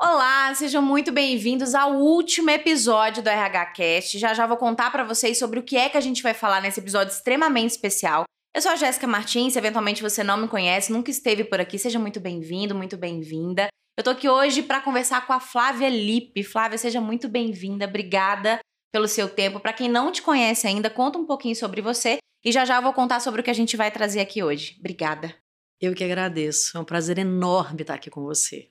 [0.00, 4.16] Olá, sejam muito bem-vindos ao último episódio do RH Cast.
[4.16, 6.62] Já já vou contar para vocês sobre o que é que a gente vai falar
[6.62, 8.22] nesse episódio extremamente especial.
[8.54, 11.76] Eu sou a Jéssica Martins, se eventualmente você não me conhece, nunca esteve por aqui,
[11.80, 13.66] seja muito bem-vindo, muito bem-vinda.
[13.98, 16.44] Eu tô aqui hoje para conversar com a Flávia Lippe.
[16.44, 18.60] Flávia, seja muito bem-vinda, obrigada
[18.92, 19.58] pelo seu tempo.
[19.58, 22.92] Para quem não te conhece ainda, conta um pouquinho sobre você e já já vou
[22.92, 24.76] contar sobre o que a gente vai trazer aqui hoje.
[24.78, 25.34] Obrigada.
[25.80, 26.78] Eu que agradeço.
[26.78, 28.70] É um prazer enorme estar aqui com você.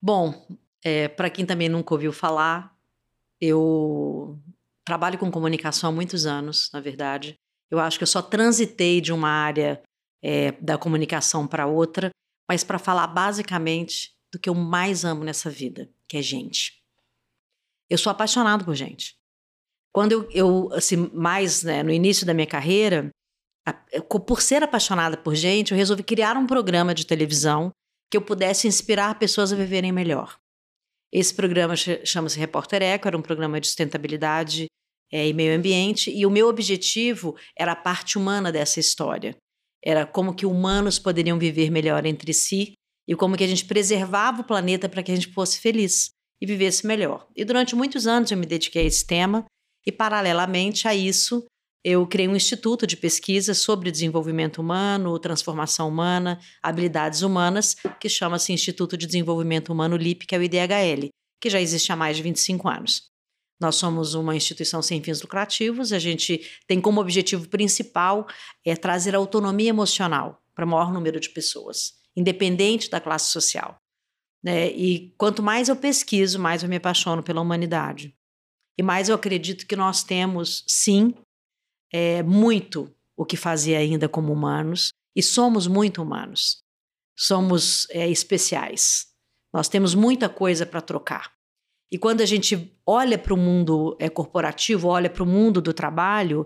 [0.00, 0.46] Bom,
[0.84, 2.76] é, para quem também nunca ouviu falar,
[3.40, 4.38] eu
[4.84, 7.38] trabalho com comunicação há muitos anos, na verdade.
[7.70, 9.82] Eu acho que eu só transitei de uma área
[10.22, 12.10] é, da comunicação para outra,
[12.48, 16.82] mas para falar basicamente do que eu mais amo nessa vida, que é gente.
[17.90, 19.16] Eu sou apaixonado por gente.
[19.92, 23.10] Quando eu, eu assim, mais né, no início da minha carreira,
[24.26, 27.72] por ser apaixonada por gente, eu resolvi criar um programa de televisão
[28.10, 30.38] que eu pudesse inspirar pessoas a viverem melhor.
[31.12, 34.66] Esse programa chama-se Repórter Eco, era um programa de sustentabilidade
[35.12, 39.36] é, e meio ambiente, e o meu objetivo era a parte humana dessa história.
[39.84, 42.72] Era como que humanos poderiam viver melhor entre si
[43.08, 46.08] e como que a gente preservava o planeta para que a gente fosse feliz
[46.40, 47.28] e vivesse melhor.
[47.36, 49.44] E durante muitos anos eu me dediquei a esse tema
[49.86, 51.46] e paralelamente a isso
[51.84, 58.52] eu criei um instituto de pesquisa sobre desenvolvimento humano, transformação humana, habilidades humanas, que chama-se
[58.52, 61.08] Instituto de Desenvolvimento Humano LIP, que é o IDHL,
[61.40, 63.10] que já existe há mais de 25 anos.
[63.60, 68.26] Nós somos uma instituição sem fins lucrativos, a gente tem como objetivo principal
[68.64, 73.78] é trazer autonomia emocional para o maior número de pessoas, independente da classe social.
[74.42, 74.70] Né?
[74.72, 78.14] E quanto mais eu pesquiso, mais eu me apaixono pela humanidade.
[78.78, 81.14] E mais eu acredito que nós temos, sim,
[81.92, 86.58] é, muito o que fazia ainda como humanos e somos muito humanos.
[87.16, 89.06] Somos é, especiais.
[89.52, 91.32] Nós temos muita coisa para trocar.
[91.90, 95.72] E quando a gente olha para o mundo é, corporativo, olha para o mundo do
[95.72, 96.44] trabalho,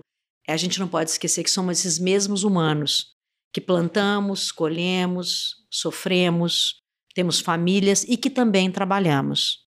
[0.48, 3.14] a gente não pode esquecer que somos esses mesmos humanos
[3.52, 6.80] que plantamos, colhemos, sofremos,
[7.14, 9.66] temos famílias e que também trabalhamos.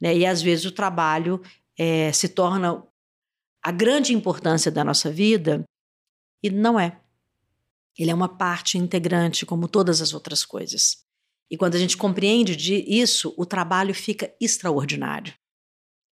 [0.00, 0.18] Né?
[0.18, 1.42] E às vezes o trabalho
[1.78, 2.82] é, se torna
[3.66, 5.64] a grande importância da nossa vida
[6.40, 7.00] e não é.
[7.98, 10.98] Ele é uma parte integrante, como todas as outras coisas.
[11.50, 12.54] E quando a gente compreende
[12.86, 15.34] isso, o trabalho fica extraordinário.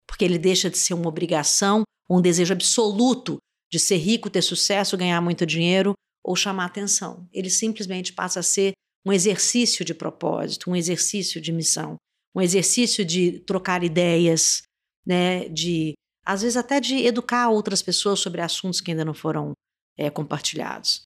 [0.07, 3.37] Porque ele deixa de ser uma obrigação, um desejo absoluto
[3.71, 5.93] de ser rico, ter sucesso, ganhar muito dinheiro
[6.23, 7.29] ou chamar atenção.
[7.31, 8.71] Ele simplesmente passa a ser
[9.05, 11.97] um exercício de propósito, um exercício de missão,
[12.35, 14.63] um exercício de trocar ideias,
[15.05, 15.93] né, de
[16.25, 19.53] às vezes até de educar outras pessoas sobre assuntos que ainda não foram
[19.97, 21.03] é, compartilhados.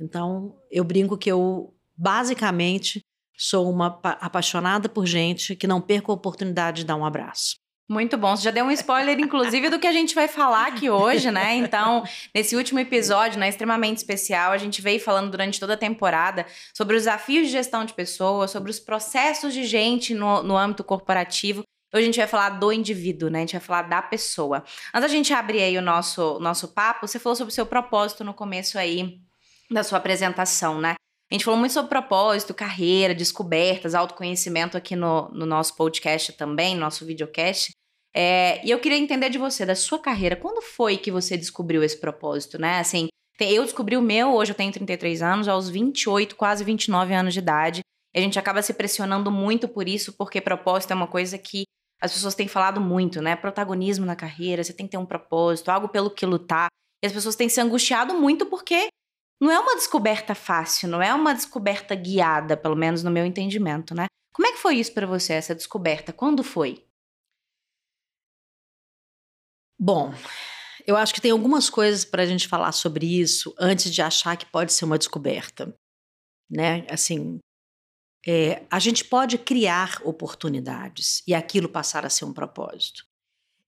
[0.00, 3.00] Então, eu brinco que eu, basicamente,
[3.36, 7.56] sou uma apaixonada por gente que não perca a oportunidade de dar um abraço.
[7.90, 8.36] Muito bom.
[8.36, 11.56] Você já deu um spoiler, inclusive, do que a gente vai falar aqui hoje, né?
[11.56, 16.44] Então, nesse último episódio, né, extremamente especial, a gente veio falando durante toda a temporada
[16.76, 20.84] sobre os desafios de gestão de pessoas, sobre os processos de gente no, no âmbito
[20.84, 21.62] corporativo.
[21.92, 23.38] Hoje a gente vai falar do indivíduo, né?
[23.38, 24.62] A gente vai falar da pessoa.
[24.94, 28.22] Antes da gente abrir aí o nosso, nosso papo, você falou sobre o seu propósito
[28.22, 29.20] no começo aí
[29.70, 30.94] da sua apresentação, né?
[31.30, 36.74] A gente falou muito sobre propósito, carreira, descobertas, autoconhecimento aqui no, no nosso podcast também,
[36.74, 37.70] no nosso videocast.
[38.14, 41.82] É, e eu queria entender de você, da sua carreira, quando foi que você descobriu
[41.82, 42.80] esse propósito, né?
[42.80, 43.08] Assim,
[43.40, 47.40] eu descobri o meu, hoje eu tenho 33 anos, aos 28, quase 29 anos de
[47.40, 47.80] idade.
[48.14, 51.64] E a gente acaba se pressionando muito por isso, porque propósito é uma coisa que
[52.00, 53.34] as pessoas têm falado muito, né?
[53.34, 56.68] Protagonismo na carreira, você tem que ter um propósito, algo pelo que lutar.
[57.02, 58.88] E as pessoas têm se angustiado muito porque
[59.40, 63.94] não é uma descoberta fácil, não é uma descoberta guiada, pelo menos no meu entendimento,
[63.94, 64.06] né?
[64.32, 66.12] Como é que foi isso para você, essa descoberta?
[66.12, 66.84] Quando foi?
[69.80, 70.12] Bom,
[70.86, 74.36] eu acho que tem algumas coisas para a gente falar sobre isso antes de achar
[74.36, 75.74] que pode ser uma descoberta,
[76.50, 76.86] né?
[76.90, 77.38] Assim,
[78.26, 83.04] é, a gente pode criar oportunidades e aquilo passar a ser um propósito.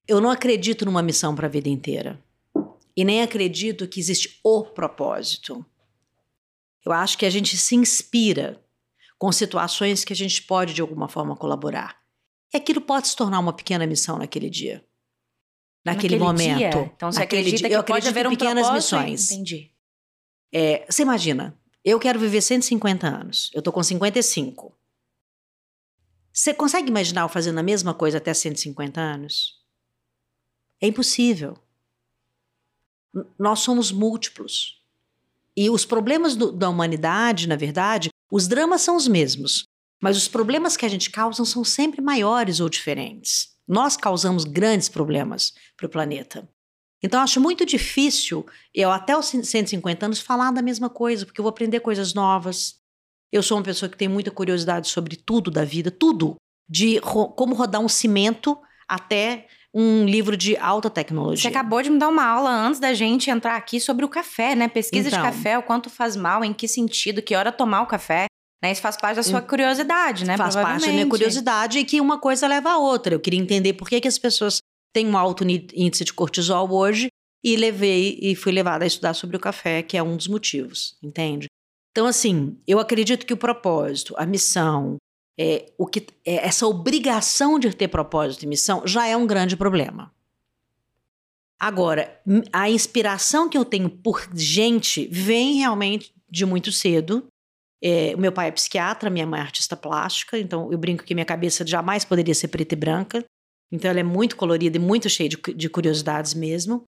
[0.06, 2.22] Eu não acredito numa missão para a vida inteira.
[2.96, 5.64] E nem acredito que existe o propósito.
[6.84, 8.62] Eu acho que a gente se inspira
[9.19, 12.00] com situações que a gente pode, de alguma forma, colaborar.
[12.52, 14.84] E aquilo pode se tornar uma pequena missão naquele dia.
[15.84, 16.58] Naquele, naquele momento.
[16.58, 16.92] Dia.
[16.96, 19.30] Então você acredita que pode haver um pequenas missões.
[19.30, 19.70] Entendi.
[20.52, 23.50] É, você imagina, eu quero viver 150 anos.
[23.54, 24.74] Eu tô com 55.
[26.32, 29.60] Você consegue imaginar eu fazendo a mesma coisa até 150 anos?
[30.80, 31.56] É impossível.
[33.38, 34.82] Nós somos múltiplos.
[35.56, 39.64] E os problemas do, da humanidade, na verdade, os dramas são os mesmos.
[40.00, 43.54] Mas os problemas que a gente causa são sempre maiores ou diferentes.
[43.66, 46.48] Nós causamos grandes problemas para o planeta.
[47.02, 51.43] Então, acho muito difícil eu, até os 150 anos, falar da mesma coisa, porque eu
[51.43, 52.76] vou aprender coisas novas.
[53.32, 56.37] Eu sou uma pessoa que tem muita curiosidade sobre tudo da vida, tudo.
[56.69, 58.56] De ro como rodar um cimento
[58.87, 61.43] até um livro de alta tecnologia.
[61.43, 64.55] Você acabou de me dar uma aula antes da gente entrar aqui sobre o café,
[64.55, 64.69] né?
[64.69, 67.87] Pesquisa então, de café, o quanto faz mal, em que sentido, que hora tomar o
[67.87, 68.26] café.
[68.62, 68.73] Né?
[68.73, 70.37] Isso faz parte da sua curiosidade, né?
[70.37, 73.14] Faz parte da minha curiosidade e que uma coisa leva a outra.
[73.14, 74.61] Eu queria entender por que, que as pessoas
[74.92, 77.08] têm um alto índice de cortisol hoje
[77.42, 80.96] e levei e fui levada a estudar sobre o café, que é um dos motivos,
[81.02, 81.48] entende?
[81.90, 84.96] Então, assim, eu acredito que o propósito, a missão,
[85.38, 89.56] é, o que, é, essa obrigação de ter propósito e missão já é um grande
[89.56, 90.12] problema.
[91.58, 92.20] Agora,
[92.52, 97.26] a inspiração que eu tenho por gente vem realmente de muito cedo.
[97.82, 101.25] É, meu pai é psiquiatra, minha mãe é artista plástica, então eu brinco que minha
[101.25, 103.25] cabeça jamais poderia ser preta e branca.
[103.72, 106.84] Então ela é muito colorida e muito cheia de, de curiosidades mesmo.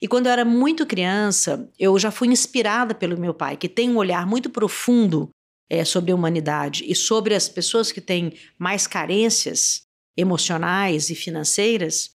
[0.00, 3.88] E quando eu era muito criança, eu já fui inspirada pelo meu pai, que tem
[3.90, 5.28] um olhar muito profundo
[5.70, 9.82] é, sobre a humanidade e sobre as pessoas que têm mais carências
[10.16, 12.10] emocionais e financeiras,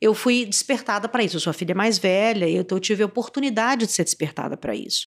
[0.00, 1.36] eu fui despertada para isso.
[1.36, 4.74] Eu sou a filha mais velha então eu tive a oportunidade de ser despertada para
[4.74, 5.06] isso.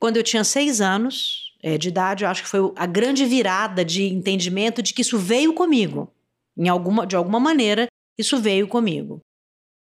[0.00, 3.84] Quando eu tinha seis anos é, de idade, eu acho que foi a grande virada
[3.84, 6.12] de entendimento de que isso veio comigo.
[6.58, 7.86] Em alguma, de alguma maneira,
[8.18, 9.20] isso veio comigo.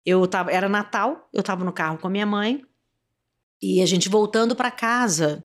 [0.04, 2.62] Eu tava, era Natal, eu estava no carro com a minha mãe
[3.62, 5.40] e a gente voltando para casa.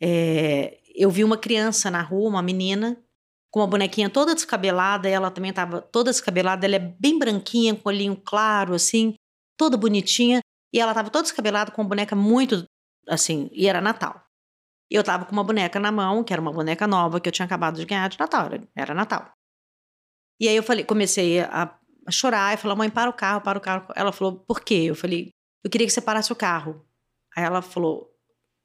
[0.00, 2.96] É, eu vi uma criança na rua, uma menina,
[3.50, 7.88] com uma bonequinha toda descabelada, ela também estava toda descabelada, ela é bem branquinha, com
[7.88, 9.14] olhinho claro, assim,
[9.56, 10.40] toda bonitinha,
[10.72, 12.64] e ela estava toda descabelada com uma boneca muito,
[13.08, 14.22] assim, e era Natal.
[14.90, 17.32] E eu estava com uma boneca na mão, que era uma boneca nova que eu
[17.32, 19.37] tinha acabado de ganhar de Natal, era, era Natal.
[20.40, 21.76] E aí eu falei, comecei a,
[22.06, 23.92] a chorar, e falei, mãe, para o carro, para o carro.
[23.94, 24.84] Ela falou, por quê?
[24.86, 25.30] Eu falei,
[25.64, 26.84] eu queria que você parasse o carro.
[27.36, 28.10] Aí ela falou,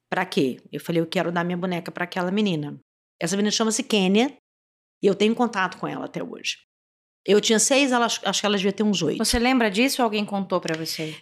[0.10, 0.62] para quê?
[0.72, 2.80] Eu falei, eu quero dar minha boneca para aquela menina.
[3.20, 4.38] Essa menina chama-se Kênia
[5.02, 6.58] e eu tenho contato com ela até hoje.
[7.26, 9.24] Eu tinha seis, ela, acho que ela devia ter uns oito.
[9.24, 11.16] Você lembra disso ou alguém contou para você?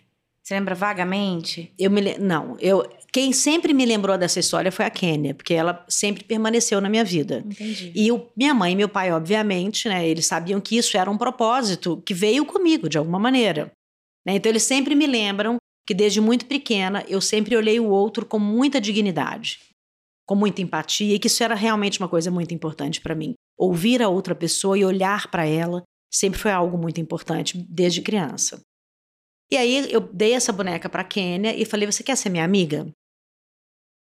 [0.43, 1.73] Você lembra vagamente?
[1.77, 2.81] Eu me não, eu
[3.13, 7.03] quem sempre me lembrou dessa história foi a Kênia, porque ela sempre permaneceu na minha
[7.03, 7.43] vida.
[7.45, 7.91] Entendi.
[7.93, 11.17] E o, minha mãe e meu pai, obviamente, né, eles sabiam que isso era um
[11.17, 13.69] propósito que veio comigo de alguma maneira.
[14.25, 14.35] Né?
[14.35, 18.39] Então eles sempre me lembram que desde muito pequena eu sempre olhei o outro com
[18.39, 19.59] muita dignidade,
[20.25, 23.33] com muita empatia, e que isso era realmente uma coisa muito importante para mim.
[23.57, 28.61] Ouvir a outra pessoa e olhar para ela sempre foi algo muito importante desde criança.
[29.51, 32.87] E aí eu dei essa boneca para Kênia e falei: "Você quer ser minha amiga?"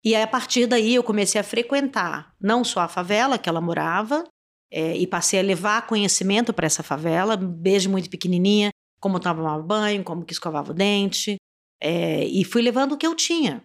[0.05, 3.61] E aí, a partir daí eu comecei a frequentar não só a favela que ela
[3.61, 4.25] morava,
[4.71, 8.71] é, e passei a levar conhecimento para essa favela, desde muito pequenininha,
[9.01, 11.37] como tomava banho, como que escovava o dente,
[11.81, 13.63] é, e fui levando o que eu tinha.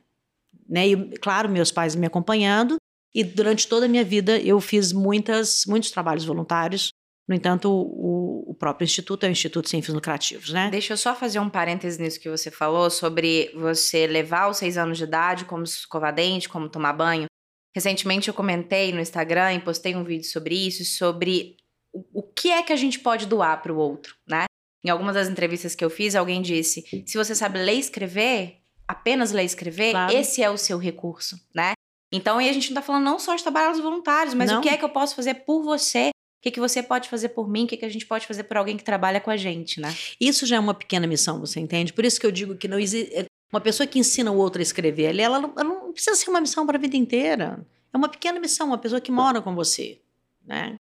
[0.68, 0.90] Né?
[0.90, 2.76] E, claro, meus pais me acompanhando.
[3.14, 6.92] E durante toda a minha vida eu fiz muitas, muitos trabalhos voluntários.
[7.30, 10.68] No entanto, o, o próprio instituto é um instituto sem fins lucrativos, né?
[10.72, 14.80] Deixa eu só fazer um parêntese nisso que você falou sobre você levar aos seis
[14.80, 17.28] anos de idade, como escovar dente, como tomar banho.
[17.76, 21.56] Recentemente eu comentei no Instagram e postei um vídeo sobre isso, sobre
[21.94, 24.46] o, o que é que a gente pode doar para o outro, né?
[24.84, 28.58] Em algumas das entrevistas que eu fiz, alguém disse: se você sabe ler e escrever,
[28.88, 30.12] apenas ler e escrever, claro.
[30.12, 31.74] esse é o seu recurso, né?
[32.12, 34.58] Então, aí a gente não tá falando não só de trabalhos voluntários, mas não.
[34.58, 36.10] o que é que eu posso fazer por você?
[36.40, 37.66] O que, que você pode fazer por mim?
[37.66, 39.94] O que, que a gente pode fazer por alguém que trabalha com a gente, né?
[40.20, 41.92] Isso já é uma pequena missão, você entende?
[41.92, 43.14] Por isso que eu digo que não existe.
[43.14, 46.40] É, uma pessoa que ensina o outro a escrever, ela, ela não precisa ser uma
[46.40, 47.66] missão para a vida inteira.
[47.94, 50.00] É uma pequena missão, uma pessoa que mora com você,
[50.46, 50.76] né?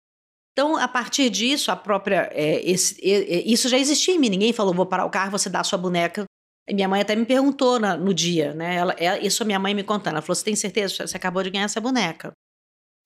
[0.52, 2.28] Então, a partir disso, a própria.
[2.32, 4.28] É, esse, é, isso já existia em mim.
[4.28, 6.24] Ninguém falou, vou parar o carro, você dá a sua boneca.
[6.68, 8.74] E minha mãe até me perguntou na, no dia, né?
[8.74, 10.14] Ela, ela, isso a minha mãe me contando.
[10.14, 11.06] Ela falou: Você tem certeza?
[11.06, 12.32] Você acabou de ganhar essa boneca.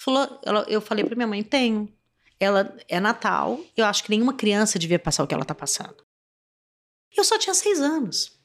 [0.01, 1.93] Falou, ela, eu falei para minha mãe: Tenho.
[2.41, 3.61] Ela é Natal.
[3.77, 6.03] Eu acho que nenhuma criança devia passar o que ela tá passando.
[7.17, 8.41] Eu só tinha seis anos.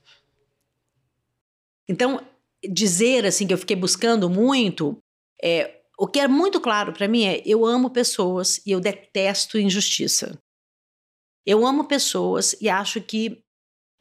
[1.87, 2.19] Então,
[2.63, 4.97] dizer assim que eu fiquei buscando muito,
[5.41, 9.57] é, o que é muito claro para mim é: eu amo pessoas e eu detesto
[9.57, 10.37] injustiça.
[11.45, 13.39] Eu amo pessoas e acho que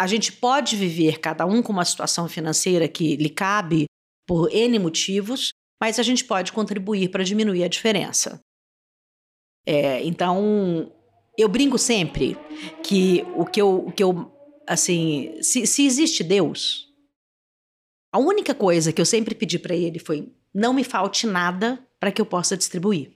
[0.00, 3.84] a gente pode viver cada um com uma situação financeira que lhe cabe
[4.26, 8.40] por N motivos, mas a gente pode contribuir para diminuir a diferença.
[9.66, 10.92] É, então,
[11.36, 12.36] eu brinco sempre
[12.82, 14.32] que o que eu, o que eu
[14.66, 16.88] assim, se, se existe Deus,
[18.12, 22.12] a única coisa que eu sempre pedi para ele foi não me falte nada para
[22.12, 23.12] que eu possa distribuir.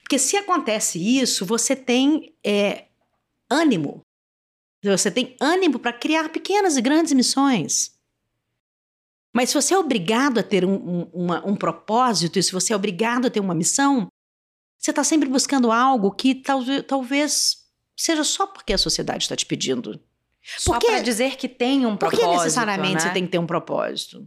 [0.00, 2.88] Porque se acontece isso, você tem é,
[3.48, 4.00] ânimo.
[4.82, 7.94] Você tem ânimo para criar pequenas e grandes missões.
[9.32, 12.72] Mas se você é obrigado a ter um, um, uma, um propósito, e se você
[12.72, 14.08] é obrigado a ter uma missão,
[14.80, 19.44] você está sempre buscando algo que talvez, talvez seja só porque a sociedade está te
[19.44, 20.00] pedindo.
[20.56, 22.26] Só para dizer que tem um propósito.
[22.26, 23.00] Por que necessariamente né?
[23.00, 24.26] você tem que ter um propósito?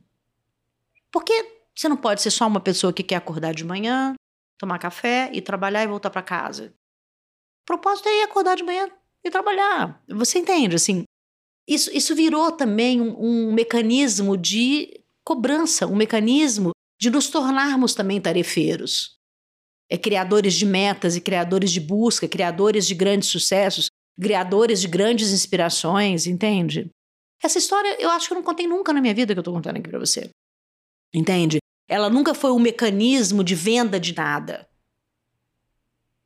[1.12, 1.34] Porque
[1.76, 4.14] você não pode ser só uma pessoa que quer acordar de manhã,
[4.60, 6.72] tomar café e trabalhar e voltar para casa.
[7.64, 8.88] O propósito é ir acordar de manhã
[9.24, 10.04] e trabalhar.
[10.08, 10.76] Você entende?
[10.76, 11.04] Assim,
[11.68, 18.22] isso, isso virou também um, um mecanismo de cobrança, um mecanismo de nos tornarmos também
[18.22, 19.18] tarefeiros.
[19.94, 25.32] É criadores de metas e criadores de busca, criadores de grandes sucessos, criadores de grandes
[25.32, 26.90] inspirações, entende?
[27.44, 29.54] Essa história eu acho que eu não contei nunca na minha vida que eu estou
[29.54, 30.32] contando aqui para você.
[31.14, 31.60] Entende?
[31.88, 34.68] Ela nunca foi um mecanismo de venda de nada.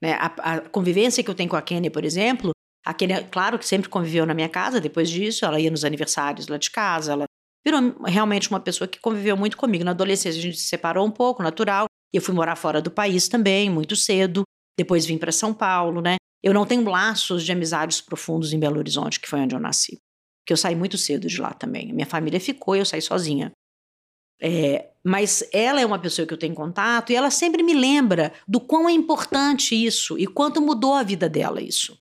[0.02, 0.14] Né?
[0.14, 2.52] A, a, convivência que eu tenho com a Kenny, por exemplo,
[2.86, 6.48] a Kenny, claro que sempre conviveu na minha casa depois disso, ela ia nos aniversários
[6.48, 7.26] lá de casa, ela
[7.66, 9.84] virou realmente uma pessoa que conviveu muito comigo.
[9.84, 13.28] Na adolescência a gente se separou um pouco, natural, eu fui morar fora do país
[13.28, 14.44] também, muito cedo,
[14.78, 16.18] depois vim para São Paulo, né?
[16.44, 19.98] Eu não tenho laços de amizades profundos em Belo Horizonte, que foi onde eu nasci.
[20.40, 21.92] Porque eu saí muito cedo de lá também.
[21.92, 23.52] Minha família ficou e eu saí sozinha.
[24.40, 28.32] É, mas ela é uma pessoa que eu tenho contato e ela sempre me lembra
[28.48, 31.98] do quão é importante isso e quanto mudou a vida dela isso.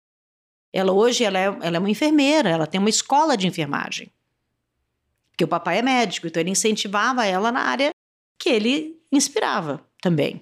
[0.72, 4.12] Ela hoje ela é, ela é uma enfermeira, ela tem uma escola de enfermagem.
[5.30, 7.90] Porque o papai é médico, então ele incentivava ela na área
[8.38, 10.38] que ele inspirava também,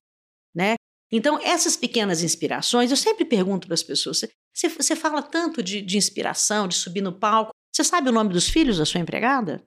[0.54, 0.75] né?
[1.11, 4.23] Então, essas pequenas inspirações, eu sempre pergunto para as pessoas:
[4.54, 8.47] você, fala tanto de, de inspiração, de subir no palco, você sabe o nome dos
[8.47, 9.66] filhos da sua empregada?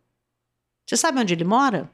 [0.87, 1.91] Você sabe onde ele mora?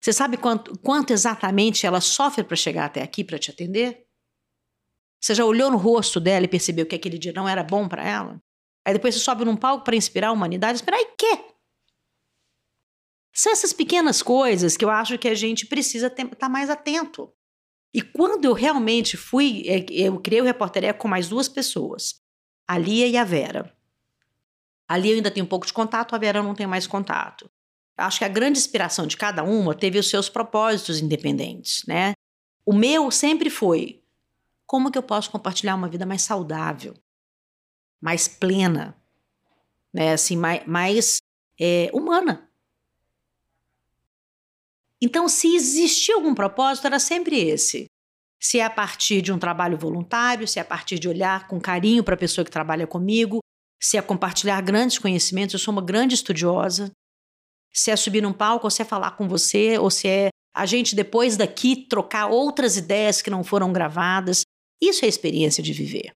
[0.00, 4.06] Você sabe quanto, quanto exatamente ela sofre para chegar até aqui para te atender?
[5.20, 8.06] Você já olhou no rosto dela e percebeu que aquele dia não era bom para
[8.06, 8.40] ela?
[8.86, 10.74] Aí depois você sobe num palco para inspirar a humanidade.
[10.74, 11.53] Inspirar e quê?
[13.34, 17.32] São essas pequenas coisas que eu acho que a gente precisa estar tá mais atento.
[17.92, 22.22] E quando eu realmente fui, é, eu criei o Repórter Eco com mais duas pessoas,
[22.66, 23.76] a Lia e a Vera.
[24.88, 27.50] A Lia ainda tenho um pouco de contato, a Vera não tenho mais contato.
[27.96, 32.12] Acho que a grande inspiração de cada uma teve os seus propósitos independentes, né?
[32.66, 34.02] O meu sempre foi
[34.66, 36.94] como que eu posso compartilhar uma vida mais saudável,
[38.00, 38.96] mais plena,
[39.92, 40.12] né?
[40.12, 41.18] Assim, mais, mais
[41.60, 42.48] é, humana.
[45.02, 47.86] Então, se existia algum propósito, era sempre esse.
[48.40, 51.60] Se é a partir de um trabalho voluntário, se é a partir de olhar com
[51.60, 53.40] carinho para a pessoa que trabalha comigo,
[53.82, 56.90] se é compartilhar grandes conhecimentos, eu sou uma grande estudiosa,
[57.72, 60.66] se é subir num palco, ou se é falar com você, ou se é a
[60.66, 64.42] gente depois daqui trocar outras ideias que não foram gravadas.
[64.80, 66.12] Isso é a experiência de viver.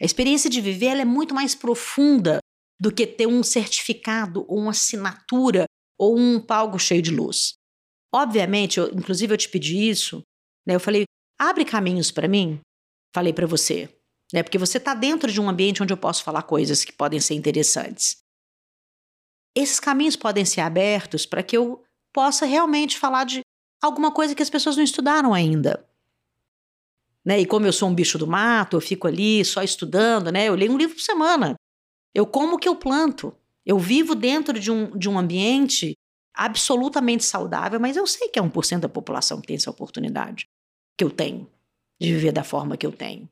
[0.00, 2.38] A experiência de viver é muito mais profunda
[2.78, 5.64] do que ter um certificado ou uma assinatura
[5.98, 7.54] ou um palco cheio de luz.
[8.16, 10.22] Obviamente, eu, inclusive eu te pedi isso,
[10.66, 10.74] né?
[10.74, 11.04] Eu falei,
[11.38, 12.60] abre caminhos para mim,
[13.14, 13.88] falei para você,
[14.32, 14.42] né?
[14.42, 17.34] Porque você está dentro de um ambiente onde eu posso falar coisas que podem ser
[17.34, 18.26] interessantes
[19.56, 21.82] esses caminhos podem ser abertos para que eu
[22.12, 23.40] possa realmente falar de
[23.82, 25.88] alguma coisa que as pessoas não estudaram ainda.
[27.24, 27.40] Né?
[27.40, 30.44] E como eu sou um bicho do mato, eu fico ali só estudando, né?
[30.44, 31.54] Eu leio um livro por semana.
[32.14, 33.34] Eu como o que eu planto.
[33.64, 35.96] Eu vivo dentro de um, de um ambiente
[36.36, 40.46] absolutamente saudável, mas eu sei que é 1% da população que tem essa oportunidade
[40.96, 41.48] que eu tenho
[42.00, 43.28] de viver da forma que eu tenho.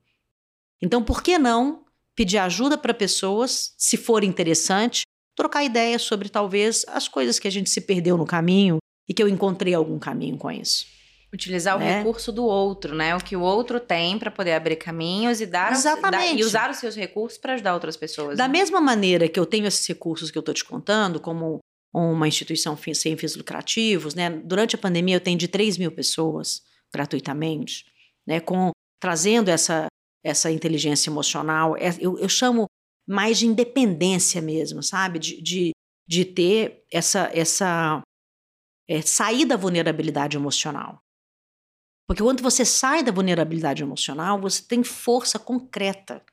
[0.80, 1.84] Então, por que não
[2.14, 5.02] pedir ajuda para pessoas, se for interessante,
[5.36, 9.22] trocar ideias sobre talvez as coisas que a gente se perdeu no caminho e que
[9.22, 10.86] eu encontrei algum caminho com isso.
[11.32, 11.84] Utilizar né?
[11.84, 13.14] o recurso do outro, né?
[13.16, 16.76] O que o outro tem para poder abrir caminhos e dar, dar, e usar os
[16.76, 18.38] seus recursos para ajudar outras pessoas.
[18.38, 18.52] Da né?
[18.52, 21.58] mesma maneira que eu tenho esses recursos que eu estou te contando, como
[21.94, 24.30] uma instituição sem fins lucrativos, né?
[24.30, 27.84] Durante a pandemia eu atendi 3 mil pessoas gratuitamente,
[28.26, 28.40] né?
[28.40, 28.70] Com
[29.00, 29.86] trazendo essa
[30.24, 31.76] essa inteligência emocional.
[31.76, 32.66] É, eu, eu chamo
[33.06, 35.18] mais de independência mesmo, sabe?
[35.18, 35.72] De, de,
[36.08, 38.00] de ter essa, essa
[38.88, 40.98] é, sair da vulnerabilidade emocional.
[42.08, 46.24] Porque quando você sai da vulnerabilidade emocional, você tem força concreta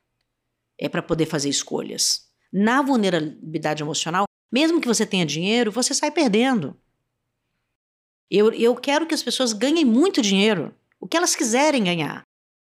[0.80, 2.30] é para poder fazer escolhas.
[2.52, 6.78] Na vulnerabilidade emocional, mesmo que você tenha dinheiro, você sai perdendo.
[8.30, 12.24] Eu, eu quero que as pessoas ganhem muito dinheiro, o que elas quiserem ganhar.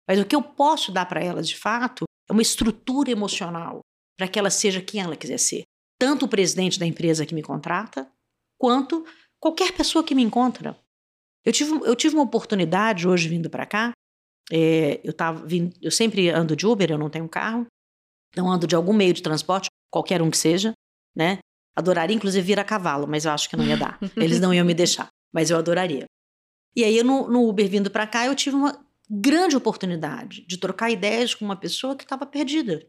[0.08, 3.80] Mas o que eu posso dar para elas, de fato, é uma estrutura emocional
[4.18, 5.62] para que ela seja quem ela quiser ser.
[5.98, 8.10] Tanto o presidente da empresa que me contrata,
[8.58, 9.04] quanto
[9.40, 10.76] qualquer pessoa que me encontra.
[11.44, 13.92] Eu tive, eu tive uma oportunidade hoje vindo para cá
[14.50, 15.46] É, eu, tava
[15.80, 17.66] eu sempre ando de Uber, eu não tenho carro.
[18.30, 20.72] Então, ando de algum meio de transporte, qualquer um que seja,
[21.16, 21.38] né?
[21.74, 23.98] Adoraria, inclusive, vir a cavalo, mas eu acho que não ia dar.
[24.16, 26.04] Eles não iam me deixar, mas eu adoraria.
[26.74, 30.90] E aí, no, no Uber vindo para cá, eu tive uma grande oportunidade de trocar
[30.90, 32.86] ideias com uma pessoa que estava perdida.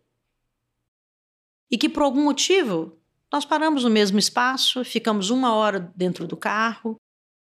[1.69, 2.97] E que, por algum motivo,
[3.31, 6.95] nós paramos no mesmo espaço, ficamos uma hora dentro do carro,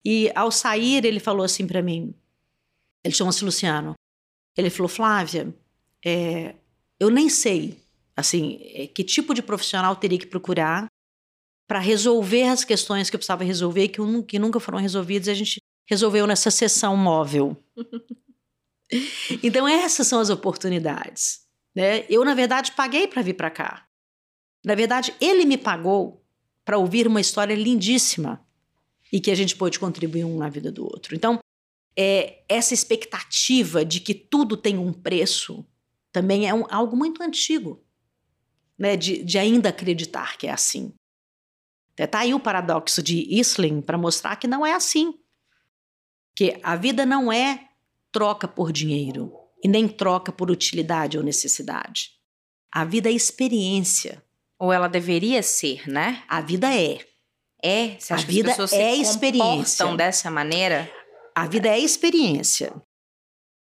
[0.04, 2.14] e ao sair, ele falou assim para mim:
[3.04, 3.94] ele chama-se Luciano.
[4.56, 5.54] Ele falou, Flávia,
[6.04, 6.54] é,
[6.98, 7.78] eu nem sei
[8.16, 10.86] assim é, que tipo de profissional teria que procurar
[11.70, 15.34] para resolver as questões que eu precisava resolver que, que nunca foram resolvidas e a
[15.34, 17.56] gente resolveu nessa sessão móvel.
[19.40, 21.46] então essas são as oportunidades.
[21.72, 22.04] Né?
[22.08, 23.86] Eu na verdade paguei para vir para cá.
[24.64, 26.26] Na verdade ele me pagou
[26.64, 28.44] para ouvir uma história lindíssima
[29.12, 31.14] e que a gente pôde contribuir um na vida do outro.
[31.14, 31.38] Então
[31.96, 35.64] é, essa expectativa de que tudo tem um preço
[36.10, 37.80] também é um, algo muito antigo,
[38.76, 38.96] né?
[38.96, 40.92] De, de ainda acreditar que é assim.
[42.04, 45.14] Está aí o paradoxo de Isling para mostrar que não é assim.
[46.36, 47.68] Que a vida não é
[48.12, 52.10] troca por dinheiro e nem troca por utilidade ou necessidade.
[52.72, 54.22] A vida é experiência.
[54.58, 56.22] Ou ela deveria ser, né?
[56.28, 56.98] A vida é.
[57.62, 57.98] É?
[57.98, 59.96] Você acha a vida que as é se experiência.
[59.96, 60.90] dessa maneira?
[61.34, 62.72] A vida é experiência.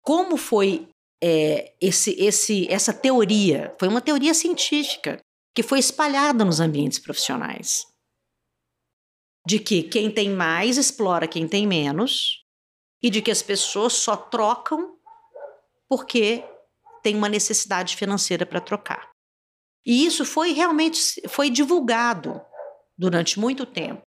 [0.01, 0.87] Como foi
[1.21, 3.75] é, esse, esse, essa teoria?
[3.79, 5.19] Foi uma teoria científica
[5.53, 7.88] que foi espalhada nos ambientes profissionais.
[9.45, 12.45] De que quem tem mais explora quem tem menos,
[13.01, 14.97] e de que as pessoas só trocam
[15.87, 16.43] porque
[17.01, 19.09] tem uma necessidade financeira para trocar.
[19.85, 22.39] E isso foi realmente foi divulgado
[22.97, 24.01] durante muito tempo,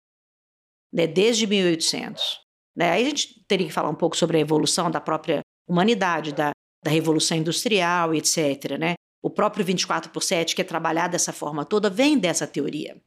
[0.94, 2.42] né, desde 1800.
[2.76, 2.92] Né?
[2.92, 6.52] Aí a gente teria que falar um pouco sobre a evolução da própria humanidade, da,
[6.84, 8.78] da Revolução Industrial, etc.
[8.78, 8.94] Né?
[9.24, 13.02] O próprio 24 por 7, que é trabalhado dessa forma toda, vem dessa teoria.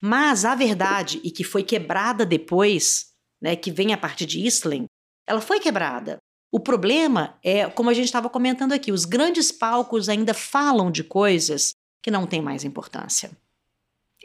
[0.00, 3.10] Mas a verdade, e que foi quebrada depois,
[3.40, 4.86] né, que vem a partir de Isling,
[5.26, 6.18] ela foi quebrada.
[6.50, 11.04] O problema é, como a gente estava comentando aqui, os grandes palcos ainda falam de
[11.04, 13.30] coisas que não têm mais importância.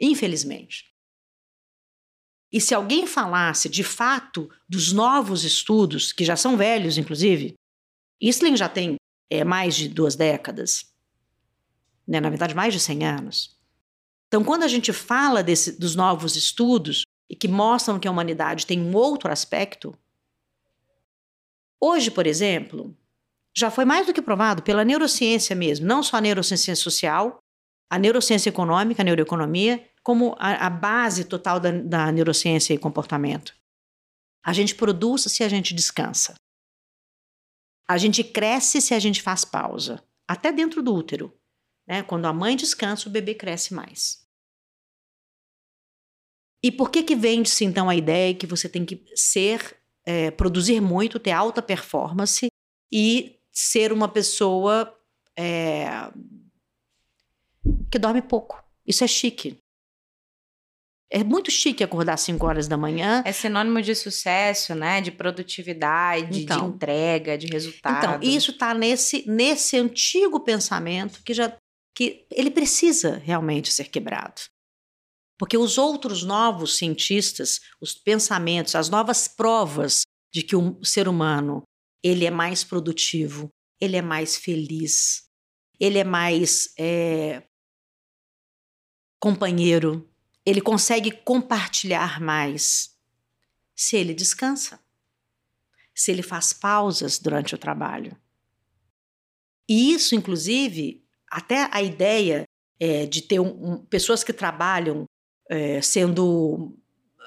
[0.00, 0.92] Infelizmente.
[2.50, 7.54] E se alguém falasse de fato dos novos estudos, que já são velhos, inclusive,
[8.20, 8.96] Isling já tem
[9.30, 10.92] é, mais de duas décadas,
[12.06, 12.20] né?
[12.20, 13.55] na verdade, mais de 100 anos.
[14.36, 18.66] Então, quando a gente fala desse, dos novos estudos e que mostram que a humanidade
[18.66, 19.98] tem um outro aspecto,
[21.82, 22.94] hoje, por exemplo,
[23.56, 27.38] já foi mais do que provado pela neurociência mesmo, não só a neurociência social,
[27.90, 33.54] a neurociência econômica, a neuroeconomia, como a, a base total da, da neurociência e comportamento.
[34.44, 36.34] A gente produz se a gente descansa.
[37.88, 41.32] A gente cresce se a gente faz pausa, até dentro do útero.
[41.88, 42.02] Né?
[42.02, 44.25] Quando a mãe descansa, o bebê cresce mais.
[46.62, 50.80] E por que que vende-se então a ideia que você tem que ser, é, produzir
[50.80, 52.48] muito, ter alta performance
[52.90, 54.92] e ser uma pessoa
[55.38, 55.86] é,
[57.90, 58.62] que dorme pouco?
[58.86, 59.58] Isso é chique.
[61.08, 63.22] É muito chique acordar às 5 horas da manhã.
[63.24, 65.00] É sinônimo de sucesso, né?
[65.00, 67.96] De produtividade, então, de entrega, de resultado.
[67.96, 71.56] Então, isso está nesse, nesse antigo pensamento que já
[71.94, 74.42] que ele precisa realmente ser quebrado.
[75.38, 81.62] Porque os outros novos cientistas, os pensamentos, as novas provas de que o ser humano
[82.02, 85.28] ele é mais produtivo, ele é mais feliz,
[85.78, 87.42] ele é mais é,
[89.18, 90.08] companheiro,
[90.44, 92.96] ele consegue compartilhar mais
[93.74, 94.80] se ele descansa,
[95.94, 98.16] se ele faz pausas durante o trabalho.
[99.68, 102.44] E isso, inclusive, até a ideia
[102.78, 105.04] é, de ter um, um, pessoas que trabalham
[105.48, 106.76] é, sendo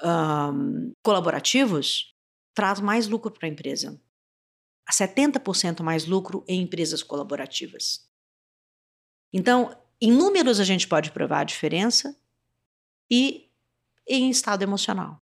[0.02, 2.14] um, colaborativos
[2.54, 4.00] traz mais lucro para a empresa.
[4.90, 8.08] 70% mais lucro em empresas colaborativas.
[9.32, 12.20] Então, em números a gente pode provar a diferença,
[13.10, 13.50] e
[14.06, 15.20] em estado emocional.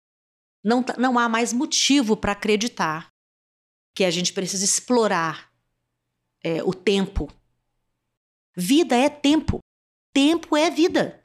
[0.63, 3.09] Não, não há mais motivo para acreditar
[3.95, 5.51] que a gente precisa explorar
[6.43, 7.31] é, o tempo.
[8.55, 9.59] Vida é tempo.
[10.13, 11.20] Tempo é vida.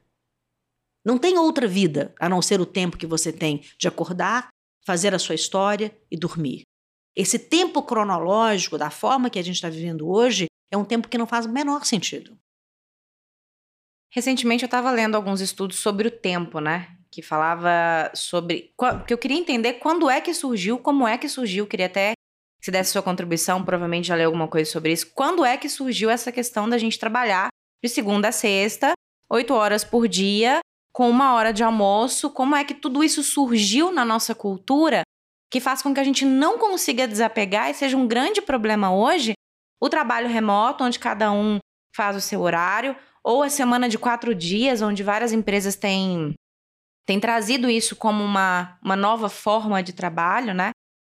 [1.07, 4.49] Não tem outra vida a não ser o tempo que você tem de acordar,
[4.85, 6.63] fazer a sua história e dormir.
[7.15, 11.17] Esse tempo cronológico, da forma que a gente está vivendo hoje, é um tempo que
[11.17, 12.37] não faz o menor sentido.
[14.13, 16.97] Recentemente eu estava lendo alguns estudos sobre o tempo, né?
[17.09, 18.73] Que falava sobre.
[19.07, 21.65] que eu queria entender quando é que surgiu, como é que surgiu.
[21.65, 22.11] Queria até
[22.61, 25.09] se desse sua contribuição, provavelmente já leu alguma coisa sobre isso.
[25.13, 27.47] Quando é que surgiu essa questão da gente trabalhar
[27.81, 28.91] de segunda a sexta,
[29.31, 30.59] oito horas por dia,
[30.97, 32.27] com uma hora de almoço?
[32.31, 35.03] Como é que tudo isso surgiu na nossa cultura
[35.47, 39.33] que faz com que a gente não consiga desapegar e seja um grande problema hoje
[39.79, 41.59] o trabalho remoto, onde cada um
[41.95, 46.33] faz o seu horário, ou a semana de quatro dias, onde várias empresas têm,
[47.05, 50.71] têm trazido isso como uma, uma nova forma de trabalho, né?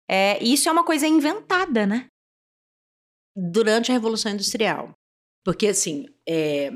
[0.10, 2.08] É, isso é uma coisa inventada, né?
[3.36, 4.94] Durante a Revolução Industrial.
[5.44, 6.72] Porque, assim, é,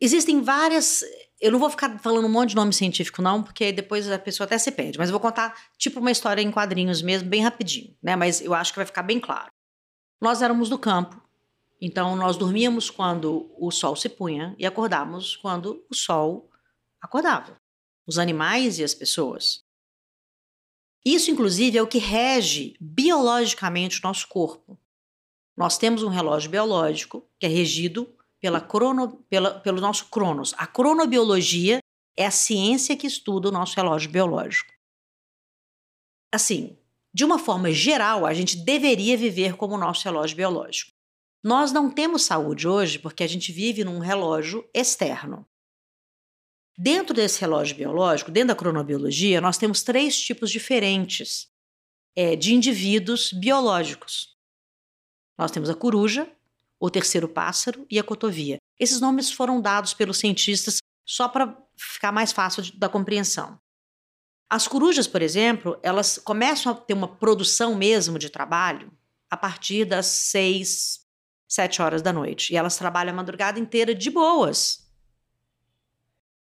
[0.00, 1.04] existem várias.
[1.40, 4.44] Eu não vou ficar falando um monte de nome científico, não, porque depois a pessoa
[4.44, 4.98] até se perde.
[4.98, 8.14] Mas eu vou contar, tipo, uma história em quadrinhos mesmo, bem rapidinho, né?
[8.14, 9.50] Mas eu acho que vai ficar bem claro.
[10.20, 11.18] Nós éramos do campo,
[11.80, 16.50] então nós dormíamos quando o sol se punha e acordávamos quando o sol
[17.00, 17.58] acordava.
[18.06, 19.64] Os animais e as pessoas.
[21.02, 24.78] Isso, inclusive, é o que rege biologicamente o nosso corpo.
[25.56, 30.54] Nós temos um relógio biológico que é regido pela crono, pela, pelo nosso cronos.
[30.56, 31.78] A cronobiologia
[32.16, 34.72] é a ciência que estuda o nosso relógio biológico.
[36.32, 36.78] Assim,
[37.12, 40.92] de uma forma geral, a gente deveria viver como o nosso relógio biológico.
[41.42, 45.46] Nós não temos saúde hoje porque a gente vive num relógio externo.
[46.78, 51.50] Dentro desse relógio biológico, dentro da cronobiologia, nós temos três tipos diferentes
[52.16, 54.36] é, de indivíduos biológicos.
[55.38, 56.30] Nós temos a coruja,
[56.80, 58.56] o terceiro pássaro e a cotovia.
[58.78, 63.60] Esses nomes foram dados pelos cientistas só para ficar mais fácil de, da compreensão.
[64.48, 68.90] As corujas, por exemplo, elas começam a ter uma produção mesmo de trabalho
[69.28, 71.00] a partir das seis,
[71.46, 72.52] sete horas da noite.
[72.52, 74.90] E elas trabalham a madrugada inteira de boas.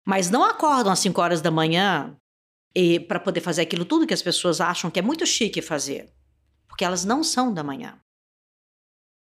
[0.04, 2.18] Mas não acordam às cinco horas da manhã
[3.08, 6.14] para poder fazer aquilo tudo que as pessoas acham que é muito chique fazer.
[6.68, 8.00] Porque elas não são da manhã.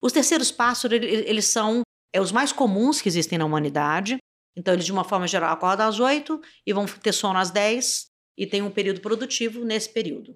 [0.02, 1.82] Os terceiros pássaros, eles são
[2.12, 4.18] é, os mais comuns que existem na humanidade.
[4.56, 8.06] Então, eles, de uma forma geral, acordam às oito e vão ter sono às dez
[8.36, 10.34] e tem um período produtivo nesse período.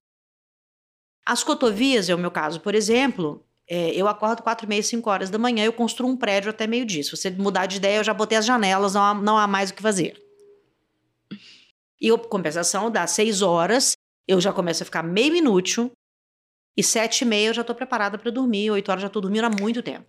[1.27, 5.09] As cotovias, é o meu caso, por exemplo, é, eu acordo quatro e meia, cinco
[5.09, 7.03] horas da manhã, eu construo um prédio até meio-dia.
[7.03, 9.71] Se você mudar de ideia, eu já botei as janelas, não há, não há mais
[9.71, 10.23] o que fazer.
[12.01, 13.95] E a compensação, das seis horas,
[14.29, 15.91] eu já começo a ficar meio inútil,
[16.77, 19.45] e sete e meia eu já estou preparada para dormir, oito horas já estou dormindo
[19.45, 20.09] há muito tempo.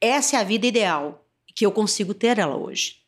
[0.00, 3.02] Essa é a vida ideal que eu consigo ter ela hoje.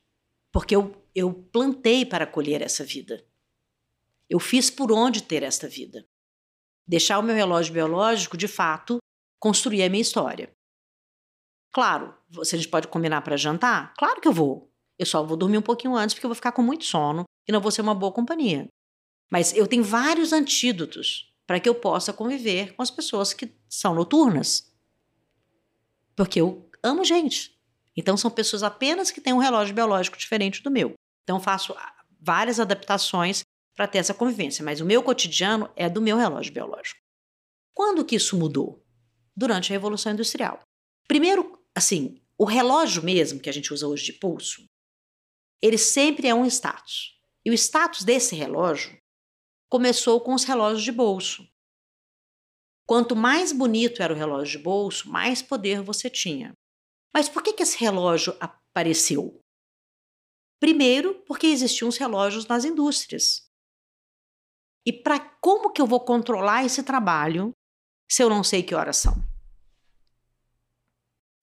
[0.53, 3.25] Porque eu eu plantei para colher essa vida.
[4.29, 6.07] Eu fiz por onde ter esta vida.
[6.87, 8.99] Deixar o meu relógio biológico, de fato,
[9.39, 10.53] construir a minha história.
[11.73, 13.95] Claro, você a gente pode combinar para jantar?
[13.95, 14.71] Claro que eu vou.
[14.99, 17.53] Eu só vou dormir um pouquinho antes porque eu vou ficar com muito sono e
[17.53, 18.69] não vou ser uma boa companhia.
[19.31, 23.95] Mas eu tenho vários antídotos para que eu possa conviver com as pessoas que são
[23.95, 24.73] noturnas.
[26.17, 27.59] Porque eu amo gente.
[27.97, 30.95] Então são pessoas apenas que têm um relógio biológico diferente do meu.
[31.23, 33.43] Então faço ah, várias adaptações
[33.75, 37.01] para ter essa convivência, mas o meu cotidiano é do meu relógio biológico.
[37.73, 38.85] Quando que isso mudou?
[39.35, 40.61] Durante a Revolução Industrial.
[41.09, 44.65] Primeiro, assim, o relógio mesmo que a gente usa hoje de pulso,
[45.63, 47.19] ele sempre é um status.
[47.45, 49.00] E o status desse relógio
[49.71, 51.49] começou com os relógios de bolso.
[52.85, 56.53] Quanto mais bonito era o relógio de bolso, mais poder você tinha.
[57.15, 59.41] Mas por que, que esse relógio apareceu?
[60.61, 63.49] Primeiro, porque existiam os relógios nas indústrias.
[64.85, 67.53] E para como que eu vou controlar esse trabalho
[68.11, 69.15] se eu não sei que horas são?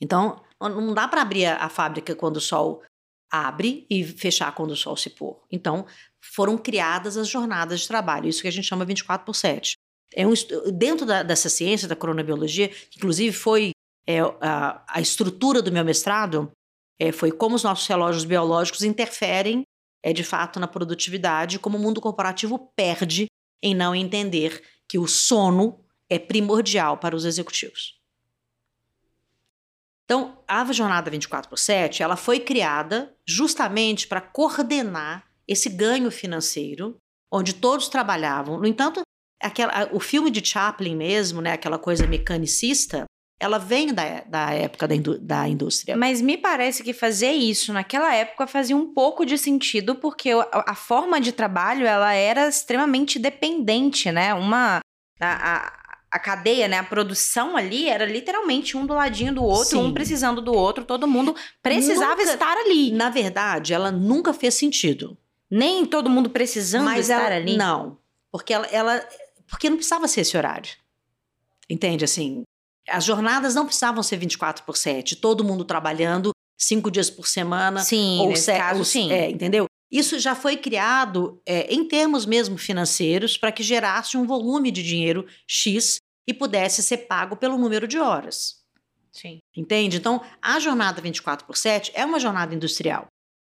[0.02, 2.84] Então, não dá para abrir a fábrica quando o sol
[3.32, 5.42] abre e fechar quando o sol se pôr.
[5.52, 5.86] Então,
[6.22, 9.76] foram criadas as jornadas de trabalho, isso que a gente chama 24 por 7.
[10.13, 10.34] É um,
[10.74, 13.72] dentro da, dessa ciência da cronobiologia, que inclusive foi
[14.08, 16.52] é, a, a estrutura do meu mestrado
[17.00, 19.63] é, foi como os nossos relógios biológicos interferem,
[20.04, 23.28] é, de fato, na produtividade, como o mundo corporativo perde
[23.62, 27.97] em não entender que o sono é primordial para os executivos.
[30.08, 36.96] Então, a Jornada 24 por 7, ela foi criada justamente para coordenar esse ganho financeiro,
[37.30, 38.58] onde todos trabalhavam.
[38.58, 39.02] No entanto,
[39.43, 43.04] aquela, o filme de Chaplin mesmo, né, aquela coisa mecanicista,
[43.38, 45.98] ela vem da, da época da, da indústria.
[45.98, 50.72] Mas me parece que fazer isso naquela época fazia um pouco de sentido, porque a,
[50.72, 54.34] a forma de trabalho ela era extremamente dependente, né?
[54.34, 54.80] Uma.
[55.20, 56.78] A, a, a, cadeia, né?
[56.78, 59.84] A produção ali era literalmente um do ladinho do outro, Sim.
[59.86, 62.91] um precisando do outro, todo mundo precisava nunca, estar ali.
[62.91, 65.17] Na verdade, ela nunca fez sentido.
[65.50, 67.56] Nem todo mundo precisando Mas estar ela, ali.
[67.58, 67.98] Não.
[68.32, 69.08] Porque ela, ela
[69.50, 70.72] porque não precisava ser esse horário.
[71.70, 72.04] Entende?
[72.04, 72.43] Assim,
[72.88, 77.82] as jornadas não precisavam ser 24 por 7, todo mundo trabalhando cinco dias por semana.
[77.82, 79.12] Sim, ou nesse se, caso, sim.
[79.12, 79.67] É, entendeu?
[79.91, 84.84] Isso já foi criado é, em termos mesmo financeiros para que gerasse um volume de
[84.84, 85.97] dinheiro X
[86.28, 88.62] e pudesse ser pago pelo número de horas.
[89.12, 89.39] Sim.
[89.56, 89.97] Entende?
[89.97, 93.08] Então, a jornada 24 por 7 é uma jornada industrial.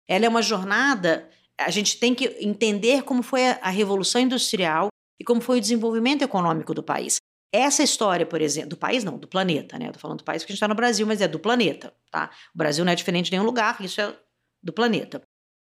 [0.07, 1.29] Ela é uma jornada.
[1.59, 5.61] A gente tem que entender como foi a, a revolução industrial e como foi o
[5.61, 7.17] desenvolvimento econômico do país.
[7.53, 9.89] Essa história, por exemplo, do país não, do planeta, né?
[9.89, 11.95] Eu tô falando do país porque a gente está no Brasil, mas é do planeta,
[12.11, 12.31] tá?
[12.55, 14.15] O Brasil não é diferente de nenhum lugar, isso é
[14.63, 15.23] do planeta.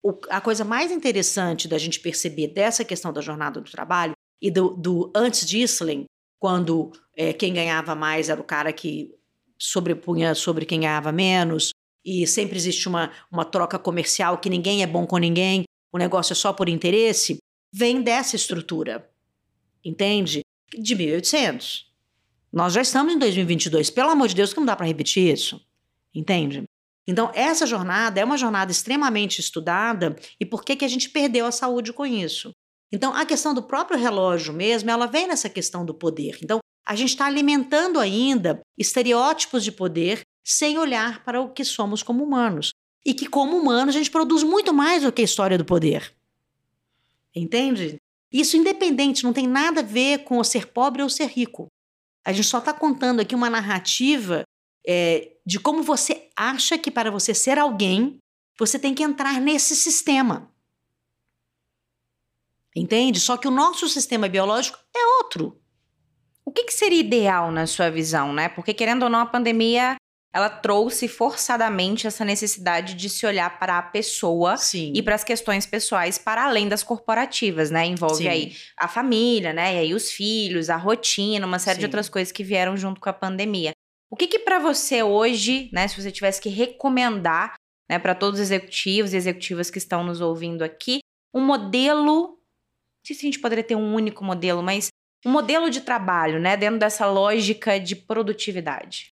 [0.01, 4.49] O, a coisa mais interessante da gente perceber dessa questão da jornada do trabalho e
[4.49, 6.05] do, do antes de Isling,
[6.39, 9.13] quando é, quem ganhava mais era o cara que
[9.57, 11.71] sobrepunha sobre quem ganhava menos,
[12.03, 16.31] e sempre existe uma, uma troca comercial que ninguém é bom com ninguém, o negócio
[16.31, 17.37] é só por interesse,
[17.73, 19.09] vem dessa estrutura.
[19.83, 20.41] Entende?
[20.77, 21.89] De 1800.
[22.51, 23.89] Nós já estamos em 2022.
[23.89, 25.61] Pelo amor de Deus, que não dá para repetir isso.
[26.13, 26.63] Entende?
[27.09, 31.47] Então, essa jornada é uma jornada extremamente estudada e por que, que a gente perdeu
[31.47, 32.51] a saúde com isso?
[32.91, 36.37] Então, a questão do próprio relógio mesmo, ela vem nessa questão do poder.
[36.43, 42.03] Então, a gente está alimentando ainda estereótipos de poder sem olhar para o que somos
[42.03, 42.69] como humanos.
[43.03, 46.13] E que, como humanos, a gente produz muito mais do que a história do poder.
[47.35, 47.97] Entende?
[48.31, 51.65] Isso independente, não tem nada a ver com ser pobre ou ser rico.
[52.23, 54.43] A gente só está contando aqui uma narrativa
[54.85, 58.19] é, de como você acha que para você ser alguém,
[58.55, 60.47] você tem que entrar nesse sistema.
[62.75, 63.19] Entende?
[63.19, 65.59] Só que o nosso sistema biológico é outro.
[66.45, 68.47] O que, que seria ideal na sua visão, né?
[68.47, 69.95] Porque, querendo ou não, a pandemia
[70.31, 74.93] ela trouxe forçadamente essa necessidade de se olhar para a pessoa Sim.
[74.95, 77.87] e para as questões pessoais para além das corporativas, né?
[77.87, 78.27] Envolve Sim.
[78.27, 79.73] aí a família, né?
[79.73, 81.87] E aí os filhos, a rotina, uma série de Sim.
[81.87, 83.71] outras coisas que vieram junto com a pandemia.
[84.09, 87.53] O que que para você hoje, né, se você tivesse que recomendar,
[87.89, 90.99] né, para todos os executivos e executivas que estão nos ouvindo aqui,
[91.33, 92.37] um modelo, não
[93.05, 94.87] sei se a gente poderia ter um único modelo, mas
[95.25, 99.13] um modelo de trabalho, né, dentro dessa lógica de produtividade.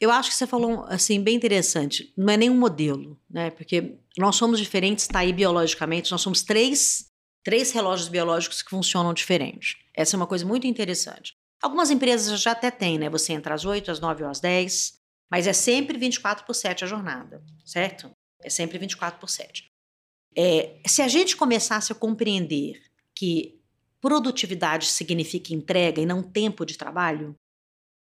[0.00, 2.12] Eu acho que você falou assim bem interessante.
[2.16, 3.50] Não é nenhum modelo, né?
[3.50, 6.12] Porque nós somos diferentes, está aí biologicamente.
[6.12, 7.06] Nós somos três,
[7.42, 9.76] três relógios biológicos que funcionam diferente.
[9.92, 11.34] Essa é uma coisa muito interessante.
[11.62, 13.08] Algumas empresas já até têm, né?
[13.10, 14.98] Você entra às 8, às 9 ou às 10,
[15.30, 18.10] mas é sempre 24 por 7 a jornada, certo?
[18.42, 19.66] É sempre 24 por 7.
[20.36, 22.80] É, se a gente começasse a compreender
[23.14, 23.58] que
[24.00, 27.34] produtividade significa entrega e não tempo de trabalho,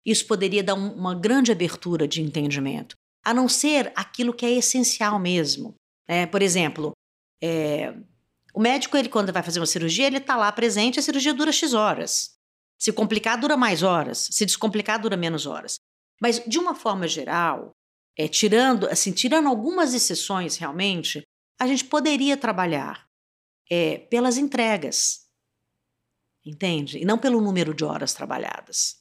[0.06, 4.52] isso poderia dar um- uma grande abertura de entendimento, a não ser aquilo que é
[4.52, 5.76] essencial mesmo.
[6.08, 6.26] né?
[6.26, 6.92] por exemplo,
[7.42, 7.94] é,
[8.54, 11.52] o médico, ele, quando vai fazer uma cirurgia, ele está lá presente, a cirurgia dura
[11.54, 12.32] X horas.
[12.82, 14.28] Se complicar, dura mais horas.
[14.32, 15.76] Se descomplicar, dura menos horas.
[16.20, 17.70] Mas, de uma forma geral,
[18.18, 21.22] é, tirando, assim, tirando algumas exceções realmente,
[21.60, 23.06] a gente poderia trabalhar
[23.70, 25.28] é, pelas entregas.
[26.44, 26.98] Entende?
[26.98, 28.96] E não pelo número de horas trabalhadas.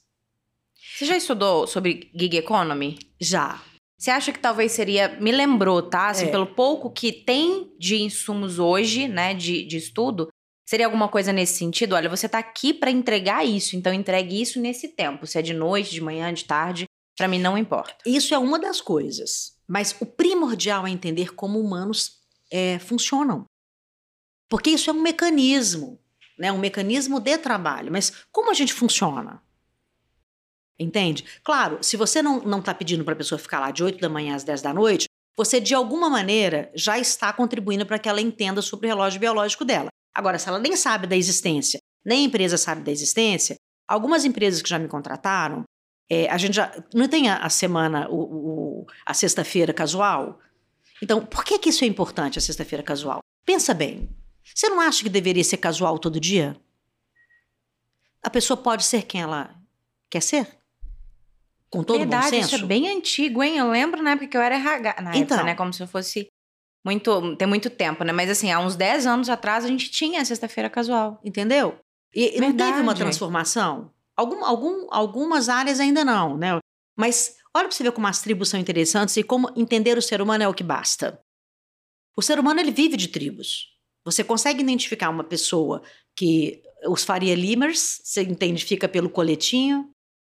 [0.98, 2.98] Você já estudou sobre gig economy?
[3.18, 3.62] Já.
[3.98, 5.08] Você acha que talvez seria.
[5.20, 6.08] Me lembrou, tá?
[6.08, 6.30] Assim, É.
[6.30, 10.28] pelo pouco que tem de insumos hoje, né, de, de estudo,
[10.70, 11.96] seria alguma coisa nesse sentido?
[11.96, 15.26] Olha, você tá aqui para entregar isso, então entregue isso nesse tempo.
[15.26, 16.84] Se é de noite, de manhã, de tarde,
[17.16, 17.96] para mim não importa.
[18.06, 19.58] Isso é uma das coisas.
[19.66, 22.20] Mas o primordial é entender como humanos
[22.52, 23.46] é, funcionam.
[24.48, 25.98] Porque isso é um mecanismo,
[26.38, 26.52] né?
[26.52, 27.90] um mecanismo de trabalho.
[27.90, 29.42] Mas como a gente funciona?
[30.78, 31.24] Entende?
[31.42, 34.36] Claro, se você não está pedindo para a pessoa ficar lá de 8 da manhã
[34.36, 38.62] às 10 da noite, você de alguma maneira já está contribuindo para que ela entenda
[38.62, 39.90] sobre o relógio biológico dela.
[40.14, 44.60] Agora, se ela nem sabe da existência, nem a empresa sabe da existência, algumas empresas
[44.62, 45.64] que já me contrataram,
[46.10, 46.72] é, a gente já.
[46.94, 50.40] Não tem a, a semana, o, o- a sexta-feira casual?
[51.02, 53.20] Então, por que, que isso é importante, a sexta-feira casual?
[53.44, 54.08] Pensa bem.
[54.54, 56.56] Você não acha que deveria ser casual todo dia?
[58.22, 59.54] A pessoa pode ser quem ela
[60.10, 60.46] quer ser?
[61.70, 62.56] Com todo Verdade, bom senso?
[62.56, 63.56] isso é bem antigo, hein?
[63.58, 65.00] Eu lembro na época que eu era RH.
[65.00, 65.36] Na Então.
[65.36, 65.54] época, né?
[65.54, 66.26] Como se eu fosse.
[66.84, 68.12] Muito, tem muito tempo, né?
[68.12, 71.20] Mas assim, há uns 10 anos atrás a gente tinha a sexta-feira casual.
[71.24, 71.78] Entendeu?
[72.14, 73.92] E, e não teve uma transformação?
[74.16, 76.58] Algum, algum, algumas áreas ainda não, né?
[76.96, 80.20] Mas olha para você ver como as tribos são interessantes e como entender o ser
[80.20, 81.20] humano é o que basta.
[82.16, 83.68] O ser humano ele vive de tribos.
[84.04, 85.82] Você consegue identificar uma pessoa
[86.16, 89.90] que os Faria Limers, você identifica pelo coletinho,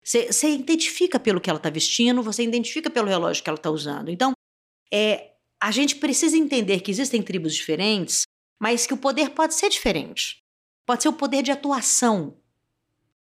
[0.04, 3.69] você, você identifica pelo que ela está vestindo, você identifica pelo relógio que ela está
[3.69, 4.10] usando.
[4.10, 4.34] Então,
[4.91, 5.31] é,
[5.62, 8.24] a gente precisa entender que existem tribos diferentes,
[8.60, 10.41] mas que o poder pode ser diferente.
[10.88, 12.38] Pode ser o poder de atuação.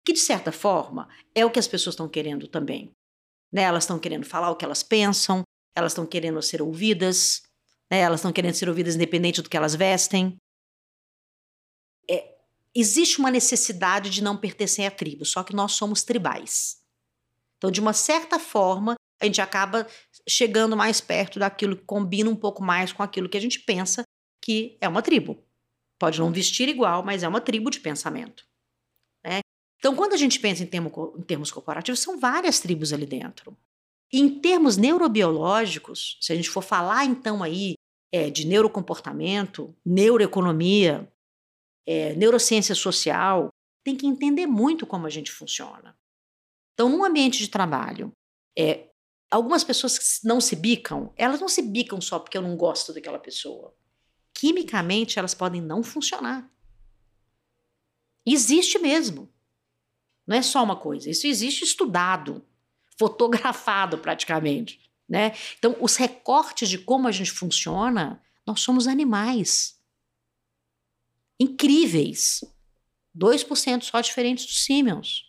[0.05, 2.91] que de certa forma é o que as pessoas estão querendo também.
[3.49, 3.62] Né?
[3.62, 7.41] Elas estão querendo falar o que elas pensam, elas estão querendo ser ouvidas,
[7.89, 7.99] né?
[7.99, 10.36] elas estão querendo ser ouvidas independente do que elas vestem.
[12.09, 12.36] É,
[12.75, 16.81] existe uma necessidade de não pertencer à tribo, só que nós somos tribais.
[17.57, 19.88] Então, de uma certa forma, a gente acaba
[20.27, 24.03] chegando mais perto daquilo que combina um pouco mais com aquilo que a gente pensa
[24.41, 25.41] que é uma tribo.
[25.97, 28.45] Pode não vestir igual, mas é uma tribo de pensamento.
[29.25, 29.39] Né?
[29.79, 33.57] Então, quando a gente pensa em, termo, em termos corporativos, são várias tribos ali dentro.
[34.12, 37.75] E em termos neurobiológicos, se a gente for falar então aí
[38.12, 41.09] é, de neurocomportamento, neuroeconomia,
[41.88, 43.47] é, neurociência social,
[43.86, 45.97] tem que entender muito como a gente funciona.
[46.73, 48.12] Então, num ambiente de trabalho,
[48.57, 48.89] é,
[49.34, 52.93] algumas pessoas que não se bicam, elas não se bicam só porque eu não gosto
[52.93, 53.76] daquela pessoa.
[54.32, 56.48] Quimicamente, elas podem não funcionar.
[58.24, 59.34] Existe mesmo.
[60.26, 61.10] Não é só uma coisa.
[61.10, 62.46] Isso existe estudado,
[62.98, 64.80] fotografado praticamente.
[65.10, 65.34] Né?
[65.58, 69.82] Então, os recortes de como a gente funciona, nós somos animais.
[71.39, 72.43] Incríveis.
[73.17, 75.24] 2% só diferentes dos Siemens.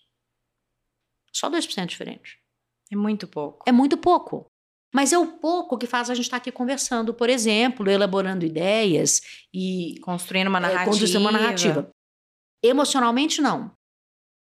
[1.33, 2.44] Só 2% diferente.
[2.95, 3.65] É muito pouco.
[3.69, 4.47] É muito pouco.
[4.95, 9.21] Mas é o pouco que faz a gente estar aqui conversando, por exemplo, elaborando ideias
[9.53, 9.99] e.
[10.03, 10.83] Construindo uma narrativa.
[10.83, 11.91] É, conduzindo uma narrativa.
[12.63, 13.73] Emocionalmente, não.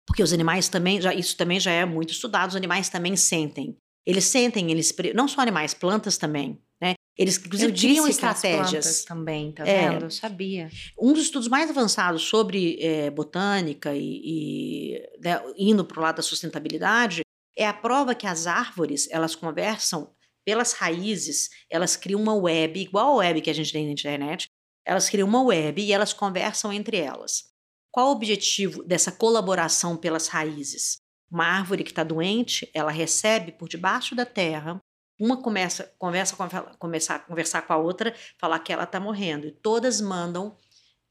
[0.06, 3.78] Porque os animais também, já, isso também já é muito estudado, os animais também sentem.
[4.06, 4.94] Eles sentem, eles.
[5.16, 6.62] Não só animais, plantas também.
[6.82, 6.96] Né?
[7.18, 9.06] Eles, inclusive, criam estratégias.
[9.06, 10.04] também, tá é, vendo?
[10.04, 10.70] Eu sabia.
[11.00, 16.18] Um dos estudos mais avançados sobre é, botânica e, e né, indo para o lado
[16.18, 17.25] da sustentabilidade
[17.58, 20.14] é a prova que as árvores elas conversam
[20.46, 24.48] pelas raízes, elas criam uma web, igual a web que a gente tem na internet,
[24.86, 27.46] elas criam uma web e elas conversam entre elas.
[27.92, 30.98] Qual o objetivo dessa colaboração pelas raízes?
[31.32, 34.80] Uma árvore que está doente, ela recebe por debaixo da terra,
[35.20, 36.36] uma começa, conversa,
[36.78, 40.56] começar a conversar com a outra, falar que ela está morrendo, e todas mandam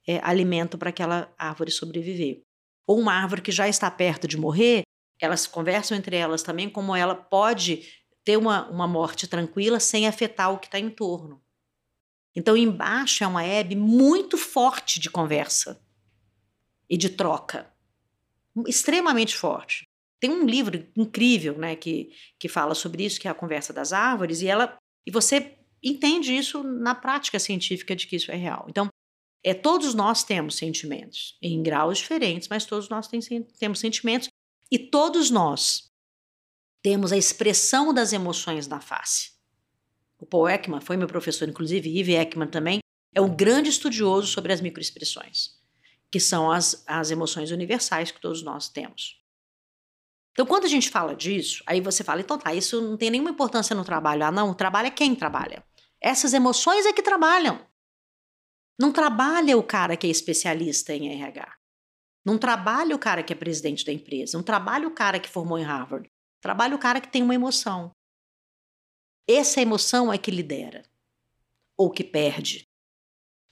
[0.07, 2.43] é, alimento para aquela árvore sobreviver.
[2.87, 4.83] Ou uma árvore que já está perto de morrer,
[5.21, 7.89] elas conversam entre elas também como ela pode
[8.25, 11.43] ter uma, uma morte tranquila sem afetar o que está em torno.
[12.35, 15.81] Então, embaixo é uma web muito forte de conversa
[16.89, 17.73] e de troca,
[18.67, 19.85] extremamente forte.
[20.19, 23.93] Tem um livro incrível, né, que, que fala sobre isso, que é a conversa das
[23.93, 28.67] árvores, e ela e você entende isso na prática científica de que isso é real.
[28.69, 28.89] Então,
[29.45, 33.21] é todos nós temos sentimentos em graus diferentes, mas todos nós tem,
[33.59, 34.29] temos sentimentos
[34.75, 35.89] e todos nós
[36.83, 39.31] temos a expressão das emoções na face.
[40.19, 42.81] O Paul Ekman foi meu professor, inclusive, Yves Ekman também,
[43.15, 45.51] é um grande estudioso sobre as microexpressões,
[46.11, 49.23] que são as, as emoções universais que todos nós temos.
[50.33, 53.31] Então, quando a gente fala disso, aí você fala, então tá, isso não tem nenhuma
[53.31, 54.25] importância no trabalho.
[54.25, 55.65] Ah, não, o trabalho é quem trabalha.
[56.01, 57.65] Essas emoções é que trabalham.
[58.77, 61.64] Não trabalha o cara que é especialista em RH.
[62.25, 64.37] Não trabalha o cara que é presidente da empresa.
[64.37, 66.11] Não trabalha o cara que formou em Harvard.
[66.41, 67.91] Trabalha o cara que tem uma emoção.
[69.29, 70.83] Essa emoção é que lidera
[71.77, 72.69] ou que perde.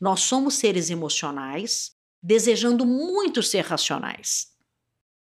[0.00, 4.52] Nós somos seres emocionais, desejando muito ser racionais.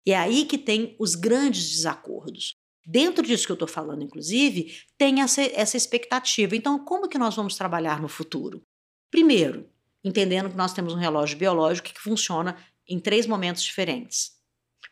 [0.05, 2.57] E é aí que tem os grandes desacordos.
[2.85, 6.57] Dentro disso que eu estou falando, inclusive, tem essa, essa expectativa.
[6.57, 8.63] Então, como que nós vamos trabalhar no futuro?
[9.11, 9.71] Primeiro,
[10.03, 12.57] entendendo que nós temos um relógio biológico que funciona
[12.89, 14.33] em três momentos diferentes.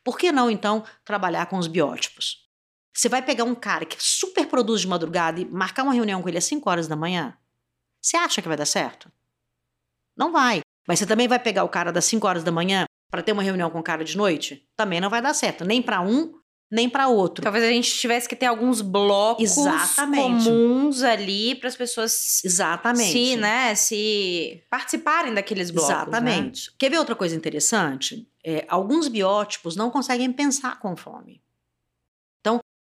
[0.05, 2.49] Por que não, então, trabalhar com os biótipos?
[2.95, 6.29] Você vai pegar um cara que super produz de madrugada e marcar uma reunião com
[6.29, 7.37] ele às 5 horas da manhã?
[8.01, 9.11] Você acha que vai dar certo?
[10.17, 10.61] Não vai.
[10.89, 13.43] Mas você também vai pegar o cara das 5 horas da manhã para ter uma
[13.43, 14.69] reunião com o cara de noite?
[14.77, 15.65] Também não vai dar certo.
[15.65, 16.40] Nem para um,
[16.71, 17.43] nem para outro.
[17.43, 20.45] Talvez a gente tivesse que ter alguns blocos Exatamente.
[20.45, 23.13] comuns ali para as pessoas Exatamente.
[23.13, 25.91] se, né, se participarem daqueles blocos.
[25.91, 26.03] Né?
[26.03, 26.71] Exatamente.
[26.71, 26.77] Né?
[26.79, 28.27] Quer ver outra coisa interessante?
[28.45, 31.43] É, alguns biótipos não conseguem pensar com fome.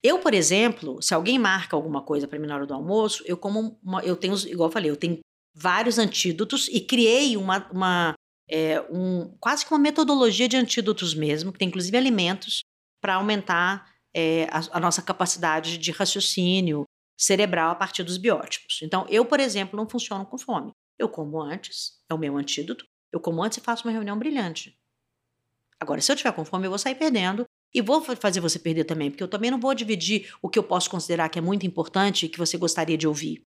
[0.03, 3.37] Eu, por exemplo, se alguém marca alguma coisa para mim na hora do almoço, eu
[3.37, 5.18] como uma, eu tenho, igual eu falei, eu tenho
[5.55, 8.14] vários antídotos e criei uma, uma
[8.49, 12.61] é, um, quase que uma metodologia de antídotos mesmo, que tem inclusive alimentos
[13.01, 16.84] para aumentar é, a, a, nossa capacidade de raciocínio
[17.16, 18.80] cerebral a partir dos biótipos.
[18.82, 20.72] Então, eu, por exemplo, não funciono com fome.
[20.99, 24.78] Eu como antes, é o meu antídoto, eu como antes e faço uma reunião brilhante.
[25.80, 28.84] Agora, se eu tiver com fome, eu vou sair perdendo e vou fazer você perder
[28.84, 31.66] também, porque eu também não vou dividir o que eu posso considerar que é muito
[31.66, 33.44] importante e que você gostaria de ouvir,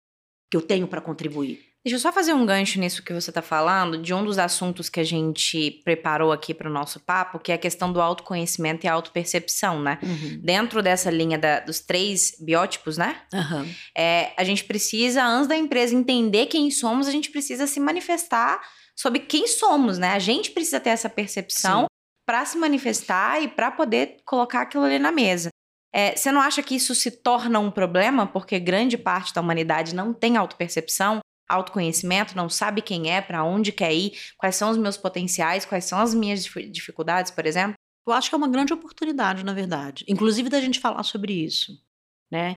[0.49, 1.70] que eu tenho para contribuir.
[1.84, 4.88] Deixa eu só fazer um gancho nisso que você está falando, de um dos assuntos
[4.88, 8.86] que a gente preparou aqui para o nosso papo, que é a questão do autoconhecimento
[8.86, 9.97] e autopercepção, né?
[10.03, 10.39] Uhum.
[10.43, 13.19] Dentro dessa linha da, dos três biótipos, né?
[13.34, 13.67] Uhum.
[13.97, 18.61] É, a gente precisa, antes da empresa entender quem somos, a gente precisa se manifestar
[18.95, 20.09] sobre quem somos, né?
[20.09, 21.88] A gente precisa ter essa percepção
[22.27, 25.49] para se manifestar e para poder colocar aquilo ali na mesa.
[25.93, 29.95] É, você não acha que isso se torna um problema porque grande parte da humanidade
[29.95, 31.19] não tem autopercepção?
[31.51, 35.85] Autoconhecimento, não sabe quem é, para onde quer ir, quais são os meus potenciais, quais
[35.85, 37.75] são as minhas dificuldades, por exemplo?
[38.07, 41.79] Eu acho que é uma grande oportunidade, na verdade, inclusive da gente falar sobre isso,
[42.31, 42.55] né?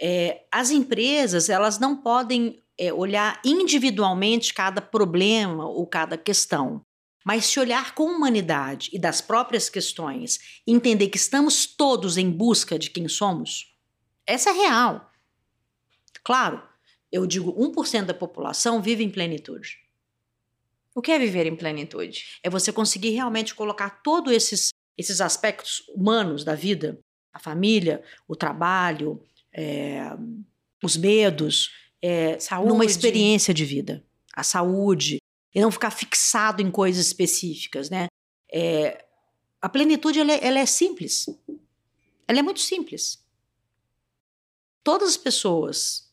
[0.00, 6.82] É, as empresas elas não podem é, olhar individualmente cada problema ou cada questão,
[7.24, 12.78] mas se olhar com humanidade e das próprias questões, entender que estamos todos em busca
[12.78, 13.74] de quem somos,
[14.26, 15.10] essa é real.
[16.22, 16.62] Claro,
[17.16, 19.78] eu digo 1% da população vive em plenitude.
[20.94, 22.38] O que é viver em plenitude?
[22.42, 26.98] É você conseguir realmente colocar todos esses, esses aspectos humanos da vida,
[27.32, 30.10] a família, o trabalho, é,
[30.82, 31.70] os medos,
[32.02, 32.36] é,
[32.66, 34.04] numa experiência de vida.
[34.34, 35.18] A saúde,
[35.54, 38.08] e não ficar fixado em coisas específicas, né?
[38.52, 39.06] É,
[39.60, 41.26] a plenitude ela é, ela é simples.
[42.28, 43.24] Ela é muito simples.
[44.84, 46.05] Todas as pessoas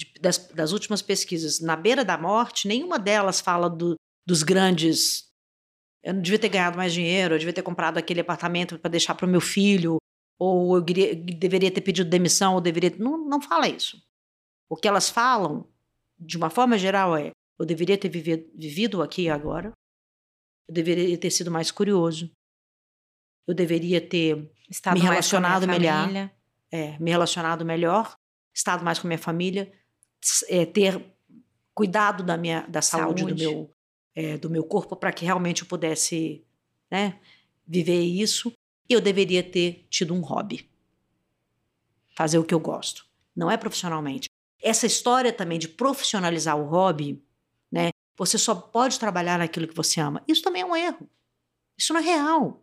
[0.00, 3.94] de, das, das, últimas pesquisas na beira da morte, nenhuma delas fala do,
[4.26, 5.28] dos grandes.
[6.02, 9.14] Eu não devia ter ganhado mais dinheiro, eu devia ter comprado aquele apartamento para deixar
[9.14, 9.98] para o meu filho,
[10.38, 12.94] ou eu queria, deveria ter pedido demissão, ou deveria.
[12.98, 14.02] Não, não fala isso.
[14.70, 15.68] O que elas falam,
[16.18, 19.72] de uma forma geral, é: eu deveria ter vivido, vivido aqui e agora,
[20.66, 22.30] eu deveria ter sido mais curioso,
[23.46, 26.30] eu deveria ter Estado me relacionado melhor.
[26.72, 28.16] É, me relacionado melhor,
[28.54, 29.72] estado mais com minha família,
[30.48, 31.02] é, ter
[31.74, 33.34] cuidado da minha da saúde, saúde.
[33.34, 33.70] do meu
[34.14, 36.44] é, do meu corpo para que realmente eu pudesse
[36.90, 37.18] né,
[37.66, 38.52] viver isso.
[38.88, 40.68] E eu deveria ter tido um hobby,
[42.16, 43.06] fazer o que eu gosto,
[43.36, 44.28] não é profissionalmente.
[44.60, 47.22] Essa história também de profissionalizar o hobby,
[47.70, 47.90] né?
[48.16, 50.22] Você só pode trabalhar naquilo que você ama.
[50.28, 51.08] Isso também é um erro.
[51.78, 52.62] Isso não é real.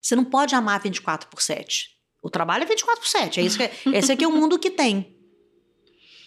[0.00, 1.96] Você não pode amar 24 por 7.
[2.20, 3.38] O trabalho é 24 por 7.
[3.38, 5.13] É isso que, é, esse aqui é o mundo que tem.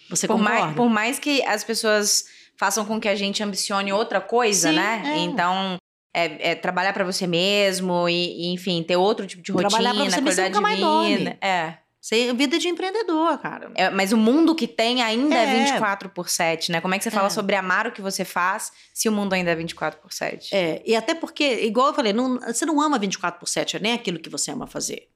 [0.08, 0.60] Você por concorda?
[0.60, 2.24] Mais, por mais que as pessoas
[2.56, 5.02] façam com que a gente ambicione outra coisa, Sim, né?
[5.04, 5.18] É.
[5.18, 5.76] Então,
[6.14, 9.94] é, é trabalhar para você mesmo e, e, enfim, ter outro tipo de rotina, trabalhar
[9.94, 11.38] pra você qualidade mesmo, de vida.
[11.40, 11.78] É.
[12.00, 13.70] Você, vida de empreendedor, cara.
[13.74, 15.44] É, mas o mundo que tem ainda é.
[15.44, 16.80] é 24 por 7, né?
[16.80, 17.30] Como é que você fala é.
[17.30, 20.54] sobre amar o que você faz se o mundo ainda é 24 por 7?
[20.54, 23.80] É, e até porque, igual eu falei, não, você não ama 24 por 7, é
[23.80, 25.08] nem aquilo que você ama fazer.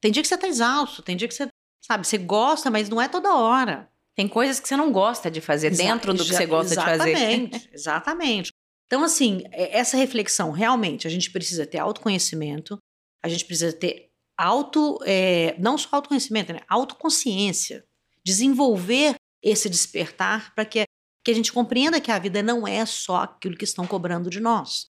[0.00, 1.48] Tem dia que você tá exausto, tem dia que você
[1.80, 3.90] Sabe, você gosta, mas não é toda hora.
[4.14, 6.82] Tem coisas que você não gosta de fazer Exa dentro do que você gosta de
[6.82, 7.10] fazer.
[7.10, 8.52] Exatamente, exatamente.
[8.86, 12.78] Então, assim, é, essa reflexão, realmente, a gente precisa ter autoconhecimento,
[13.22, 16.60] a gente precisa ter auto, é, não só autoconhecimento, né?
[16.68, 17.84] Autoconsciência.
[18.24, 20.84] Desenvolver esse despertar para que,
[21.24, 24.40] que a gente compreenda que a vida não é só aquilo que estão cobrando de
[24.40, 24.86] nós.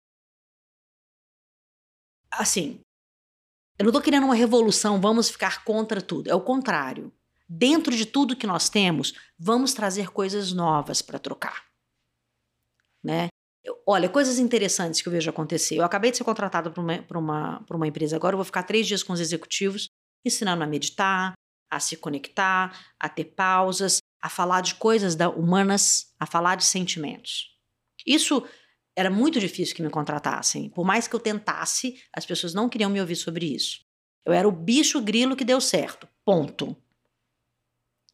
[2.30, 2.80] Assim,
[3.78, 6.30] eu não estou querendo uma revolução, vamos ficar contra tudo.
[6.30, 7.12] É o contrário.
[7.48, 11.64] Dentro de tudo que nós temos, vamos trazer coisas novas para trocar.
[13.04, 13.28] Né?
[13.62, 15.76] Eu, olha, coisas interessantes que eu vejo acontecer.
[15.76, 18.86] Eu acabei de ser contratado para uma, uma, uma empresa agora, eu vou ficar três
[18.86, 19.88] dias com os executivos,
[20.24, 21.34] ensinando a meditar,
[21.70, 26.64] a se conectar, a ter pausas, a falar de coisas da, humanas, a falar de
[26.64, 27.56] sentimentos.
[28.06, 28.42] Isso
[28.96, 30.70] era muito difícil que me contratassem.
[30.70, 33.84] Por mais que eu tentasse, as pessoas não queriam me ouvir sobre isso.
[34.24, 36.08] Eu era o bicho grilo que deu certo.
[36.24, 36.74] Ponto.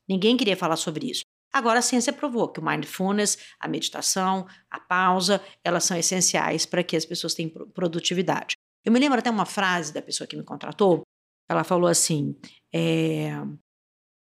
[0.08, 1.22] Ninguém queria falar sobre isso.
[1.52, 6.82] Agora a ciência provou que o mindfulness, a meditação, a pausa, elas são essenciais para
[6.82, 8.56] que as pessoas tenham produtividade.
[8.84, 11.02] Eu me lembro até uma frase da pessoa que me contratou.
[11.48, 12.34] Ela falou assim:
[12.74, 13.32] é,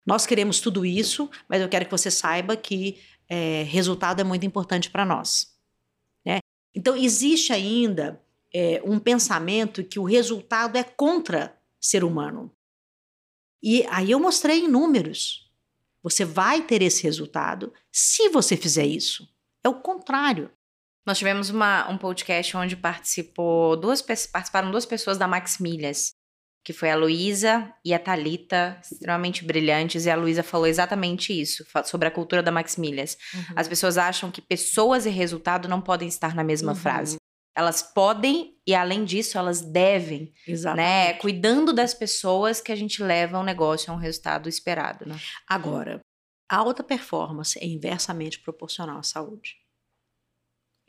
[0.06, 4.46] Nós queremos tudo isso, mas eu quero que você saiba que é, resultado é muito
[4.46, 5.55] importante para nós.
[6.76, 8.22] Então, existe ainda
[8.54, 12.52] é, um pensamento que o resultado é contra ser humano.
[13.62, 15.50] E aí eu mostrei em números.
[16.02, 19.26] Você vai ter esse resultado se você fizer isso.
[19.64, 20.50] É o contrário.
[21.06, 26.14] Nós tivemos uma, um podcast onde participou duas, participaram duas pessoas da Max Milhas
[26.66, 31.64] que foi a Luísa e a Talita, extremamente brilhantes, e a Luísa falou exatamente isso,
[31.84, 33.16] sobre a cultura da Maximilias.
[33.32, 33.54] Uhum.
[33.54, 36.76] As pessoas acham que pessoas e resultado não podem estar na mesma uhum.
[36.76, 37.18] frase.
[37.54, 40.32] Elas podem e além disso elas devem, né?
[40.48, 40.84] Exatamente.
[40.84, 45.16] né, cuidando das pessoas que a gente leva um negócio a um resultado esperado, né?
[45.48, 46.00] Agora,
[46.48, 49.54] A alta performance é inversamente proporcional à saúde.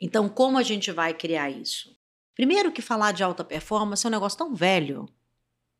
[0.00, 1.96] Então, como a gente vai criar isso?
[2.34, 5.08] Primeiro que falar de alta performance é um negócio tão velho.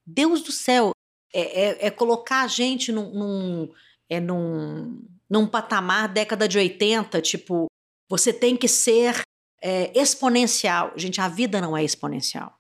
[0.08, 0.92] Deus do céu,
[1.34, 3.74] é, é, é colocar a gente num, num,
[4.08, 7.66] é num, num patamar década de 80, tipo,
[8.08, 9.20] você tem que ser
[9.60, 10.92] é, exponencial.
[10.96, 12.58] Gente, a vida não é exponencial.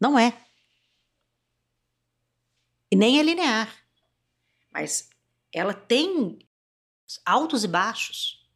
[0.00, 0.40] Não é.
[2.92, 3.76] E nem é linear.
[4.72, 5.08] Mas
[5.52, 6.38] ela tem
[7.24, 8.46] altos e baixos.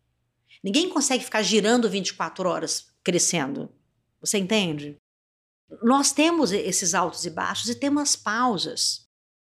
[0.63, 3.75] Ninguém consegue ficar girando 24 horas crescendo.
[4.21, 5.00] Você entende?
[5.83, 9.09] Nós temos esses altos e baixos e temos as pausas.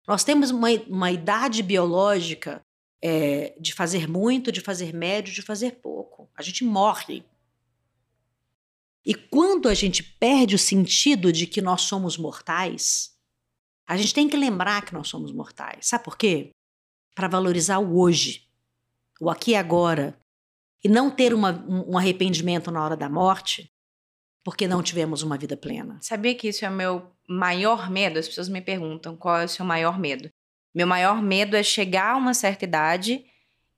[0.07, 2.62] Nós temos uma, uma idade biológica
[3.01, 6.30] é, de fazer muito, de fazer médio, de fazer pouco.
[6.36, 7.24] A gente morre.
[9.05, 13.18] E quando a gente perde o sentido de que nós somos mortais,
[13.88, 15.88] a gente tem que lembrar que nós somos mortais.
[15.88, 16.51] Sabe por quê?
[17.16, 18.47] Para valorizar o hoje,
[19.20, 20.18] o aqui e agora,
[20.84, 23.72] e não ter uma, um arrependimento na hora da morte,
[24.43, 25.99] porque não tivemos uma vida plena.
[26.01, 28.19] Sabia que isso é o meu maior medo?
[28.19, 30.29] As pessoas me perguntam qual é o seu maior medo.
[30.73, 33.25] Meu maior medo é chegar a uma certa idade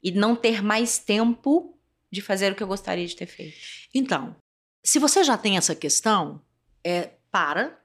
[0.02, 1.78] e não ter mais tempo
[2.12, 3.58] de fazer o que eu gostaria de ter feito.
[3.94, 4.36] Então,
[4.84, 6.42] se você já tem essa questão,
[6.84, 7.80] é para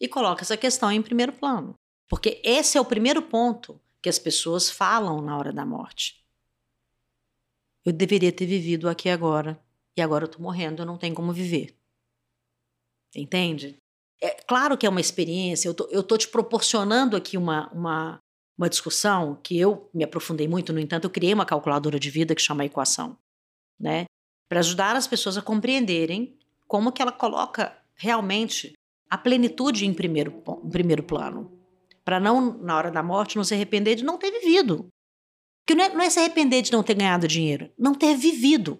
[0.00, 1.74] e coloca essa questão em primeiro plano.
[2.08, 6.24] Porque esse é o primeiro ponto que as pessoas falam na hora da morte.
[7.84, 9.60] Eu deveria ter vivido aqui agora,
[9.96, 11.77] e agora eu tô morrendo, eu não tenho como viver.
[13.18, 13.76] Entende?
[14.20, 18.18] É claro que é uma experiência, eu tô, eu tô te proporcionando aqui uma, uma,
[18.56, 22.34] uma discussão que eu me aprofundei muito, no entanto, eu criei uma calculadora de vida
[22.34, 23.16] que chama equação,
[23.78, 24.06] né?
[24.48, 28.72] Para ajudar as pessoas a compreenderem como que ela coloca realmente
[29.08, 31.52] a plenitude em primeiro, em primeiro plano.
[32.04, 34.88] Para não, na hora da morte, não se arrepender de não ter vivido.
[35.60, 38.78] Porque não é, não é se arrepender de não ter ganhado dinheiro, não ter vivido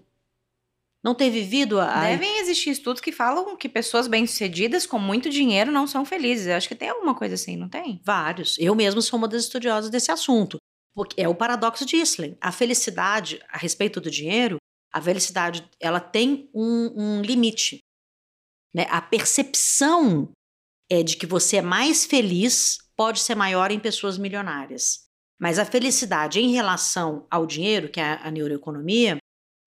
[1.03, 2.03] não ter vivido a.
[2.03, 6.47] Devem existir estudos que falam que pessoas bem-sucedidas com muito dinheiro não são felizes.
[6.47, 8.01] Eu acho que tem alguma coisa assim, não tem?
[8.05, 8.57] Vários.
[8.59, 10.59] Eu mesmo sou uma das estudiosas desse assunto.
[10.95, 12.37] Porque é o paradoxo de Isling.
[12.41, 14.57] A felicidade, a respeito do dinheiro,
[14.93, 17.79] a felicidade, ela tem um, um limite.
[18.75, 18.87] Né?
[18.91, 20.31] A percepção
[20.91, 25.07] é de que você é mais feliz pode ser maior em pessoas milionárias.
[25.41, 29.19] Mas a felicidade em relação ao dinheiro, que é a neuroeconomia,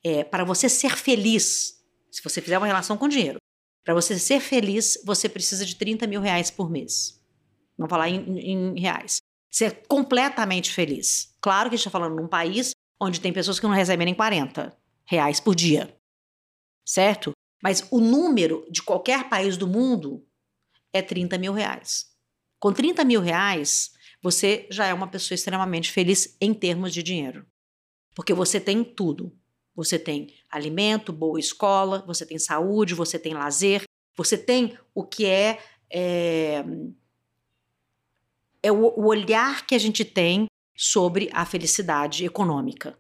[0.04, 3.38] é, para você ser feliz, se você fizer uma relação com dinheiro,
[3.84, 7.20] para você ser feliz, você precisa de 30 mil reais por mês.
[7.78, 9.18] Vamos falar em, em reais.
[9.49, 11.36] Ser completamente feliz.
[11.41, 14.14] Claro que a gente está falando num país onde tem pessoas que não recebem nem
[14.14, 15.97] 40 reais por dia.
[16.86, 17.32] Certo?
[17.62, 20.26] Mas o número de qualquer país do mundo
[20.93, 22.12] é 30 mil reais.
[22.60, 23.91] Com 30 mil reais,
[24.22, 27.45] você já é uma pessoa extremamente feliz em termos de dinheiro.
[28.16, 29.36] Porque você tem tudo.
[29.76, 33.84] Você tem alimento, boa escola, você tem saúde, você tem lazer,
[34.15, 35.59] você tem o que é.
[35.89, 36.63] É,
[38.63, 40.45] é o, o olhar que a gente tem
[40.76, 42.97] sobre a felicidade econômica.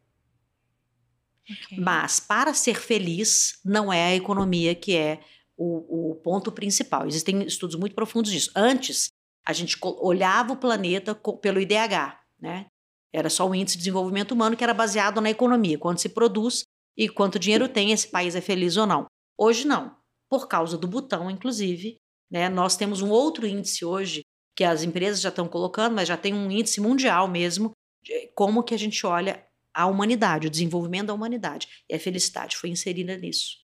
[1.49, 1.79] Okay.
[1.79, 5.19] Mas para ser feliz, não é a economia que é
[5.57, 7.07] o, o, ponto principal.
[7.07, 8.51] Existem estudos muito profundos disso.
[8.55, 9.09] Antes,
[9.45, 12.67] a gente olhava o planeta pelo IDH, né?
[13.13, 16.63] Era só o índice de desenvolvimento humano que era baseado na economia, quanto se produz
[16.97, 19.05] e quanto dinheiro tem, esse país é feliz ou não.
[19.37, 19.95] Hoje não,
[20.29, 21.97] por causa do botão, inclusive.
[22.29, 22.47] Né?
[22.47, 24.21] Nós temos um outro índice hoje
[24.55, 27.71] que as empresas já estão colocando, mas já tem um índice mundial mesmo,
[28.03, 31.67] de como que a gente olha a humanidade, o desenvolvimento da humanidade.
[31.89, 33.57] E a felicidade foi inserida nisso.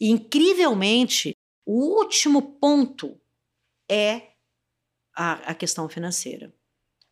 [0.00, 1.34] E, incrivelmente,
[1.66, 3.20] o último ponto
[3.90, 4.32] é
[5.14, 6.52] a, a questão financeira.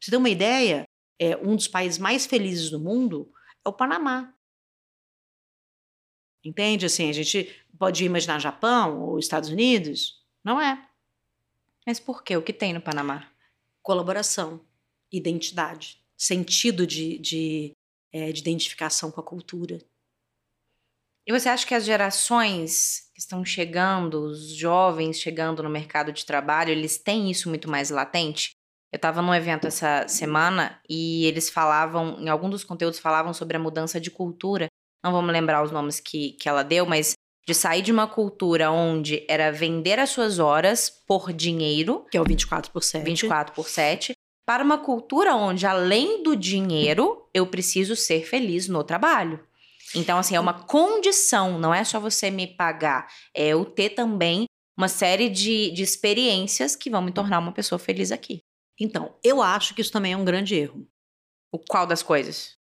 [0.00, 0.84] Você ter uma ideia,
[1.18, 3.32] é, um dos países mais felizes do mundo
[3.64, 4.34] é o Panamá.
[6.44, 6.86] Entende?
[6.86, 10.20] Assim, a gente pode imaginar Japão ou Estados Unidos.
[10.44, 10.88] Não é.
[11.86, 12.36] Mas por quê?
[12.36, 13.30] O que tem no Panamá?
[13.82, 14.64] Colaboração,
[15.10, 17.72] identidade, sentido de, de,
[18.12, 19.78] é, de identificação com a cultura.
[21.26, 26.26] E você acha que as gerações que estão chegando, os jovens chegando no mercado de
[26.26, 28.56] trabalho, eles têm isso muito mais latente?
[28.92, 33.56] Eu estava num evento essa semana e eles falavam, em algum dos conteúdos falavam sobre
[33.56, 34.68] a mudança de cultura
[35.02, 37.14] não vamos lembrar os nomes que, que ela deu, mas
[37.46, 42.20] de sair de uma cultura onde era vender as suas horas por dinheiro, que é
[42.20, 44.12] o 24 por 7, 24 por 7
[44.46, 49.40] para uma cultura onde, além do dinheiro, eu preciso ser feliz no trabalho.
[49.94, 54.44] Então, assim, é uma condição, não é só você me pagar, é eu ter também
[54.76, 58.40] uma série de, de experiências que vão me tornar uma pessoa feliz aqui.
[58.78, 60.86] Então, eu acho que isso também é um grande erro.
[61.52, 62.56] O qual das coisas?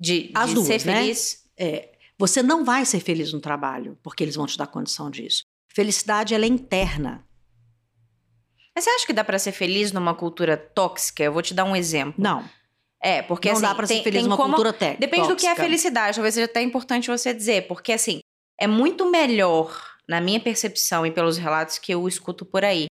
[0.00, 1.00] De, As de duas, ser né?
[1.00, 1.44] feliz?
[1.58, 5.44] É, você não vai ser feliz no trabalho, porque eles vão te dar condição disso.
[5.68, 7.24] Felicidade, ela é interna.
[8.74, 11.22] Mas você acha que dá pra ser feliz numa cultura tóxica?
[11.22, 12.22] Eu vou te dar um exemplo.
[12.22, 12.44] Não,
[13.02, 14.48] É, porque não assim, dá pra tem, ser feliz numa como...
[14.54, 15.00] cultura técnica.
[15.00, 16.16] Depende do que é felicidade.
[16.16, 18.20] Talvez seja até importante você dizer, porque assim,
[18.58, 22.86] é muito melhor, na minha percepção e pelos relatos que eu escuto por aí,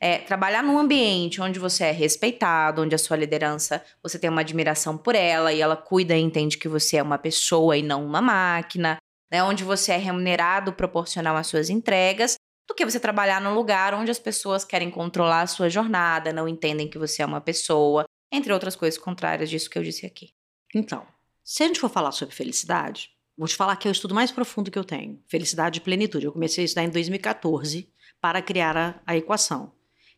[0.00, 4.42] é trabalhar num ambiente onde você é respeitado, onde a sua liderança, você tem uma
[4.42, 8.04] admiração por ela e ela cuida e entende que você é uma pessoa e não
[8.04, 8.98] uma máquina,
[9.30, 9.42] né?
[9.42, 12.36] Onde você é remunerado proporcional às suas entregas,
[12.68, 16.48] do que você trabalhar num lugar onde as pessoas querem controlar a sua jornada, não
[16.48, 20.30] entendem que você é uma pessoa, entre outras coisas contrárias disso que eu disse aqui.
[20.74, 21.06] Então,
[21.44, 24.32] se a gente for falar sobre felicidade, vou te falar que é o estudo mais
[24.32, 25.22] profundo que eu tenho.
[25.28, 26.26] Felicidade e plenitude.
[26.26, 27.88] Eu comecei a estudar em 2014
[28.20, 29.72] para criar a, a equação,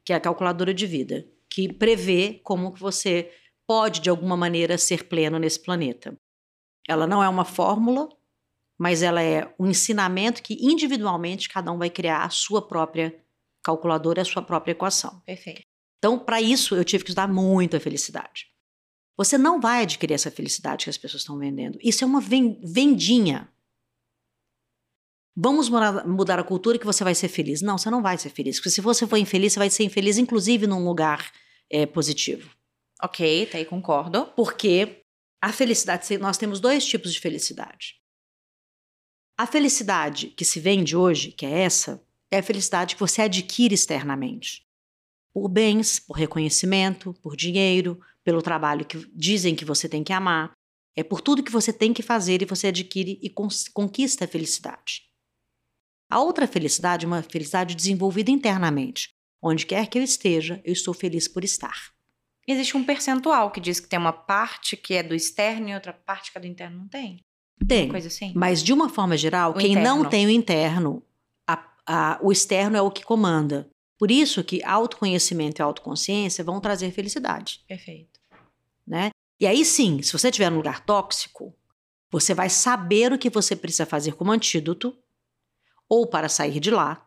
[0.05, 3.33] que é a calculadora de vida, que prevê como que você
[3.67, 6.17] pode, de alguma maneira, ser pleno nesse planeta.
[6.89, 8.09] Ela não é uma fórmula,
[8.79, 13.15] mas ela é um ensinamento que individualmente cada um vai criar a sua própria
[13.63, 15.21] calculadora, a sua própria equação.
[15.27, 15.63] Perfeito.
[15.99, 18.47] Então, para isso, eu tive que estudar muito a felicidade.
[19.17, 21.77] Você não vai adquirir essa felicidade que as pessoas estão vendendo.
[21.83, 23.53] Isso é uma ven- vendinha.
[25.41, 27.62] Vamos mudar, mudar a cultura que você vai ser feliz.
[27.62, 28.57] Não, você não vai ser feliz.
[28.57, 31.30] Porque se você for infeliz, você vai ser infeliz, inclusive num lugar
[31.70, 32.51] é, positivo.
[33.01, 34.26] Ok, tá aí, concordo.
[34.34, 35.05] Porque
[35.41, 38.01] a felicidade, nós temos dois tipos de felicidade.
[39.39, 43.72] A felicidade que se vende hoje, que é essa, é a felicidade que você adquire
[43.72, 44.66] externamente.
[45.32, 50.51] Por bens, por reconhecimento, por dinheiro, pelo trabalho que dizem que você tem que amar.
[50.97, 53.30] É por tudo que você tem que fazer e você adquire e
[53.72, 55.08] conquista a felicidade.
[56.11, 59.11] A outra felicidade é uma felicidade desenvolvida internamente.
[59.43, 61.93] Onde quer que eu esteja, eu estou feliz por estar.
[62.47, 65.93] Existe um percentual que diz que tem uma parte que é do externo e outra
[65.93, 66.79] parte que é do interno.
[66.79, 67.23] Não tem?
[67.67, 67.89] Tem.
[67.89, 68.33] Coisa assim?
[68.35, 70.11] Mas, de uma forma geral, O quem não interno.
[70.11, 71.03] tem o interno,
[71.47, 73.69] a- a- o externo é o que comanda.
[73.99, 78.19] Por isso que autoconhecimento e autoconsciência vão trazer felicidade, Perfeito.
[78.87, 79.11] né?
[79.41, 81.55] E aí sim, se você estiver num lugar tóxico,
[82.11, 84.97] você vai saber o que você precisa fazer como antídoto,
[85.89, 87.07] ou para sair de lá,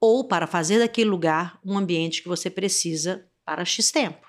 [0.00, 4.26] ou para fazer daquele lugar um ambiente que você precisa para X tempo.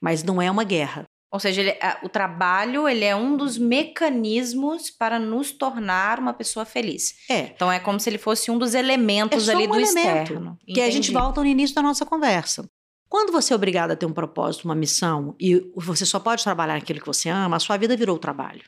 [0.00, 1.04] Mas não é uma guerra.
[1.30, 6.64] Ou seja, ele- o trabalho ele é um dos mecanismos para nos tornar uma pessoa
[6.64, 7.14] feliz.
[7.28, 7.40] É.
[7.48, 10.58] Então é como se ele fosse um dos elementos É ali um do elemento, externo.
[10.66, 12.64] Que a gente volta no início da nossa conversa.
[13.10, 16.74] Quando você é obrigado a ter um propósito, uma missão, e você só pode trabalhar
[16.74, 18.62] naquilo que você ama, a sua vida virou trabalho.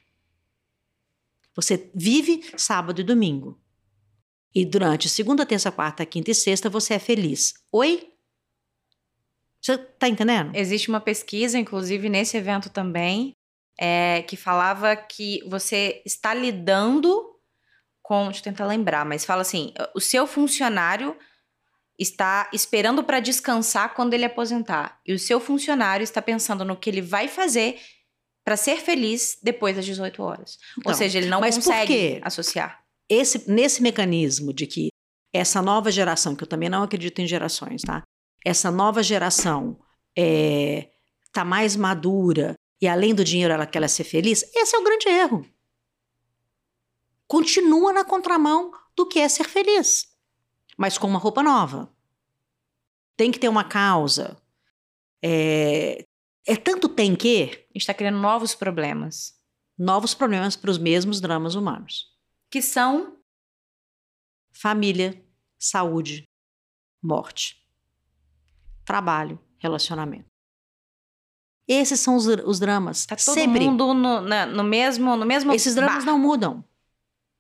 [1.61, 3.61] Você vive sábado e domingo.
[4.54, 7.52] E durante segunda, terça, quarta, quinta e sexta você é feliz.
[7.70, 8.08] Oi?
[9.61, 10.56] Você tá entendendo?
[10.56, 13.36] Existe uma pesquisa, inclusive nesse evento também,
[13.78, 17.38] é, que falava que você está lidando
[18.02, 18.24] com.
[18.24, 21.14] Deixa eu tentar lembrar, mas fala assim: o seu funcionário
[21.98, 24.98] está esperando para descansar quando ele aposentar.
[25.06, 27.78] E o seu funcionário está pensando no que ele vai fazer
[28.45, 30.59] para ser feliz depois das 18 horas.
[30.76, 32.82] Ou Então, seja, ele não consegue associar.
[33.09, 34.88] esse, nesse mecanismo de que
[35.32, 38.03] essa nova geração, que eu também não acredito em gerações, tá?
[38.45, 39.78] Essa nova geração
[40.18, 40.91] é,
[41.32, 45.09] tá mais madura e além do dinheiro ela quer ser feliz, esse é o grande
[45.09, 45.47] erro.
[47.28, 50.09] Continua na contramão do que é ser feliz,
[50.76, 51.95] mas com uma roupa nova.
[53.16, 54.36] Tem que ter uma causa.
[55.22, 56.05] É,
[56.47, 59.34] é tanto tem que A gente está criando novos problemas.
[59.78, 62.07] novos problemas para os mesmos dramas humanos.
[62.51, 63.16] Que são
[64.53, 65.24] família,
[65.59, 66.28] saúde,
[67.03, 67.57] morte,
[68.84, 70.28] trabalho, relacionamento.
[71.68, 73.07] Esses são os, os dramas.
[73.07, 73.64] Tá todo Sempre.
[73.64, 76.64] mundo no, na- no mesmo no mesmo Esses dramas não mudam.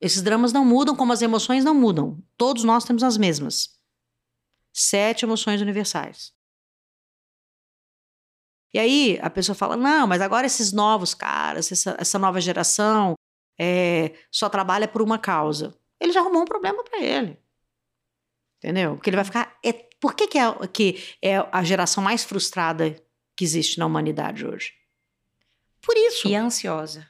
[0.00, 2.22] Esses dramas não mudam, como as emoções não mudam.
[2.36, 3.78] Todos nós temos as mesmas.
[4.72, 6.32] Sete emoções universais.
[8.72, 13.14] E aí a pessoa fala: não, mas agora esses novos caras, essa, essa nova geração,
[13.58, 15.74] é, só trabalha por uma causa.
[16.00, 17.38] Ele já arrumou um problema para ele.
[18.58, 18.94] Entendeu?
[18.94, 19.58] Porque ele vai ficar.
[19.64, 22.96] É, por que, que, é, que é a geração mais frustrada
[23.36, 24.72] que existe na humanidade hoje?
[25.82, 26.28] Por isso.
[26.28, 27.06] E ansiosa.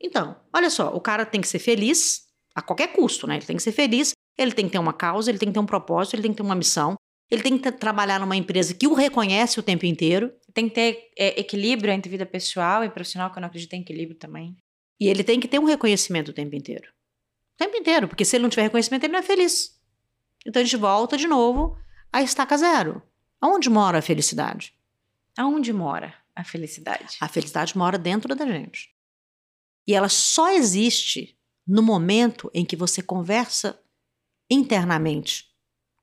[0.00, 3.36] Então, olha só, o cara tem que ser feliz a qualquer custo, né?
[3.36, 5.60] Ele tem que ser feliz, ele tem que ter uma causa, ele tem que ter
[5.60, 6.94] um propósito, ele tem que ter uma missão,
[7.30, 11.10] ele tem que trabalhar numa empresa que o reconhece o tempo inteiro Tem que ter
[11.16, 14.56] é, equilíbrio entre vida pessoal e profissional, que eu não acredito em equilíbrio também.
[14.98, 16.88] e ele tem que ter um reconhecimento o tempo inteiro.
[17.54, 19.80] O tempo inteiro, porque se ele não tiver reconhecimento, ele não é feliz.
[20.46, 21.78] Então a gente volta de novo
[22.12, 23.02] à estaca zero.
[23.40, 24.74] Aonde mora a felicidade?
[25.36, 26.20] Aonde mora?
[26.40, 27.16] a felicidade?
[27.20, 28.94] A felicidade mora dentro da gente.
[29.86, 33.80] E ela só existe no momento em que você conversa
[34.50, 35.48] internamente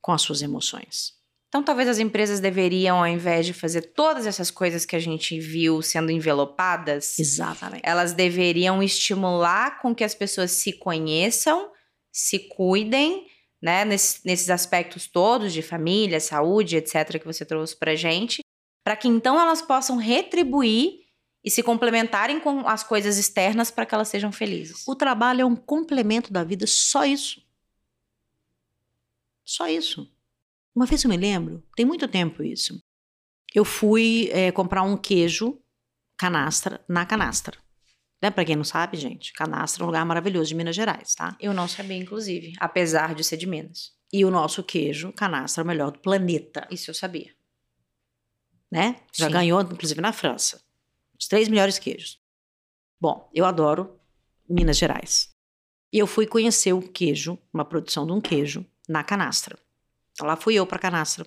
[0.00, 1.17] com as suas emoções.
[1.48, 5.40] Então, talvez as empresas deveriam, ao invés de fazer todas essas coisas que a gente
[5.40, 7.82] viu sendo envelopadas, Exatamente.
[7.84, 11.72] elas deveriam estimular com que as pessoas se conheçam,
[12.12, 13.26] se cuidem,
[13.62, 18.42] né, nesses, nesses aspectos todos de família, saúde, etc., que você trouxe pra gente,
[18.84, 21.00] para que então elas possam retribuir
[21.42, 24.86] e se complementarem com as coisas externas para que elas sejam felizes.
[24.86, 27.42] O trabalho é um complemento da vida, só isso.
[29.44, 30.12] Só isso.
[30.78, 32.80] Uma vez eu me lembro, tem muito tempo isso.
[33.52, 35.60] Eu fui é, comprar um queijo
[36.16, 37.58] canastra na canastra.
[38.22, 38.30] Né?
[38.30, 41.36] Para quem não sabe, gente, canastra é um lugar maravilhoso de Minas Gerais, tá?
[41.40, 43.92] Eu não sabia, inclusive, apesar de ser de Minas.
[44.12, 47.34] E o nosso queijo canastra é o melhor do planeta, Isso eu sabia.
[48.70, 49.00] né?
[49.12, 49.32] Já Sim.
[49.32, 50.62] ganhou, inclusive, na França.
[51.18, 52.20] Os três melhores queijos.
[53.00, 53.98] Bom, eu adoro
[54.48, 55.34] Minas Gerais.
[55.92, 59.58] E eu fui conhecer o queijo, uma produção de um queijo, na canastra.
[60.22, 61.26] Lá fui eu para canastra.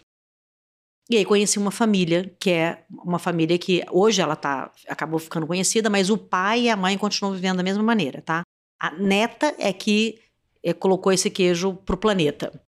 [1.09, 5.45] E aí conheci uma família, que é uma família que hoje ela tá, acabou ficando
[5.45, 8.43] conhecida, mas o pai e a mãe continuam vivendo da mesma maneira, tá?
[8.79, 10.19] A neta é que
[10.63, 12.63] eh, colocou esse queijo pro planeta.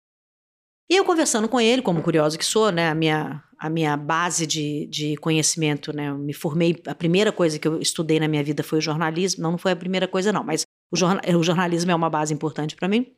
[0.92, 2.90] E eu conversando com ele, como curiosa que sou, né?
[2.90, 6.10] A minha, a minha base de, de conhecimento, né?
[6.10, 9.42] Eu me formei, a primeira coisa que eu estudei na minha vida foi o jornalismo.
[9.42, 12.76] Não, não foi a primeira coisa, não, mas o, o jornalismo é uma base importante
[12.76, 13.16] para mim.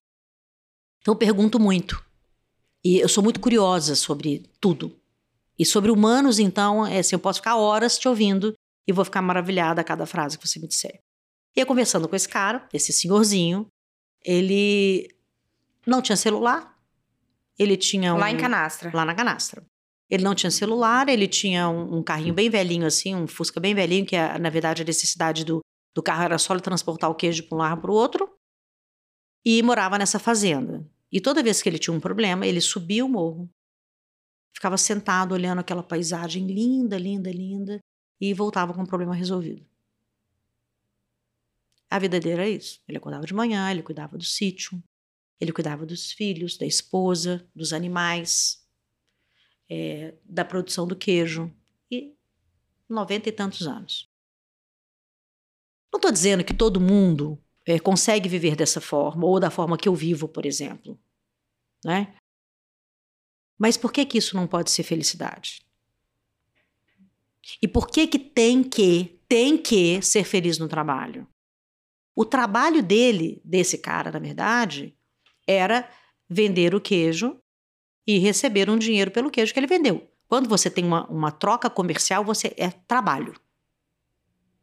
[1.01, 2.03] Então eu pergunto muito.
[2.85, 4.95] E eu sou muito curiosa sobre tudo.
[5.57, 8.53] E sobre humanos, então, é assim, eu posso ficar horas te ouvindo
[8.87, 10.99] e vou ficar maravilhada a cada frase que você me disser.
[11.55, 13.65] E eu conversando com esse cara, esse senhorzinho,
[14.23, 15.09] ele
[15.87, 16.77] não tinha celular,
[17.57, 18.17] ele tinha um...
[18.17, 18.91] Lá em Canastra.
[18.93, 19.65] Lá na canastra.
[20.07, 23.73] Ele não tinha celular, ele tinha um, um carrinho bem velhinho, assim, um Fusca bem
[23.73, 25.61] velhinho, que a- na verdade a necessidade do,
[25.95, 28.29] do carro era só ele transportar o queijo para um lado para o outro.
[29.43, 30.85] E morava nessa fazenda.
[31.15, 33.49] E toda vez que ele tinha um problema, ele subia o morro,
[34.53, 37.79] ficava sentado olhando aquela paisagem linda, linda, linda,
[38.19, 39.65] e voltava com o problema resolvido.
[41.89, 42.81] A vida dele era isso.
[42.85, 44.83] Ele acordava de manhã, ele cuidava do sítio,
[45.39, 48.67] ele cuidava dos filhos, da esposa, dos animais,
[49.69, 51.49] é, da produção do queijo.
[51.89, 52.13] E
[52.89, 54.11] noventa e tantos anos.
[55.93, 59.87] Não estou dizendo que todo mundo é, consegue viver dessa forma, ou da forma que
[59.87, 60.99] eu vivo, por exemplo.
[61.85, 62.15] Né?
[63.59, 65.61] Mas por que, que isso não pode ser felicidade?
[67.61, 71.27] E por que, que tem que, tem que ser feliz no trabalho?
[72.15, 74.97] O trabalho dele, desse cara, na verdade,
[75.45, 75.87] era
[76.27, 77.39] vender o queijo
[78.07, 80.09] e receber um dinheiro pelo queijo que ele vendeu.
[80.27, 83.39] Quando você tem uma, uma troca comercial, você é trabalho.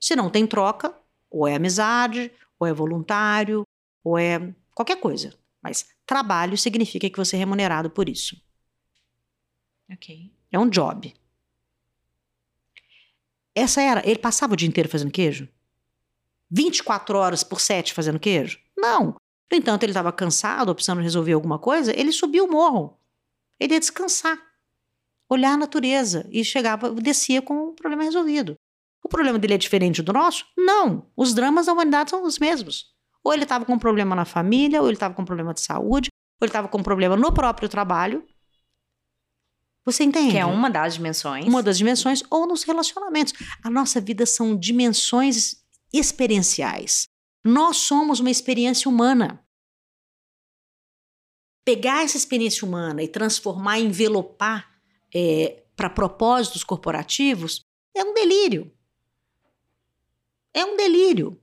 [0.01, 0.93] Se não tem troca,
[1.31, 3.63] ou é amizade, ou é voluntário,
[4.03, 5.41] ou é qualquer coisa.
[5.63, 8.37] Mas trabalho significa que você é remunerado por isso.
[9.91, 10.33] Ok.
[10.51, 11.15] É um job.
[13.55, 14.07] Essa era.
[14.09, 15.49] Ele passava o dia inteiro fazendo queijo?
[16.51, 18.59] 24 horas por 7 fazendo queijo?
[18.77, 19.17] Não.
[19.51, 22.99] No entanto, ele estava cansado, precisando resolver alguma coisa, ele subia o morro.
[23.61, 24.39] Ele ia descansar,
[25.29, 28.57] olhar a natureza e chegava, descia com o problema resolvido.
[29.05, 30.47] O problema dele é diferente do nosso?
[30.57, 31.11] Não.
[31.17, 32.92] Os dramas da humanidade são os mesmos.
[33.25, 35.61] Ou ele estava com um problema na família, ou ele estava com um problema de
[35.61, 36.09] saúde,
[36.41, 38.27] ou ele estava com um problema no próprio trabalho.
[39.85, 40.33] Você entende?
[40.33, 41.45] Que é uma das dimensões.
[41.45, 43.35] uma das dimensões, ou nos relacionamentos.
[43.63, 45.57] A nossa vida são dimensões
[45.93, 47.09] experienciais.
[47.45, 49.45] Nós somos uma experiência humana.
[51.65, 54.69] Pegar essa experiência humana e transformar, envelopar
[55.15, 57.65] é, para propósitos corporativos
[57.95, 58.73] é um delírio.
[60.55, 61.42] É um delírio.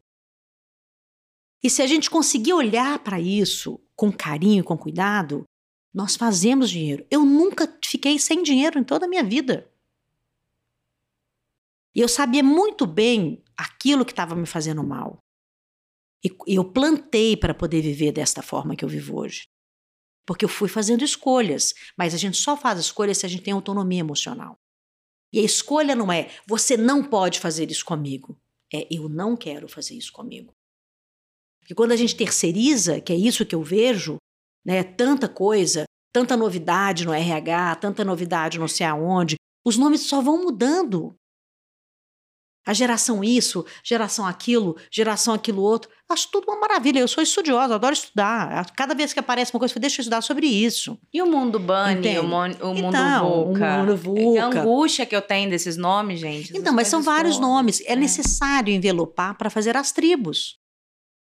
[1.62, 5.44] E se a gente conseguir olhar para isso com carinho, com cuidado,
[5.94, 7.06] nós fazemos dinheiro.
[7.12, 9.70] Eu nunca fiquei sem dinheiro em toda a minha vida.
[11.94, 15.20] E eu sabia muito bem aquilo que estava me fazendo mal.
[16.24, 19.48] E eu plantei para poder viver desta forma que eu vivo hoje.
[20.26, 23.54] Porque eu fui fazendo escolhas, mas a gente só faz escolhas se a gente tem
[23.54, 24.58] autonomia emocional.
[25.34, 28.40] E a escolha não é você não pode fazer isso comigo,
[28.74, 30.56] é eu não quero fazer isso comigo.
[31.70, 34.18] Porque quando a gente terceiriza, que é isso que eu vejo,
[34.66, 40.20] né, tanta coisa, tanta novidade no RH, tanta novidade não sei aonde, os nomes só
[40.20, 41.14] vão mudando.
[42.66, 45.92] A geração isso, geração aquilo, geração aquilo outro.
[46.10, 47.00] Acho tudo uma maravilha.
[47.00, 48.72] Eu sou estudiosa, adoro estudar.
[48.72, 50.98] Cada vez que aparece uma coisa, eu deixa eu estudar sobre isso.
[51.14, 53.78] E o mundo Bunny, o, mon, o mundo Então, o VUCA?
[53.78, 54.22] mundo VUCA.
[54.32, 56.56] Que angústia que eu tenho desses nomes, gente.
[56.58, 57.80] Então, mas são vários nomes.
[57.82, 57.96] É É.
[57.96, 60.59] necessário envelopar para fazer as tribos.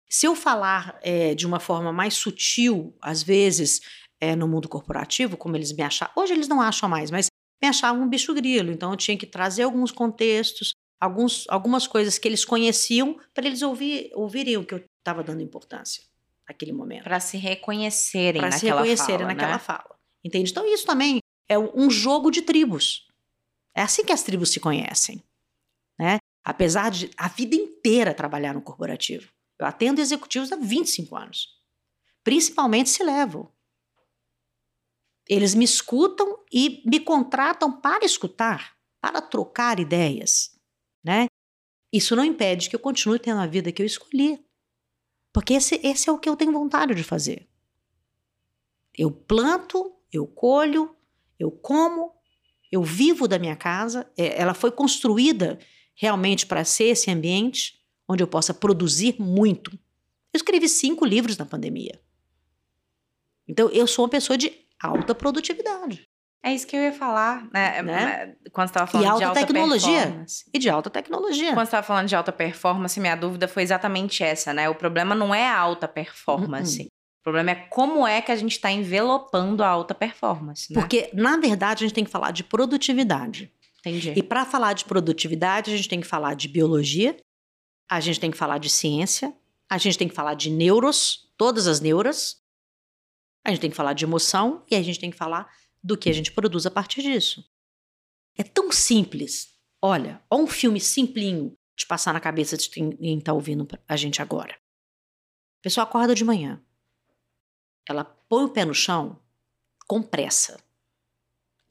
[0.09, 3.81] Se eu falar é, de uma forma mais sutil, às vezes,
[4.19, 7.27] é, no mundo corporativo, como eles me achavam, hoje eles não acham mais, mas
[7.61, 8.71] me achavam um bicho grilo.
[8.71, 13.61] Então, eu tinha que trazer alguns contextos, alguns, algumas coisas que eles conheciam, para eles
[13.61, 16.03] ouvir, ouvirem o que eu estava dando importância
[16.47, 17.03] naquele momento.
[17.03, 19.59] Para se reconhecerem Para se naquela reconhecerem fala, naquela né?
[19.59, 19.95] fala.
[20.23, 20.51] Entende?
[20.51, 23.07] Então, isso também é um jogo de tribos.
[23.75, 25.23] É assim que as tribos se conhecem.
[25.99, 26.17] Né?
[26.43, 29.29] Apesar de a vida inteira trabalhar no corporativo.
[29.59, 31.59] Eu atendo executivos há 25 anos.
[32.23, 33.51] Principalmente se levam.
[35.27, 40.57] Eles me escutam e me contratam para escutar, para trocar ideias.
[41.03, 41.27] Né?
[41.91, 44.43] Isso não impede que eu continue tendo a vida que eu escolhi.
[45.31, 47.47] Porque esse, esse é o que eu tenho vontade de fazer.
[48.97, 50.95] Eu planto, eu colho,
[51.37, 52.13] eu como,
[52.71, 54.11] eu vivo da minha casa.
[54.17, 55.59] É, ela foi construída
[55.93, 57.78] realmente para ser esse ambiente
[58.09, 59.71] onde eu possa produzir muito.
[60.33, 61.99] Eu escrevi cinco livros na pandemia.
[63.47, 64.51] Então, eu sou uma pessoa de
[64.81, 66.07] alta produtividade
[66.43, 67.81] É isso que eu ia falar, né?
[67.81, 68.35] Né?
[68.51, 70.01] Quando você estava falando alta de alta tecnologia.
[70.01, 70.45] performance.
[70.53, 71.49] e de alta tecnologia.
[71.49, 74.69] Quando você estava falando de alta performance, minha dúvida foi exatamente essa, né?
[74.69, 76.81] O problema não é a alta performance.
[76.81, 76.87] Uhum.
[76.87, 80.79] O problema é como é que a gente está envelopando a alta performance, né?
[80.79, 83.51] Porque, na verdade, a gente tem que falar de produtividade.
[83.79, 84.13] Entendi.
[84.15, 87.15] E para falar de produtividade, a gente tem que falar de biologia,
[87.89, 89.35] a gente tem que falar de ciência,
[89.67, 92.41] a gente tem que falar de neuros, todas as neuras,
[93.43, 96.09] a gente tem que falar de emoção e a gente tem que falar do que
[96.09, 97.43] a gente produz a partir disso.
[98.37, 99.55] É tão simples.
[99.81, 104.21] Olha, ó um filme simplinho de passar na cabeça de quem está ouvindo a gente
[104.21, 104.53] agora.
[104.53, 106.61] A pessoa acorda de manhã.
[107.87, 109.19] Ela põe o pé no chão
[109.87, 110.61] com pressa.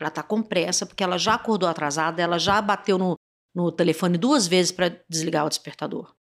[0.01, 3.18] Ela está com pressa porque ela já acordou atrasada, ela já bateu no,
[3.55, 6.14] no telefone duas vezes para desligar o despertador.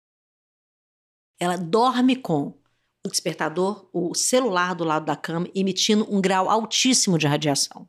[1.38, 2.58] Ela dorme com
[3.04, 7.88] o despertador, o celular do lado da cama, emitindo um grau altíssimo de radiação.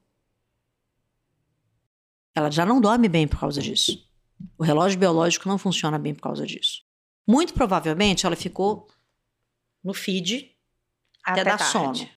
[2.36, 4.06] Ela já não dorme bem por causa disso.
[4.58, 6.84] O relógio biológico não funciona bem por causa disso.
[7.26, 8.88] Muito provavelmente ela ficou
[9.84, 10.56] no feed
[11.24, 11.72] até, dar tarde.
[11.72, 12.10] sono.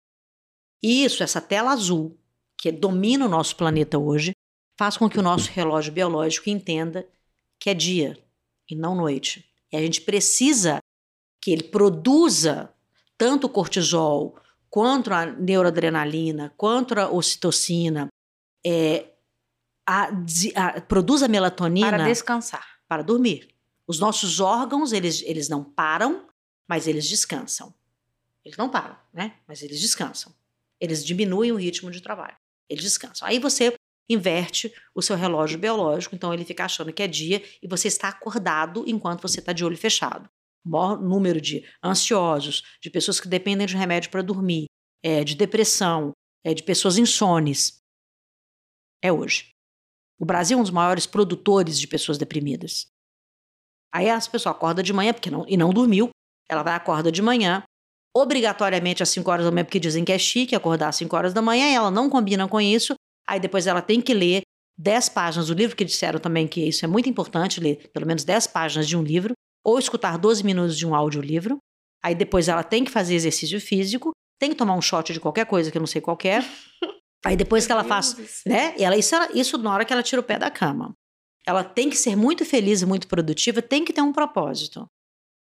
[0.82, 2.18] E isso, essa tela azul,
[2.56, 4.32] que domina o nosso planeta hoje,
[4.80, 7.06] faz com que o nosso relógio biológico entenda
[7.58, 8.18] que é dia
[8.66, 9.44] e não noite.
[9.70, 10.78] E a gente precisa
[11.38, 12.72] que ele produza
[13.18, 18.08] tanto o cortisol, quanto a neuroadrenalina, quanto a ocitocina,
[18.64, 19.06] é,
[19.86, 20.08] a,
[20.56, 22.66] a- produza melatonina Para descansar.
[22.88, 23.50] para dormir.
[23.86, 26.26] Os nossos órgãos, eles, eles não param,
[26.66, 27.74] mas eles descansam.
[28.42, 29.34] Eles não param, né?
[29.46, 30.32] Mas eles descansam.
[30.80, 32.36] Eles diminuem o ritmo de trabalho.
[32.66, 33.28] Eles descansam.
[33.28, 33.74] Aí você
[34.10, 38.08] inverte o seu relógio biológico, então ele fica achando que é dia e você está
[38.08, 40.28] acordado enquanto você está de olho fechado.
[40.64, 44.66] O maior número de ansiosos, de pessoas que dependem de remédio para dormir,
[45.02, 46.12] é, de depressão,
[46.44, 47.78] é, de pessoas insones,
[49.02, 49.50] é hoje.
[50.18, 52.86] O Brasil é um dos maiores produtores de pessoas deprimidas.
[53.92, 56.10] Aí as pessoas acordam de manhã porque não, e não dormiu.
[56.48, 57.62] Ela vai acorda de manhã,
[58.14, 61.32] obrigatoriamente às 5 horas da manhã, porque dizem que é chique acordar às 5 horas
[61.32, 62.94] da manhã, ela não combina com isso.
[63.30, 64.42] Aí depois ela tem que ler
[64.76, 68.24] 10 páginas do livro, que disseram também que isso é muito importante, ler pelo menos
[68.24, 71.58] 10 páginas de um livro, ou escutar 12 minutos de um audiolivro.
[72.02, 74.10] Aí depois ela tem que fazer exercício físico,
[74.40, 76.40] tem que tomar um shot de qualquer coisa que eu não sei qual é.
[77.24, 78.14] Aí depois que ela faz
[78.46, 78.74] né?
[78.78, 80.94] Ela, isso, ela- isso na hora que ela tira o pé da cama.
[81.46, 84.86] Ela tem que ser muito feliz e muito produtiva, tem que ter um propósito.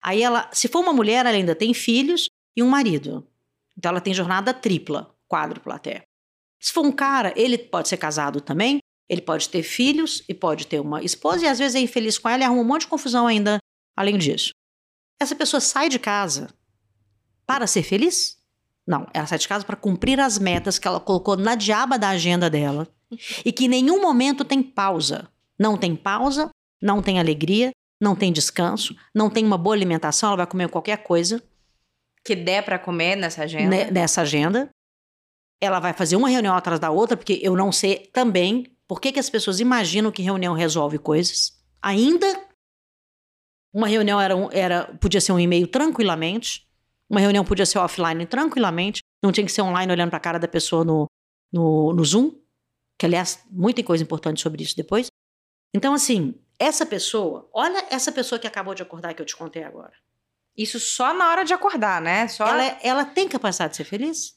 [0.04, 3.26] Aí ela, se for uma mulher, ela ainda tem filhos e um marido.
[3.76, 6.02] Então ela tem jornada tripla, quádrupla até.
[6.62, 10.66] Se for um cara, ele pode ser casado também, ele pode ter filhos e pode
[10.66, 12.86] ter uma esposa e às vezes é infeliz com ela e arruma um monte de
[12.86, 13.58] confusão ainda
[13.96, 14.52] além disso.
[15.20, 16.48] Essa pessoa sai de casa
[17.44, 18.38] para ser feliz?
[18.86, 22.10] Não, ela sai de casa para cumprir as metas que ela colocou na diaba da
[22.10, 22.86] agenda dela
[23.44, 25.28] e que em nenhum momento tem pausa.
[25.58, 26.48] Não tem pausa,
[26.80, 30.98] não tem alegria, não tem descanso, não tem uma boa alimentação, ela vai comer qualquer
[31.02, 31.42] coisa
[32.24, 33.68] Que der para comer nessa agenda.
[33.68, 34.70] ne- nessa agenda.
[35.62, 39.12] Ela vai fazer uma reunião atrás da outra, porque eu não sei também por que,
[39.12, 41.52] que as pessoas imaginam que reunião resolve coisas.
[41.80, 42.26] Ainda,
[43.72, 46.68] uma reunião era, era podia ser um e-mail tranquilamente,
[47.08, 50.38] uma reunião podia ser offline tranquilamente, não tinha que ser online olhando para a cara
[50.38, 51.06] da pessoa no,
[51.52, 52.32] no, no Zoom,
[52.98, 55.06] que aliás, muita coisa importante sobre isso depois.
[55.74, 59.62] Então, assim, essa pessoa, olha essa pessoa que acabou de acordar que eu te contei
[59.62, 59.92] agora.
[60.56, 62.28] Isso só na hora de acordar, né?
[62.28, 62.46] Só...
[62.46, 64.36] Ela, é, ela tem capacidade de ser feliz?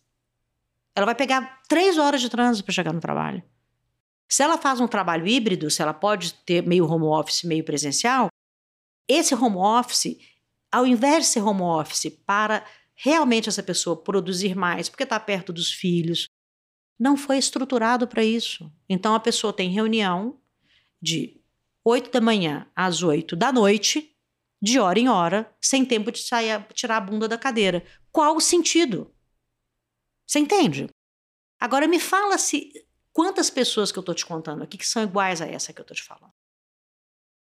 [0.96, 3.44] Ela vai pegar três horas de trânsito para chegar no trabalho.
[4.28, 8.28] Se ela faz um trabalho híbrido, se ela pode ter meio home office, meio presencial,
[9.08, 10.18] esse home office,
[10.72, 12.66] ao invés de ser home office para
[12.96, 16.28] realmente essa pessoa produzir mais, porque está perto dos filhos,
[17.00, 18.72] não foi estruturado para isso.
[18.90, 20.40] Então a pessoa tem reunião
[21.02, 21.42] de
[21.84, 24.16] 8 da manhã às 8 da noite,
[24.62, 27.86] de hora em hora, sem tempo de sair, tirar a bunda da cadeira.
[28.12, 29.14] Qual o sentido?
[30.26, 30.90] Você entende?
[31.60, 32.72] Agora me fala se
[33.14, 35.84] quantas pessoas que eu estou te contando aqui que são iguais a essa que eu
[35.84, 36.34] estou te falando.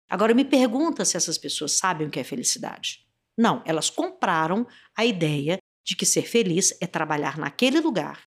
[0.08, 3.06] Agora me pergunta se essas pessoas sabem o que é felicidade.
[3.36, 8.24] Não, elas compraram a ideia de que ser feliz é trabalhar naquele lugar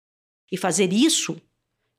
[0.51, 1.39] e fazer isso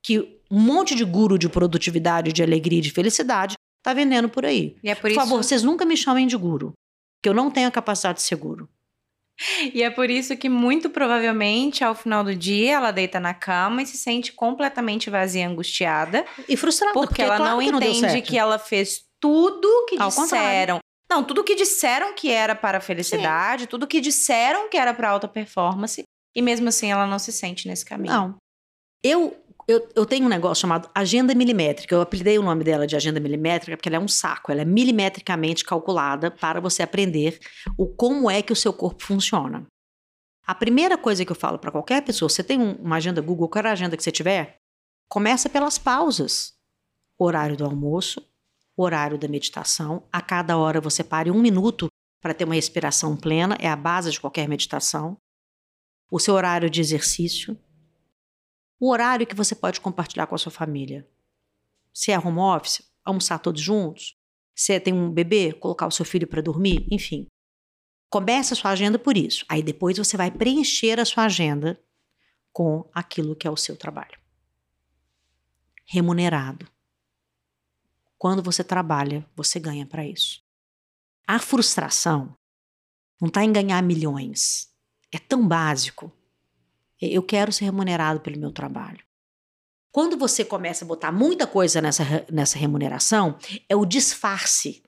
[0.02, 4.44] que um monte de guru de produtividade, de alegria e de felicidade está vendendo por
[4.44, 4.76] aí.
[4.82, 5.20] E é por, por isso...
[5.20, 6.72] favor, vocês nunca me chamem de guru,
[7.22, 8.68] que eu não tenho a capacidade de ser guru.
[9.72, 13.82] E é por isso que, muito provavelmente, ao final do dia, ela deita na cama
[13.82, 16.24] e se sente completamente vazia, angustiada.
[16.48, 16.92] E frustrada.
[16.92, 20.78] Porque, porque ela claro não que entende que ela fez tudo que Ao disseram.
[21.10, 25.08] Não, tudo que disseram que era para a felicidade, tudo que disseram que era para
[25.08, 26.02] alta performance,
[26.36, 28.12] e mesmo assim ela não se sente nesse caminho.
[28.12, 28.36] Não.
[29.02, 29.34] Eu,
[29.68, 31.94] eu, eu tenho um negócio chamado agenda milimétrica.
[31.94, 34.50] Eu apelidei o nome dela de agenda milimétrica porque ela é um saco.
[34.50, 37.38] Ela é milimetricamente calculada para você aprender
[37.76, 39.66] o como é que o seu corpo funciona.
[40.46, 43.46] A primeira coisa que eu falo para qualquer pessoa, você tem um- uma agenda Google,
[43.48, 44.56] qualquer agenda que você tiver,
[45.06, 46.54] começa pelas pausas.
[47.18, 48.26] Horário do almoço,
[48.74, 50.08] horário da meditação.
[50.10, 51.88] A cada hora você pare um minuto
[52.22, 55.18] para ter uma respiração plena, é a base de qualquer meditação.
[56.10, 57.58] O seu horário de exercício,
[58.80, 61.08] o horário que você pode compartilhar com a sua família.
[61.92, 64.16] Se é home office, almoçar todos juntos.
[64.54, 67.26] Se tem um bebê, colocar o seu filho para dormir, enfim.
[68.10, 69.44] Comece a sua agenda por isso.
[69.48, 71.80] Aí depois você vai preencher a sua agenda
[72.52, 74.18] com aquilo que é o seu trabalho.
[75.84, 76.68] Remunerado.
[78.16, 80.42] Quando você trabalha, você ganha para isso.
[81.26, 82.36] A frustração
[83.20, 84.72] não está em ganhar milhões.
[85.12, 86.12] É tão básico.
[87.00, 88.98] Eu quero ser remunerado pelo meu trabalho.
[89.92, 93.38] Quando você começa a botar muita coisa nessa, nessa remuneração,
[93.68, 94.82] é o disfarce.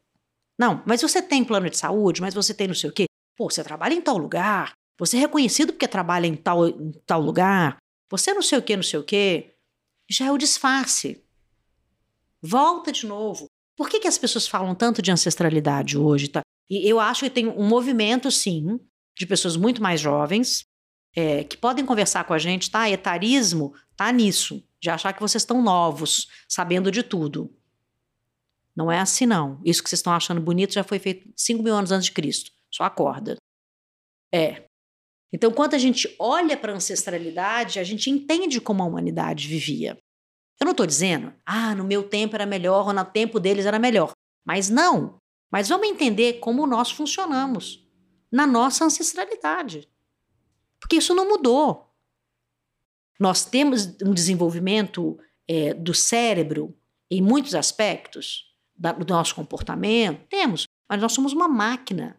[0.59, 3.07] Não, mas você tem plano de saúde, mas você tem não sei o quê.
[3.37, 4.73] Pô, você trabalha em tal lugar.
[4.99, 7.79] Você é reconhecido porque trabalha em tal, em tal lugar.
[8.11, 9.55] Você não sei o quê, não sei o quê.
[10.11, 11.25] Já é o disfarce.
[12.43, 13.47] Volta de novo.
[13.77, 16.29] Por que, que as pessoas falam tanto de ancestralidade hoje?
[16.29, 16.43] Tá?
[16.69, 18.79] E eu acho que tem um movimento, sim,
[19.17, 20.65] de pessoas muito mais jovens
[21.15, 22.89] é, que podem conversar com a gente, tá?
[22.89, 27.55] Etarismo tá nisso, de achar que vocês estão novos, sabendo de tudo.
[28.75, 29.61] Não é assim, não.
[29.65, 32.51] Isso que vocês estão achando bonito já foi feito 5 mil anos antes de Cristo.
[32.71, 33.37] Só acorda.
[34.33, 34.65] É.
[35.33, 39.99] Então, quando a gente olha para a ancestralidade, a gente entende como a humanidade vivia.
[40.59, 43.79] Eu não estou dizendo, ah, no meu tempo era melhor, ou no tempo deles era
[43.79, 44.13] melhor.
[44.45, 45.19] Mas não.
[45.51, 47.87] Mas vamos entender como nós funcionamos
[48.31, 49.89] na nossa ancestralidade.
[50.81, 51.95] Porque isso não mudou.
[53.19, 56.77] Nós temos um desenvolvimento é, do cérebro
[57.11, 62.19] em muitos aspectos da- do nosso comportamento, temos, mas nós somos uma máquina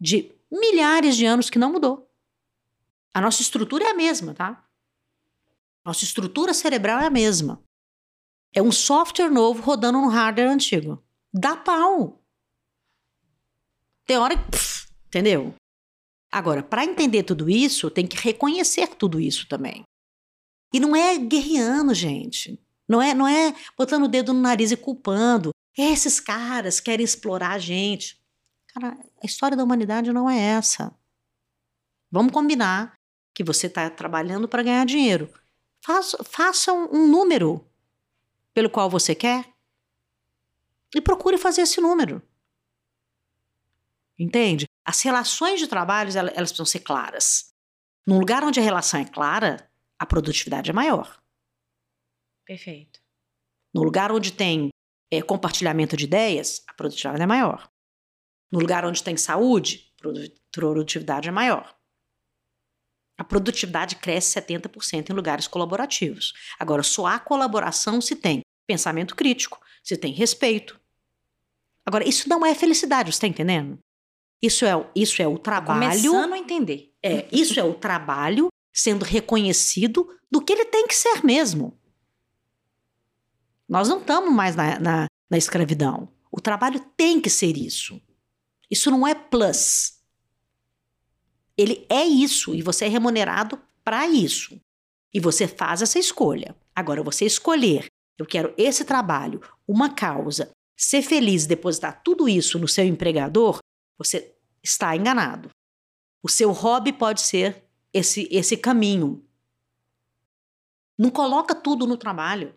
[0.00, 2.10] de milhares de anos que não mudou.
[3.14, 4.66] A nossa estrutura é a mesma, tá?
[5.84, 7.62] Nossa estrutura cerebral é a mesma.
[8.52, 11.02] É um software novo rodando no hardware antigo.
[11.32, 12.20] Dá pau.
[14.04, 14.50] Tem hora que.
[14.50, 15.54] pff, entendeu?
[16.36, 19.84] Agora, para entender tudo isso, tem que reconhecer tudo isso também.
[20.70, 22.62] E não é guerreando, gente.
[22.86, 25.48] Não é, não é botando o dedo no nariz e culpando.
[25.74, 28.22] Esses caras querem explorar a gente.
[28.66, 30.94] Cara, a história da humanidade não é essa.
[32.10, 32.92] Vamos combinar
[33.32, 35.32] que você está trabalhando para ganhar dinheiro.
[35.82, 37.66] Faça, faça um, um número
[38.52, 39.54] pelo qual você quer
[40.94, 42.20] e procure fazer esse número.
[44.18, 44.65] Entende?
[44.86, 47.52] As relações de trabalho, elas, elas precisam ser claras.
[48.06, 49.68] Num lugar onde a relação é clara,
[49.98, 51.20] a produtividade é maior.
[52.46, 53.00] Perfeito.
[53.74, 54.68] No lugar onde tem
[55.10, 57.68] é, compartilhamento de ideias, a produtividade é maior.
[58.52, 61.76] No lugar onde tem saúde, produ- produtividade é maior.
[63.18, 66.32] A produtividade cresce 70% em lugares colaborativos.
[66.58, 70.78] Agora, só há colaboração se tem pensamento crítico, se tem respeito.
[71.84, 73.78] Agora, isso não é felicidade, você está entendendo?
[74.42, 75.80] Isso é, o- isso é o trabalho.
[75.80, 76.92] Começando a entender.
[77.02, 81.78] É, isso é o trabalho sendo reconhecido do que ele tem que ser mesmo.
[83.68, 86.08] Nós não estamos mais na, na, na escravidão.
[86.30, 88.00] O trabalho tem que ser isso.
[88.70, 90.00] Isso não é plus.
[91.56, 94.60] Ele é isso e você é remunerado para isso.
[95.12, 96.54] E você faz essa escolha.
[96.74, 97.86] Agora, você escolher,
[98.18, 103.58] eu quero esse trabalho, uma causa, ser feliz, depositar tudo isso no seu empregador,
[103.98, 105.50] você está enganado.
[106.22, 109.24] O seu hobby pode ser esse, esse caminho.
[110.98, 112.54] Não coloca tudo no trabalho.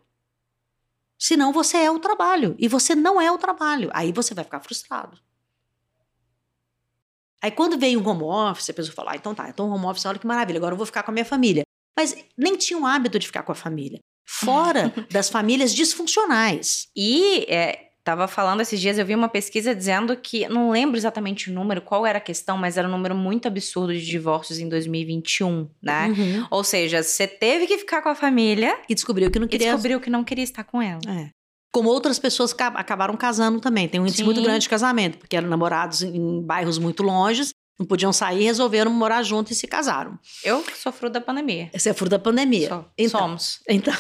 [1.17, 3.89] Senão você é o trabalho e você não é o trabalho.
[3.93, 5.19] Aí você vai ficar frustrado.
[7.41, 10.05] Aí quando veio o home office, a pessoa fala: ah, então tá, então home office,
[10.05, 11.63] olha que maravilha, agora eu vou ficar com a minha família.
[11.97, 13.99] Mas nem tinha o hábito de ficar com a família.
[14.25, 16.87] Fora das famílias disfuncionais.
[16.95, 21.51] E é, Tava falando esses dias, eu vi uma pesquisa dizendo que, não lembro exatamente
[21.51, 24.67] o número, qual era a questão, mas era um número muito absurdo de divórcios em
[24.67, 26.07] 2021, né?
[26.07, 26.47] Uhum.
[26.49, 28.75] Ou seja, você teve que ficar com a família.
[28.89, 29.67] E descobriu que não queria.
[29.67, 30.99] E descobriu que não queria estar com ela.
[31.07, 31.29] É.
[31.71, 33.87] Como outras pessoas acabaram casando também.
[33.87, 34.23] Tem um índice Sim.
[34.23, 38.91] muito grande de casamento, porque eram namorados em bairros muito longes, não podiam sair, resolveram
[38.91, 40.17] morar juntos e se casaram.
[40.43, 41.69] Eu sou fruto da pandemia.
[41.73, 42.69] Você é fruto da pandemia.
[42.69, 42.85] Sou.
[42.97, 43.59] Então, Somos.
[43.69, 43.93] Então,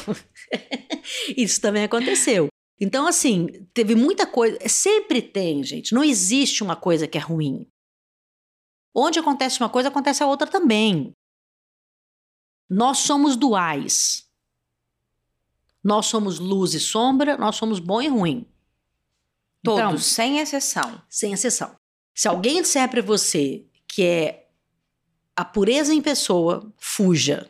[1.37, 2.48] isso também aconteceu.
[2.79, 4.57] Então, assim, teve muita coisa.
[4.67, 5.93] Sempre tem, gente.
[5.93, 7.67] Não existe uma coisa que é ruim.
[8.95, 11.13] Onde acontece uma coisa, acontece a outra também.
[12.69, 14.29] Nós somos duais.
[15.83, 18.45] Nós somos luz e sombra, nós somos bom e ruim.
[19.63, 21.01] Todos, então, sem exceção.
[21.09, 21.75] Sem exceção.
[22.13, 24.49] Se alguém disser para você que é
[25.35, 27.49] a pureza em pessoa, fuja.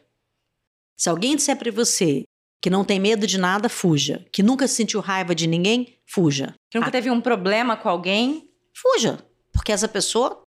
[0.95, 2.23] Se alguém disser para você
[2.61, 4.25] que não tem medo de nada, fuja.
[4.31, 6.53] Que nunca sentiu raiva de ninguém, fuja.
[6.69, 6.91] Que nunca ah.
[6.91, 9.23] teve um problema com alguém, fuja.
[9.51, 10.41] Porque essa pessoa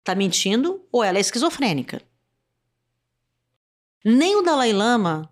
[0.00, 2.02] está mentindo ou ela é esquizofrênica.
[4.04, 5.30] Nem o Dalai Lama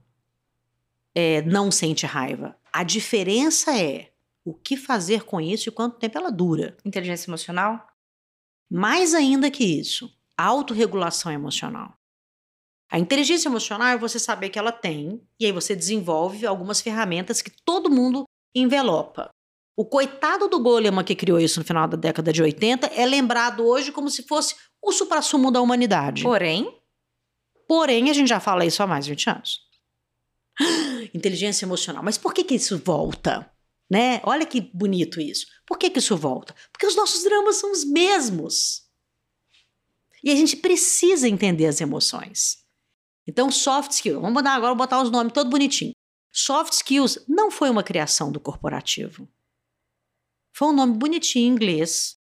[1.14, 2.57] é, não sente raiva.
[2.72, 4.11] A diferença é
[4.45, 6.76] o que fazer com isso e quanto tempo ela dura.
[6.84, 7.87] Inteligência emocional?
[8.70, 11.97] Mais ainda que isso, autorregulação emocional.
[12.91, 17.43] A inteligência emocional é você saber que ela tem, e aí você desenvolve algumas ferramentas
[17.43, 18.24] que todo mundo
[18.55, 19.28] envelopa.
[19.76, 23.64] O coitado do Goleman que criou isso no final da década de 80 é lembrado
[23.64, 26.22] hoje como se fosse o suprassumo da humanidade.
[26.22, 26.80] Porém?
[27.68, 29.61] Porém, a gente já fala isso há mais de 20 anos.
[31.12, 32.03] Inteligência emocional.
[32.03, 33.51] Mas por que, que isso volta?
[33.91, 34.20] Né?
[34.24, 35.47] Olha que bonito isso.
[35.66, 36.55] Por que, que isso volta?
[36.72, 38.82] Porque os nossos dramas são os mesmos.
[40.24, 42.66] E a gente precisa entender as emoções.
[43.27, 45.93] Então, soft skills, vamos mudar agora, botar os nomes todo bonitinho.
[46.33, 49.29] Soft skills não foi uma criação do corporativo.
[50.53, 52.18] Foi um nome bonitinho em inglês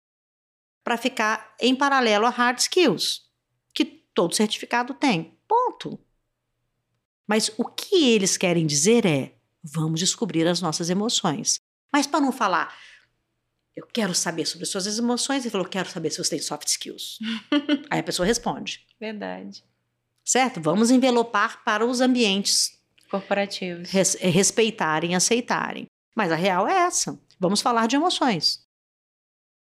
[0.84, 3.22] para ficar em paralelo a hard skills,
[3.72, 5.38] que todo certificado tem.
[5.48, 5.98] Ponto.
[7.26, 11.58] Mas o que eles querem dizer é: vamos descobrir as nossas emoções.
[11.92, 12.76] Mas para não falar,
[13.74, 16.68] eu quero saber sobre as suas emoções, ele falou: quero saber se você tem soft
[16.68, 17.18] skills.
[17.88, 18.84] Aí a pessoa responde.
[18.98, 19.69] Verdade
[20.24, 20.60] certo?
[20.60, 22.78] Vamos envelopar para os ambientes
[23.10, 25.86] corporativos res, respeitarem, aceitarem.
[26.14, 27.18] Mas a real é essa.
[27.38, 28.64] Vamos falar de emoções.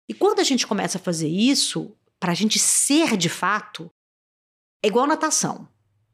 [0.08, 3.90] E quando a gente começa a fazer isso, para a gente ser de fato,
[4.82, 5.68] é igual natação.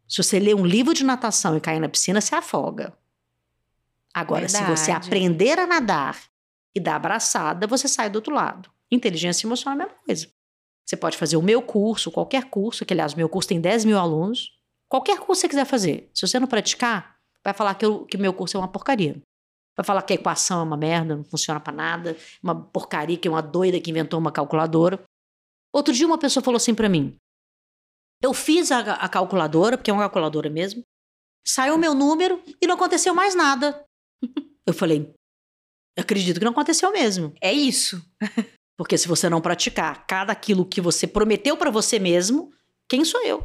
[0.09, 2.97] Se você lê um livro de natação e cair na piscina, você afoga.
[4.13, 4.65] Agora, Verdade.
[4.65, 6.21] se você aprender a nadar
[6.75, 8.71] e dar abraçada, você sai do outro lado.
[8.91, 10.40] Inteligência emocional é a mesma coisa.
[10.87, 13.85] Você pode fazer o meu curso, qualquer curso, que aliás, o meu curso tem 10
[13.85, 14.59] mil alunos.
[14.89, 16.11] Qualquer curso que você quiser fazer.
[16.13, 19.21] Se você não praticar, vai falar que o meu curso é uma porcaria.
[19.77, 23.29] Vai falar que a equação é uma merda, não funciona para nada, uma porcaria, que
[23.29, 25.03] é uma doida que inventou uma calculadora.
[25.73, 27.17] Outro dia uma pessoa falou assim para mim:
[28.23, 30.83] Eu fiz a, a calculadora, porque é uma calculadora mesmo,
[31.47, 33.85] saiu o meu número e não aconteceu mais nada.
[34.67, 35.15] Eu falei:
[35.99, 37.33] Acredito que não aconteceu mesmo.
[37.41, 38.05] É isso.
[38.81, 42.51] Porque se você não praticar cada aquilo que você prometeu para você mesmo,
[42.89, 43.45] quem sou eu?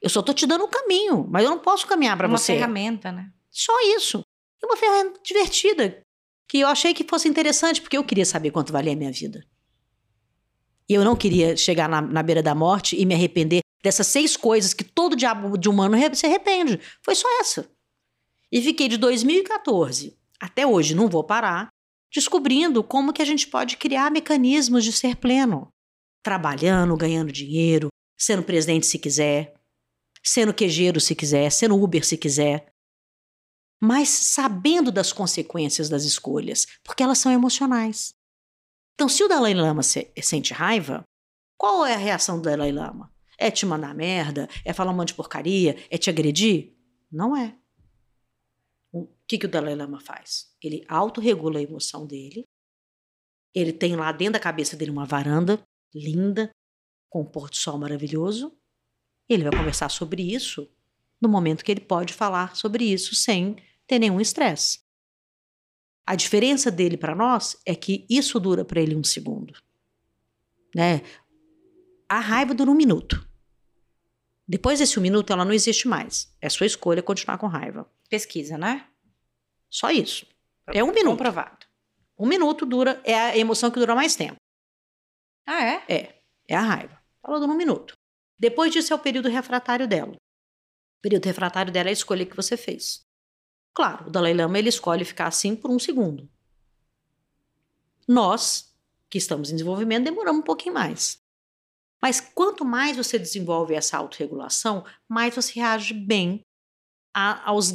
[0.00, 2.52] Eu só tô te dando um caminho, mas eu não posso caminhar para você.
[2.52, 3.30] Uma ferramenta, né?
[3.50, 4.22] Só isso.
[4.62, 6.00] E uma ferramenta divertida,
[6.48, 9.44] que eu achei que fosse interessante, porque eu queria saber quanto valia a minha vida.
[10.88, 14.34] E eu não queria chegar na, na beira da morte e me arrepender dessas seis
[14.34, 16.80] coisas que todo diabo de humano se arrepende.
[17.02, 17.70] Foi só essa.
[18.50, 21.68] E fiquei de 2014 até hoje, não vou parar,
[22.12, 25.68] descobrindo como que a gente pode criar mecanismos de ser pleno,
[26.22, 29.54] trabalhando, ganhando dinheiro, sendo presidente se quiser,
[30.22, 32.66] sendo quejeiro se quiser, sendo Uber se quiser,
[33.80, 38.14] mas sabendo das consequências das escolhas, porque elas são emocionais.
[38.94, 41.04] Então, se o Dalai Lama se, sente raiva,
[41.56, 43.12] qual é a reação do Dalai Lama?
[43.38, 44.48] É te mandar merda?
[44.64, 45.76] É falar um monte de porcaria?
[45.88, 46.74] É te agredir?
[47.12, 47.54] Não é
[49.28, 50.47] que, que o Dalai Lama faz?
[50.62, 52.44] Ele autorregula a emoção dele
[53.54, 55.62] Ele tem lá dentro da cabeça dele uma varanda
[55.94, 56.50] linda,
[57.08, 58.56] com um pôr do sol maravilhoso.
[59.28, 60.68] Ele vai conversar sobre isso
[61.20, 63.56] no momento que ele pode falar sobre isso sem
[63.86, 64.80] ter nenhum estresse.
[66.06, 69.54] A diferença dele para nós é que isso dura para ele um segundo.
[70.74, 71.02] Né?
[72.08, 73.26] A raiva dura um minuto.
[74.46, 76.34] Depois desse um minuto, ela não existe mais.
[76.40, 77.90] É sua escolha continuar com raiva.
[78.08, 78.88] Pesquisa, né?
[79.68, 80.26] Só isso.
[80.72, 81.16] É um minuto.
[81.16, 81.66] Comprovado.
[82.18, 84.36] Um minuto dura, é a emoção que dura mais tempo.
[85.46, 85.84] Ah, é?
[85.88, 87.00] É, é a raiva.
[87.24, 87.94] Ela dura um minuto.
[88.38, 90.12] Depois disso é o período refratário dela.
[90.12, 93.02] O período refratário dela é a escolha que você fez.
[93.74, 96.28] Claro, o Dalai Lama ele escolhe ficar assim por um segundo.
[98.06, 98.74] Nós,
[99.08, 101.18] que estamos em desenvolvimento, demoramos um pouquinho mais.
[102.00, 106.40] Mas quanto mais você desenvolve essa autorregulação, mais você reage bem
[107.14, 107.70] às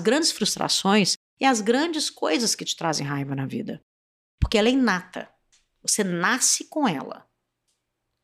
[0.00, 3.84] grandes frustrações e às grandes coisas que te trazem raiva na vida.
[4.40, 5.28] Porque ela é inata.
[5.82, 7.28] Você nasce com ela.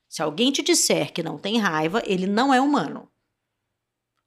[0.09, 3.11] Se alguém te disser que não tem raiva, ele não é humano.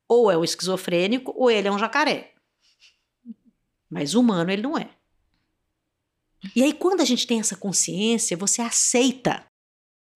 [0.07, 2.33] Ou é um esquizofrênico, ou ele é um jacaré.
[3.89, 4.89] Mas humano ele não é.
[6.55, 9.45] E aí, quando a gente tem essa consciência, você aceita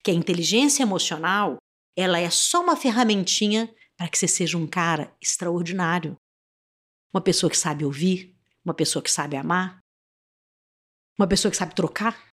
[0.03, 1.57] que a inteligência emocional
[1.95, 6.17] ela é só uma ferramentinha para que você seja um cara extraordinário.
[7.13, 8.30] Uma pessoa que sabe ouvir,
[8.63, 9.79] uma pessoa que sabe amar,
[11.17, 12.31] uma pessoa que sabe trocar.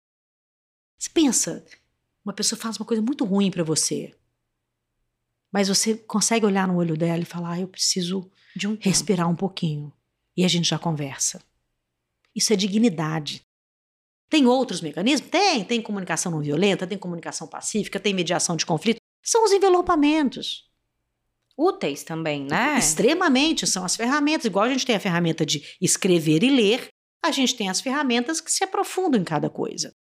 [0.99, 1.65] Você pensa,
[2.25, 4.15] uma pessoa faz uma coisa muito ruim para você,
[5.53, 9.29] mas você consegue olhar no olho dela e falar: ah, eu preciso de um respirar
[9.29, 9.93] um pouquinho.
[10.37, 11.41] E a gente já conversa.
[12.35, 13.43] Isso é dignidade.
[14.29, 15.31] Tem outros mecanismos?
[15.31, 15.65] Tem.
[15.65, 18.99] Tem comunicação não violenta, tem comunicação pacífica, tem mediação de conflito.
[19.23, 20.69] São os envelopamentos.
[21.57, 22.79] Úteis também, né?
[22.79, 24.47] Extremamente, são as ferramentas.
[24.47, 26.89] Igual a gente tem a ferramenta de escrever e ler,
[27.25, 29.95] a gente tem as ferramentas que se aprofundam em cada coisa.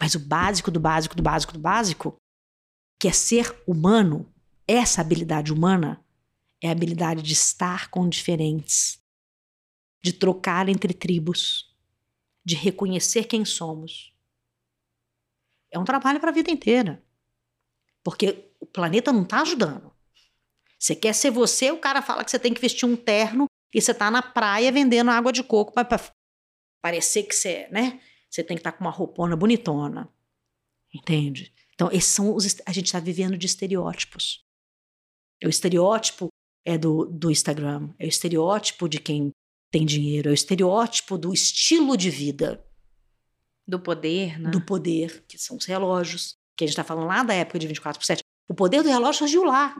[0.00, 2.16] Mas o básico do básico do básico do básico,
[3.00, 4.32] que é ser humano,
[4.66, 6.04] essa habilidade humana,
[6.62, 9.02] é a habilidade de estar com diferentes,
[10.02, 11.74] de trocar entre tribos,
[12.44, 14.14] de reconhecer quem somos.
[15.70, 17.02] É um trabalho para a vida inteira.
[18.02, 19.92] Porque o planeta não está ajudando.
[20.78, 23.80] Você quer ser você, o cara fala que você tem que vestir um terno e
[23.80, 26.00] você está na praia vendendo água de coco para
[26.80, 28.00] parecer que você, né?
[28.30, 30.08] Você tem que estar tá com uma roupona bonitona.
[30.94, 31.52] Entende?
[31.74, 32.60] Então, esses são os.
[32.66, 34.44] A gente está vivendo de estereótipos.
[35.44, 36.28] O estereótipo
[36.64, 39.30] é do, do Instagram, é o estereótipo de quem
[39.70, 42.64] tem dinheiro, é o estereótipo do estilo de vida.
[43.66, 44.50] Do poder, né?
[44.50, 47.66] Do poder, que são os relógios, que a gente está falando lá da época de
[47.66, 48.22] 24 por 7.
[48.48, 49.76] O poder do relógio surgiu lá.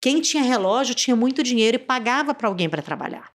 [0.00, 3.30] Quem tinha relógio tinha muito dinheiro e pagava para alguém para trabalhar.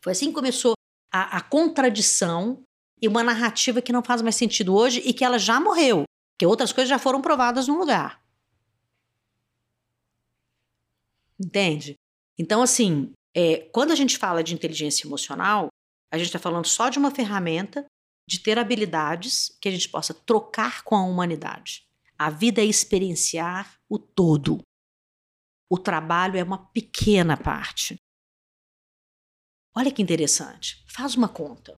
[0.00, 0.74] Foi assim que começou
[1.12, 2.62] a, a, contradição
[3.00, 6.04] e uma narrativa que não faz mais sentido hoje e que ela já morreu,
[6.38, 8.22] que outras coisas já foram provadas no lugar.
[11.40, 11.94] Entende?
[12.38, 15.68] Então, assim, é, quando a gente fala de inteligência emocional,
[16.12, 17.84] a gente está falando só de uma ferramenta
[18.26, 21.82] de ter habilidades que a gente possa trocar com a humanidade.
[22.18, 24.60] A vida é experienciar o todo.
[25.68, 28.00] O trabalho é uma pequena parte.
[29.74, 30.82] Olha que interessante.
[30.88, 31.74] Faz uma conta.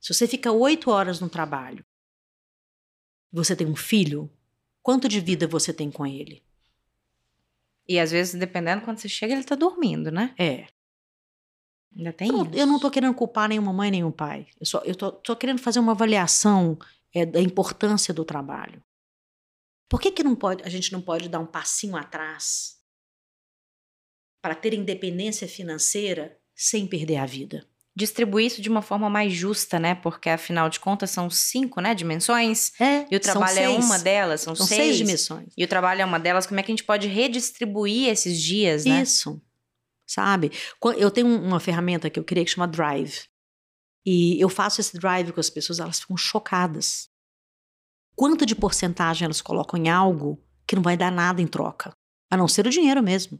[0.00, 1.84] Se você fica oito horas no trabalho,
[3.32, 4.30] você tem um filho,
[4.82, 6.42] quanto de vida você tem com ele?
[7.88, 10.34] E às vezes, dependendo quando você chega, ele tá dormindo, né?
[10.38, 10.66] É.
[11.96, 12.54] Ainda tem eu, isso.
[12.54, 14.46] eu não tô querendo culpar nenhuma mãe, nenhum pai.
[14.60, 16.78] Eu só eu tô, tô querendo fazer uma avaliação
[17.12, 18.82] é, da importância do trabalho.
[19.88, 22.81] Por que, que não pode, a gente não pode dar um passinho atrás
[24.42, 27.66] para ter independência financeira sem perder a vida?
[27.94, 29.94] distribuir isso de uma forma mais justa, né?
[29.94, 32.72] Porque afinal de contas são cinco, né, dimensões.
[32.80, 34.80] É, e o trabalho é uma delas, são, são seis.
[34.80, 35.52] seis dimensões.
[35.56, 36.46] E o trabalho é uma delas.
[36.46, 39.02] Como é que a gente pode redistribuir esses dias, né?
[39.02, 39.40] Isso.
[40.06, 40.50] Sabe?
[40.96, 43.24] Eu tenho uma ferramenta que eu criei que chama Drive.
[44.04, 47.08] E eu faço esse drive com as pessoas, elas ficam chocadas.
[48.16, 51.96] Quanto de porcentagem elas colocam em algo que não vai dar nada em troca,
[52.28, 53.38] a não ser o dinheiro mesmo.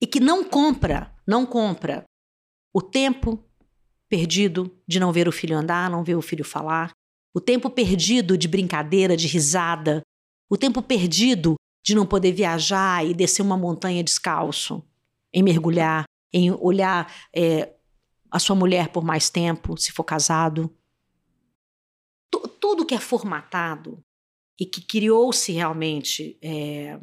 [0.00, 2.04] E que não compra, não compra
[2.72, 3.42] o tempo
[4.08, 6.92] perdido de não ver o filho andar, não ver o filho falar,
[7.34, 10.02] o tempo perdido de brincadeira, de risada,
[10.48, 14.82] o tempo perdido de não poder viajar e descer uma montanha descalço,
[15.32, 17.74] em mergulhar, em olhar é,
[18.30, 20.74] a sua mulher por mais tempo, se for casado.
[22.30, 24.02] T tudo que é formatado
[24.60, 26.98] e que criou-se realmente é,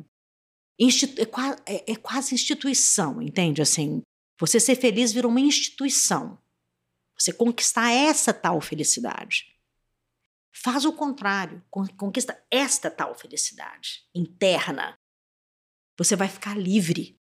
[0.80, 3.62] é, é, é, quase instituição, entende?
[3.62, 4.02] Assim,
[4.40, 6.38] você ser feliz virou uma instituição.
[7.18, 9.54] Você conquistar essa tal felicidade.
[10.54, 14.98] Faz o contrário, conquista esta tal felicidade interna.
[15.98, 17.18] Você vai ficar livre.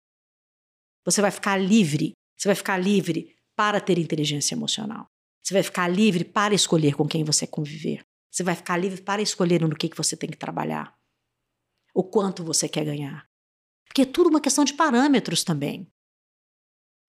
[1.05, 2.13] Você vai ficar livre.
[2.35, 5.07] Você vai ficar livre para ter inteligência emocional.
[5.43, 8.03] Você vai ficar livre para escolher com quem você conviver.
[8.31, 10.97] Você vai ficar livre para escolher no que, que você tem que trabalhar.
[11.93, 13.27] O quanto você quer ganhar.
[13.93, 15.87] Porque é tudo uma questão de parâmetros também.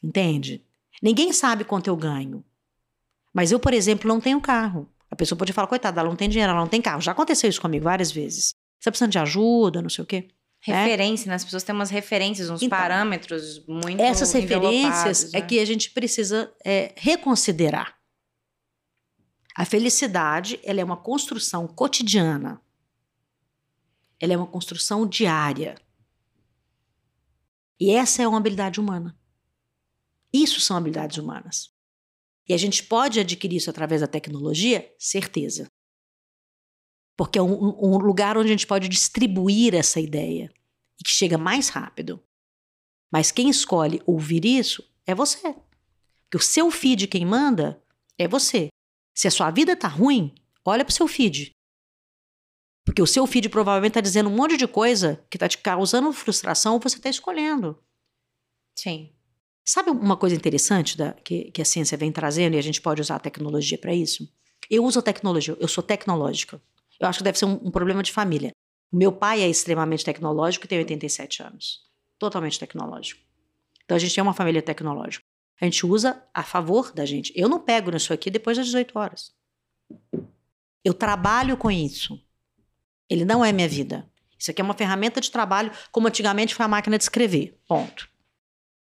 [0.02, 0.62] Entende?
[1.02, 2.44] Ninguém sabe quanto eu ganho.
[3.32, 4.86] Mas eu, por exemplo, não tenho carro.
[5.10, 7.00] A pessoa pode falar, coitada, ela não tem dinheiro, ela não tem carro.
[7.00, 8.48] Já aconteceu isso comigo várias vezes.
[8.78, 10.28] Você tá precisando de ajuda, não sei o quê.
[10.68, 10.84] Né?
[10.84, 11.36] Referência, né?
[11.36, 15.38] As pessoas têm umas referências, uns então, parâmetros muito Essas referências é né?
[15.38, 17.96] é que a gente precisa é, reconsiderar.
[19.56, 22.60] A felicidade, ela é uma construção cotidiana.
[24.20, 25.76] Ela é uma construção diária.
[27.84, 29.14] E essa é uma habilidade humana.
[30.32, 31.70] Isso são habilidades humanas.
[32.48, 34.90] E a gente pode adquirir isso através da tecnologia?
[34.98, 35.66] Certeza.
[37.14, 40.50] Porque é um, um lugar onde a gente pode distribuir essa ideia
[40.98, 42.18] e que chega mais rápido.
[43.12, 45.52] Mas quem escolhe ouvir isso é você.
[46.22, 47.84] Porque o seu feed, quem manda,
[48.16, 48.68] é você.
[49.14, 50.34] Se a sua vida está ruim,
[50.64, 51.50] olha para o seu feed.
[52.84, 56.12] Porque o seu feed provavelmente está dizendo um monte de coisa que está te causando
[56.12, 57.78] frustração ou você está escolhendo.
[58.76, 59.10] Sim.
[59.64, 63.00] Sabe uma coisa interessante da, que, que a ciência vem trazendo e a gente pode
[63.00, 64.28] usar a tecnologia para isso?
[64.68, 66.60] Eu uso a tecnologia, eu sou tecnológica.
[67.00, 68.50] Eu acho que deve ser um, um problema de família.
[68.92, 71.80] O meu pai é extremamente tecnológico e tem 87 anos.
[72.18, 73.20] Totalmente tecnológico.
[73.84, 75.24] Então a gente é uma família tecnológica.
[75.60, 77.32] A gente usa a favor da gente.
[77.34, 79.32] Eu não pego nisso aqui depois das 18 horas.
[80.84, 82.20] Eu trabalho com isso.
[83.14, 84.10] Ele não é minha vida.
[84.36, 87.56] Isso aqui é uma ferramenta de trabalho, como antigamente foi a máquina de escrever.
[87.68, 88.08] Ponto.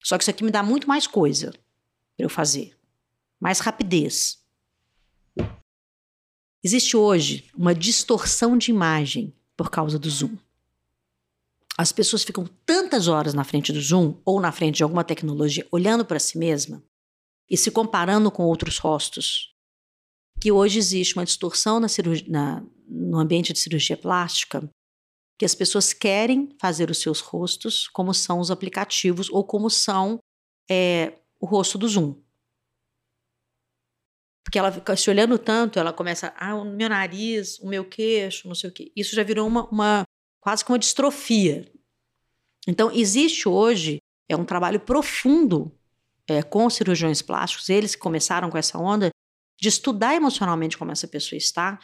[0.00, 1.50] Só que isso aqui me dá muito mais coisa
[2.16, 2.78] para eu fazer.
[3.40, 4.38] Mais rapidez.
[6.62, 10.36] Existe hoje uma distorção de imagem por causa do Zoom.
[11.76, 15.66] As pessoas ficam tantas horas na frente do Zoom ou na frente de alguma tecnologia
[15.72, 16.84] olhando para si mesma
[17.48, 19.52] e se comparando com outros rostos,
[20.40, 21.86] que hoje existe uma distorção na
[22.28, 24.68] na, no ambiente de cirurgia plástica
[25.38, 30.18] que as pessoas querem fazer os seus rostos como são os aplicativos ou como são
[30.70, 32.14] é, o rosto do Zoom.
[34.44, 38.48] Porque ela fica se olhando tanto, ela começa, ah, o meu nariz, o meu queixo,
[38.48, 38.92] não sei o quê.
[38.96, 40.02] Isso já virou uma, uma
[40.40, 41.70] quase que uma distrofia.
[42.66, 43.98] Então, existe hoje
[44.28, 45.72] é um trabalho profundo
[46.28, 49.10] é, com cirurgiões plásticos, eles que começaram com essa onda,
[49.60, 51.78] de estudar emocionalmente como essa pessoa está,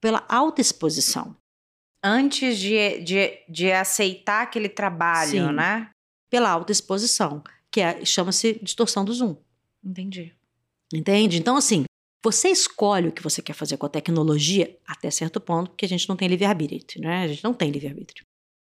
[0.00, 1.36] pela alta exposição
[2.02, 5.90] antes de, de, de aceitar aquele trabalho, Sim, né?
[6.28, 9.36] Pela autoexposição, que é, chama-se distorção do Zoom.
[9.84, 10.34] Entendi.
[10.92, 11.38] Entende?
[11.38, 11.84] Então, assim,
[12.22, 15.88] você escolhe o que você quer fazer com a tecnologia até certo ponto, porque a
[15.88, 17.22] gente não tem livre-arbítrio, né?
[17.24, 18.24] A gente não tem livre-arbítrio.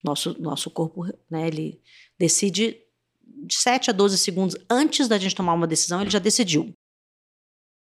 [0.04, 1.80] Nosso, nosso corpo, né, ele
[2.18, 2.80] decide
[3.24, 6.72] de 7 a 12 segundos antes da gente tomar uma decisão, ele já decidiu.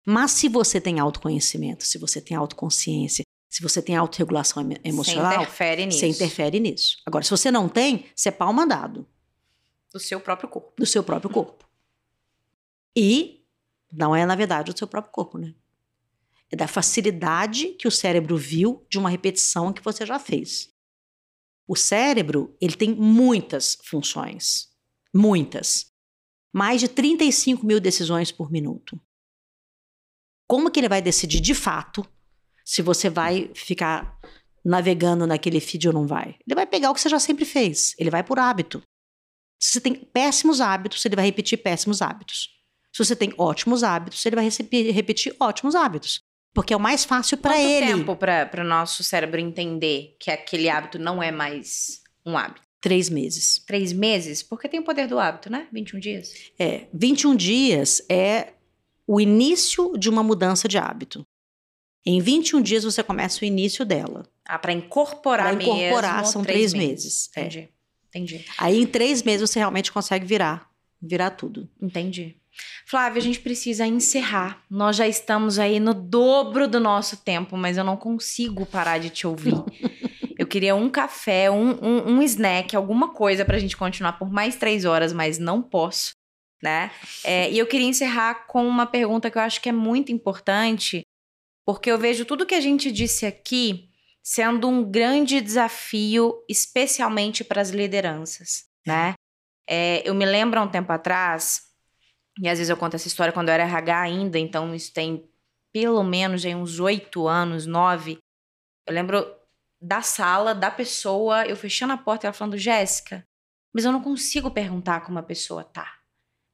[0.08, 5.42] Mas se você tem autoconhecimento, se você tem autoconsciência, se você tem autorregulação emocional, você
[5.42, 5.98] interfere nisso.
[5.98, 6.96] Você interfere nisso.
[7.04, 9.04] Agora, se você não tem, você é pau mandado.
[9.92, 10.72] Do seu próprio corpo.
[10.78, 11.68] Do seu próprio corpo.
[12.94, 13.44] E
[13.92, 15.54] não é, na verdade, do seu próprio corpo, né?
[16.50, 20.72] É da facilidade que o cérebro viu de uma repetição que você já fez.
[21.66, 24.68] O cérebro, ele tem muitas funções.
[25.12, 25.92] Muitas.
[26.52, 29.00] Mais de 35 mil decisões por minuto.
[30.47, 32.06] Como que ele vai decidir de fato
[32.64, 34.18] se você vai ficar
[34.66, 36.36] navegando naquele feed ou não vai.
[36.47, 37.94] Ele vai pegar o que você já sempre fez.
[37.98, 38.82] Ele vai por hábito.
[39.62, 42.51] Se você tem péssimos hábitos, ele vai repetir péssimos hábitos.
[42.93, 44.48] Se você tem ótimos hábitos, ele vai
[44.90, 46.20] repetir ótimos hábitos.
[46.52, 47.86] Porque é o mais fácil para ele.
[47.86, 52.62] Quanto tempo para o nosso cérebro entender que aquele hábito não é mais um hábito?
[52.81, 53.62] Três meses.
[53.66, 54.43] Três meses?
[54.43, 55.68] Porque tem o poder do hábito, né?
[55.73, 56.35] 21 dias.
[56.59, 56.86] É.
[56.93, 58.55] 21 dias é
[59.06, 61.26] o início de uma mudança de hábito.
[62.04, 64.24] Em 21 dias você começa o início dela.
[64.44, 67.04] Ah, para incorporar Para incorporar mesmo, são três, três meses.
[67.04, 67.30] meses.
[67.36, 67.40] É.
[67.40, 67.58] Entendi.
[67.58, 67.68] É.
[68.08, 68.44] Entendi.
[68.58, 70.70] Aí em três meses você realmente consegue virar,
[71.02, 71.68] virar tudo.
[71.80, 72.36] Entendi.
[72.86, 74.62] Flávia, a gente precisa encerrar.
[74.70, 79.10] Nós já estamos aí no dobro do nosso tempo, mas eu não consigo parar de
[79.10, 79.52] te ouvir.
[80.38, 84.30] eu queria um café, um, um, um snack, alguma coisa para a gente continuar por
[84.30, 86.12] mais três horas, mas não posso,
[86.62, 86.90] né?
[87.24, 91.02] É, e eu queria encerrar com uma pergunta que eu acho que é muito importante
[91.66, 93.90] porque eu vejo tudo que a gente disse aqui
[94.22, 99.14] sendo um grande desafio, especialmente para as lideranças, né?
[99.68, 101.62] É, eu me lembro há um tempo atrás,
[102.40, 105.28] e às vezes eu conto essa história quando eu era RH ainda, então isso tem
[105.72, 108.18] pelo menos aí uns oito anos, nove.
[108.86, 109.26] Eu lembro
[109.80, 113.24] da sala, da pessoa, eu fechando a porta e ela falando, Jéssica,
[113.74, 115.95] mas eu não consigo perguntar como a pessoa tá.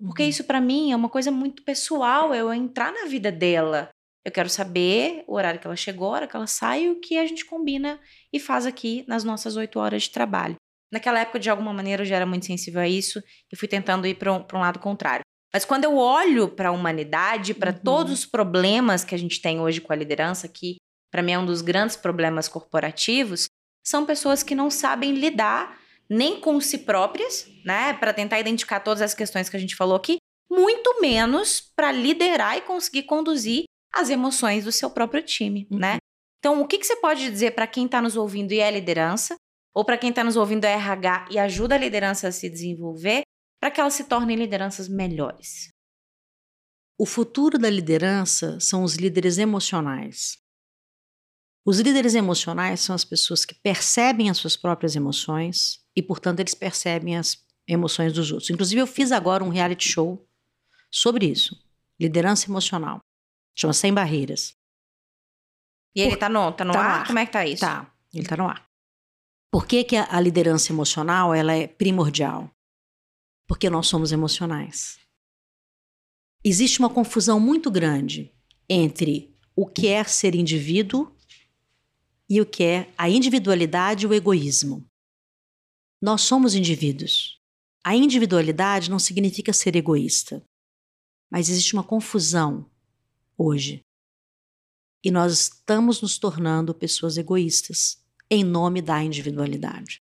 [0.05, 0.29] Porque Uhum.
[0.29, 3.89] isso pra mim é uma coisa muito pessoal, eu entrar na vida dela.
[4.25, 7.19] Eu quero saber o horário que ela chegou, a hora que ela sai o que
[7.19, 8.01] a gente combina
[8.33, 10.57] e faz aqui nas nossas oito horas de trabalho.
[10.93, 13.23] Naquela época, de alguma maneira, eu já era muito sensível a isso
[13.53, 15.23] e fui tentando ir para um, um lado contrário.
[15.53, 17.79] Mas quando eu olho para a humanidade, para Uhum.
[17.85, 20.77] todos os problemas que a gente tem hoje com a liderança, que
[21.11, 23.47] para mim é um dos grandes problemas corporativos,
[23.85, 29.01] são pessoas que não sabem lidar nem com si próprias, né, para tentar identificar todas
[29.03, 30.17] as questões que a gente falou aqui,
[30.51, 35.79] muito menos para liderar e conseguir conduzir as emoções do seu próprio time, Uhum.
[35.79, 35.97] né?
[36.39, 39.37] Então, o que, que você pode dizer para quem está nos ouvindo e é liderança,
[39.75, 43.23] ou para quem está nos ouvindo é RH e ajuda a liderança a se desenvolver,
[43.61, 45.69] para que elas se tornem lideranças melhores?
[46.99, 50.37] O futuro da liderança são os líderes emocionais.
[51.65, 56.55] Os líderes emocionais são as pessoas que percebem as suas próprias emoções e, portanto, eles
[56.55, 58.51] percebem as emoções dos outros.
[58.51, 60.27] Inclusive, eu fiz agora um reality show
[60.91, 61.57] sobre isso:
[62.01, 62.99] liderança emocional.
[63.55, 64.57] Chama Sem Barreiras.
[65.95, 67.01] E ele tá no, tá no Tá ar?
[67.01, 67.07] ar.
[67.07, 67.61] Como é que tá isso?
[67.61, 68.67] Tá, ele está no ar.
[69.51, 72.51] Por que, que a, a liderança emocional ela é primordial?
[73.47, 74.99] Porque nós somos emocionais.
[76.43, 78.33] Existe uma confusão muito grande
[78.69, 81.15] entre o que é ser indivíduo
[82.29, 84.89] e o que é a individualidade e o egoísmo.
[86.03, 87.41] Nós somos indivíduos.
[87.85, 90.43] A individualidade não significa ser egoísta.
[91.31, 92.69] Mas existe uma confusão
[93.39, 93.81] hoje.
[95.05, 100.01] E nós estamos nos tornando pessoas egoístas em nome da individualidade.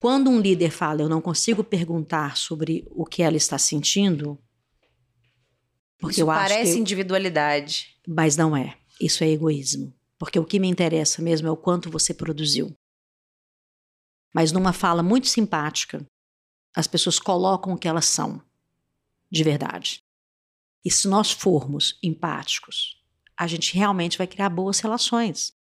[0.00, 4.38] Quando um líder fala, eu não consigo perguntar sobre o que ela está sentindo,
[5.98, 7.96] porque Isso eu acho parece individualidade.
[8.06, 8.78] mas não é.
[9.00, 9.92] Isso é egoísmo.
[10.18, 12.76] Porque o que me interessa mesmo é o quanto você produziu.
[14.34, 16.04] Mas numa fala muito simpática,
[16.74, 18.42] as pessoas colocam o que elas são,
[19.30, 20.02] de verdade.
[20.84, 23.00] E se nós formos empáticos,
[23.36, 25.52] a gente realmente vai criar boas relações.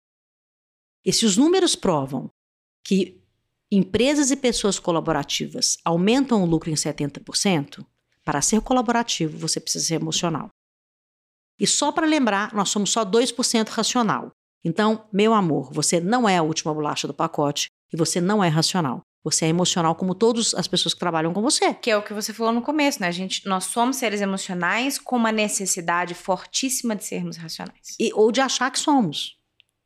[1.04, 2.30] E se os números provam
[2.82, 3.22] que
[3.70, 7.86] empresas e pessoas colaborativas aumentam o lucro em 70%,
[8.24, 10.48] para ser colaborativo você precisa ser emocional.
[11.58, 14.32] E só para lembrar, nós somos só 2% racional.
[14.64, 18.48] Então, meu amor, você não é a última bolacha do pacote e você não é
[18.48, 19.02] racional.
[19.24, 21.74] Você é emocional como todas as pessoas que trabalham com você.
[21.74, 23.06] Que é o que você falou no começo, né?
[23.06, 27.94] A gente, nós somos seres emocionais com uma necessidade fortíssima de sermos racionais.
[28.00, 29.36] E, ou de achar que somos,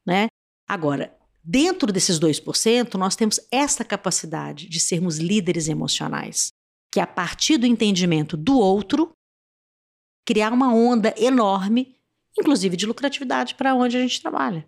[0.06, 0.28] né?
[0.66, 1.14] Agora,
[1.44, 6.48] dentro desses 2%, nós temos esta capacidade de sermos líderes emocionais,
[6.90, 9.12] que é a partir do entendimento do outro,
[10.26, 11.94] criar uma onda enorme,
[12.38, 14.66] inclusive de lucratividade para onde a gente trabalha.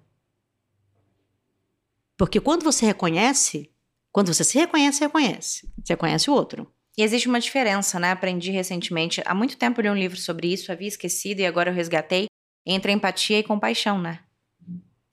[2.19, 3.73] Porque quando você reconhece,
[4.13, 5.73] quando você se reconhece, reconhece.
[5.83, 6.71] Você reconhece o outro.
[6.99, 8.11] E existe uma diferença, né?
[8.11, 9.23] Aprendi recentemente.
[9.25, 12.27] Há muito tempo eu li um livro sobre isso, havia esquecido e agora eu resgatei.
[12.67, 14.21] Entre empatia e compaixão, né?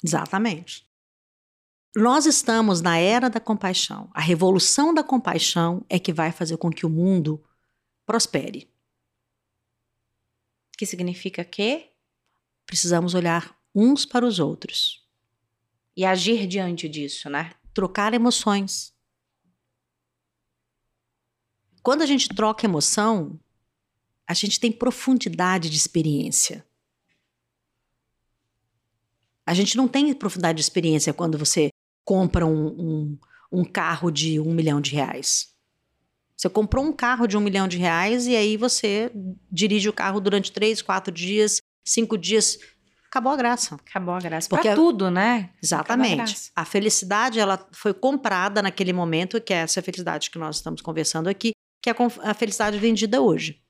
[0.03, 0.86] Exatamente.
[1.95, 4.10] Nós estamos na era da compaixão.
[4.14, 7.41] A revolução da compaixão é que vai fazer com que o mundo
[8.06, 8.69] prospere.
[10.77, 11.95] Que significa que
[12.65, 15.05] Precisamos olhar uns para os outros,
[15.95, 17.51] e agir diante disso, né?
[17.76, 18.93] trocar emoções.
[21.84, 23.38] Quando a gente troca emoção,
[24.26, 26.65] a gente tem profundidade de experiência.
[29.45, 31.69] A gente não tem profundidade de experiência quando você
[32.03, 33.19] compra um, um,
[33.51, 35.53] um carro de um milhão de reais.
[36.35, 39.11] Você comprou um carro de um milhão de reais e aí você
[39.51, 42.57] dirige o carro durante três, quatro dias, cinco dias.
[43.15, 43.75] Acabou a graça.
[43.75, 44.49] Acabou a graça.
[44.49, 45.49] Porque pra a- tudo, né?
[45.53, 46.15] A Exatamente.
[46.17, 46.51] graça.
[46.53, 51.29] A felicidade ela foi comprada naquele momento, que é essa felicidade que nós estamos conversando
[51.29, 51.51] aqui,
[51.81, 53.61] que é a a felicidade vendida hoje.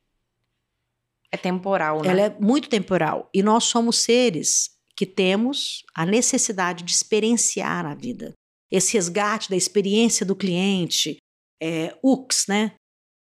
[1.31, 2.09] É temporal, né?
[2.09, 3.30] Ela é muito temporal.
[3.31, 8.34] E nós somos seres que temos a necessidade de experienciar a vida.
[8.72, 11.17] Esse resgate da experiência do cliente,
[11.61, 12.72] é, UX, né?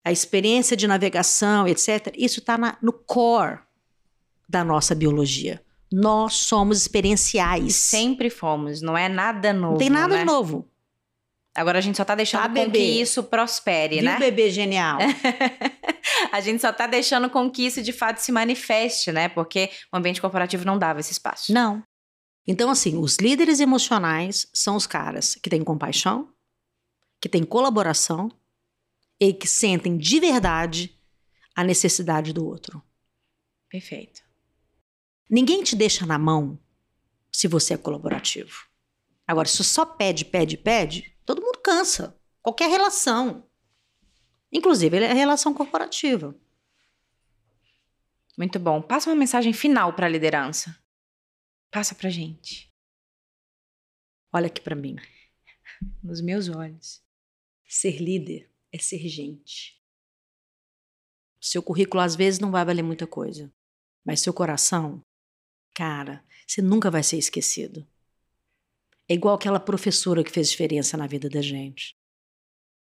[0.05, 2.13] A experiência de navegação, etc.
[2.15, 3.59] Isso está no core
[4.47, 5.61] da nossa biologia.
[5.97, 7.76] Nós somos E experienciais.
[7.76, 9.72] sempre fomos, não é nada novo.
[9.73, 10.26] Não tem nada né?
[10.26, 10.69] novo.
[11.55, 14.19] Agora a gente só tá deixando Tá, com que isso prospere, Viu, né?
[14.19, 14.97] bebê genial?
[16.34, 19.30] a gente só tá deixando com que isso de fato se manifeste, né?
[19.30, 21.53] Porque o ambiente corporativo não dava esse espaço.
[21.53, 21.81] Não.
[22.45, 26.30] Então, assim, os líderes emocionais são os caras que têm compaixão,
[27.22, 28.30] que têm colaboração
[29.17, 30.93] e que sentem de verdade
[31.55, 32.84] a necessidade do outro.
[33.69, 34.24] Perfeito.
[35.30, 36.60] Ninguém te deixa na mão
[37.31, 38.68] se você é colaborativo.
[39.27, 42.19] Agora, se só pede, pede, pede, todo mundo cansa.
[42.41, 43.49] Qualquer relação.
[44.52, 46.35] Inclusive, a relação corporativa.
[48.38, 48.81] Muito bom.
[48.81, 50.77] Passa uma mensagem final para a liderança.
[51.72, 52.72] Passa pra gente.
[54.31, 54.95] Olha aqui para mim.
[56.03, 57.03] Nos meus olhos.
[57.68, 59.81] Ser líder é ser gente.
[61.41, 63.53] Seu currículo às vezes não vai valer muita coisa,
[64.03, 65.03] mas seu coração,
[65.76, 67.85] cara, você nunca vai ser esquecido.
[69.07, 71.93] É igual aquela professora que fez diferença na vida da gente.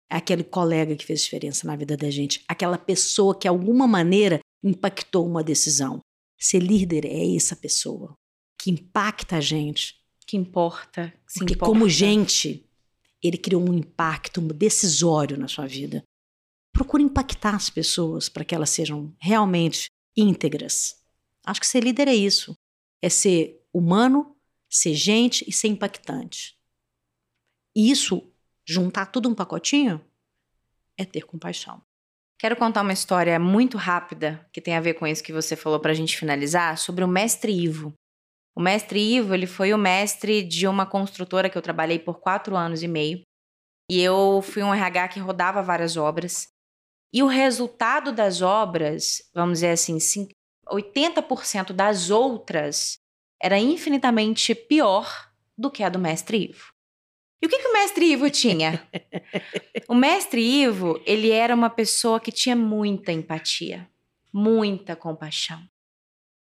[0.09, 2.43] É aquele colega que fez diferença na vida da gente.
[2.47, 5.99] Aquela pessoa que, de alguma maneira, impactou uma decisão.
[6.37, 8.13] Ser líder é essa pessoa
[8.59, 9.95] que impacta a gente.
[10.27, 11.11] Que importa.
[11.27, 11.73] Que Porque, importa.
[11.73, 12.69] como gente,
[13.23, 16.03] ele criou um impacto decisório na sua vida.
[16.73, 20.95] Procure impactar as pessoas para que elas sejam realmente íntegras.
[21.43, 22.55] Acho que ser líder é isso.
[23.01, 24.35] É ser humano,
[24.69, 26.57] ser gente e ser impactante.
[27.75, 28.31] E isso,
[28.65, 30.03] juntar tudo um pacotinho,
[30.97, 31.81] é ter compaixão.
[32.37, 35.79] Quero contar uma história muito rápida que tem a ver com isso que você falou
[35.79, 37.93] para a gente finalizar, sobre o mestre Ivo.
[38.55, 42.55] O mestre Ivo, ele foi o mestre de uma construtora que eu trabalhei por quatro
[42.55, 43.21] anos e meio.
[43.89, 46.47] E eu fui um RH que rodava várias obras.
[47.13, 49.99] E o resultado das obras, vamos dizer assim,
[50.71, 52.99] 80% das outras
[53.41, 56.71] era infinitamente pior do que a do mestre Ivo.
[57.41, 58.87] E o que, que o mestre Ivo tinha?
[59.89, 63.89] o mestre Ivo, ele era uma pessoa que tinha muita empatia,
[64.31, 65.61] muita compaixão.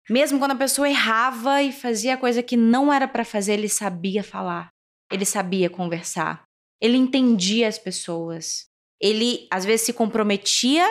[0.09, 4.23] Mesmo quando a pessoa errava e fazia coisa que não era para fazer, ele sabia
[4.23, 4.69] falar,
[5.11, 6.43] ele sabia conversar,
[6.81, 8.67] ele entendia as pessoas.
[8.99, 10.85] Ele às vezes se comprometia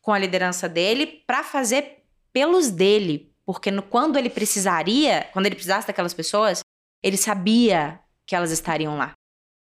[0.00, 1.95] com a liderança dele para fazer
[2.36, 6.60] pelos dele, porque no, quando ele precisaria, quando ele precisasse daquelas pessoas,
[7.02, 9.14] ele sabia que elas estariam lá.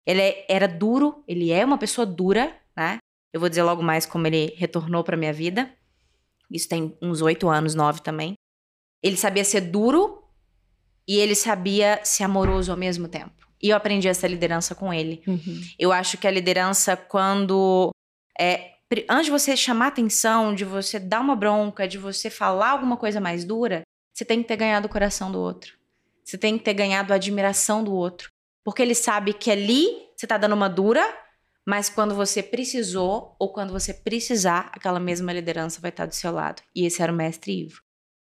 [0.05, 2.99] Ele é, era duro, ele é uma pessoa dura, né?
[3.33, 5.73] Eu vou dizer logo mais como ele retornou para minha vida.
[6.51, 8.35] Isso tem uns oito anos, nove também.
[9.01, 10.25] Ele sabia ser duro
[11.07, 13.47] e ele sabia ser amoroso ao mesmo tempo.
[13.63, 15.23] E eu aprendi essa liderança com ele.
[15.29, 15.61] Uhum.
[15.79, 17.93] Eu acho que a liderança, quando.
[18.37, 18.74] É,
[19.09, 23.21] antes de você chamar atenção, de você dar uma bronca, de você falar alguma coisa
[23.21, 25.77] mais dura, você tem que ter ganhado o coração do outro.
[26.25, 28.29] Você tem que ter ganhado a admiração do outro.
[28.65, 31.05] Porque ele sabe que ali você tá dando uma dura,
[31.67, 36.33] mas quando você precisou ou quando você precisar, aquela mesma liderança vai estar do seu
[36.33, 36.63] lado.
[36.75, 37.83] E esse era o mestre Ivo.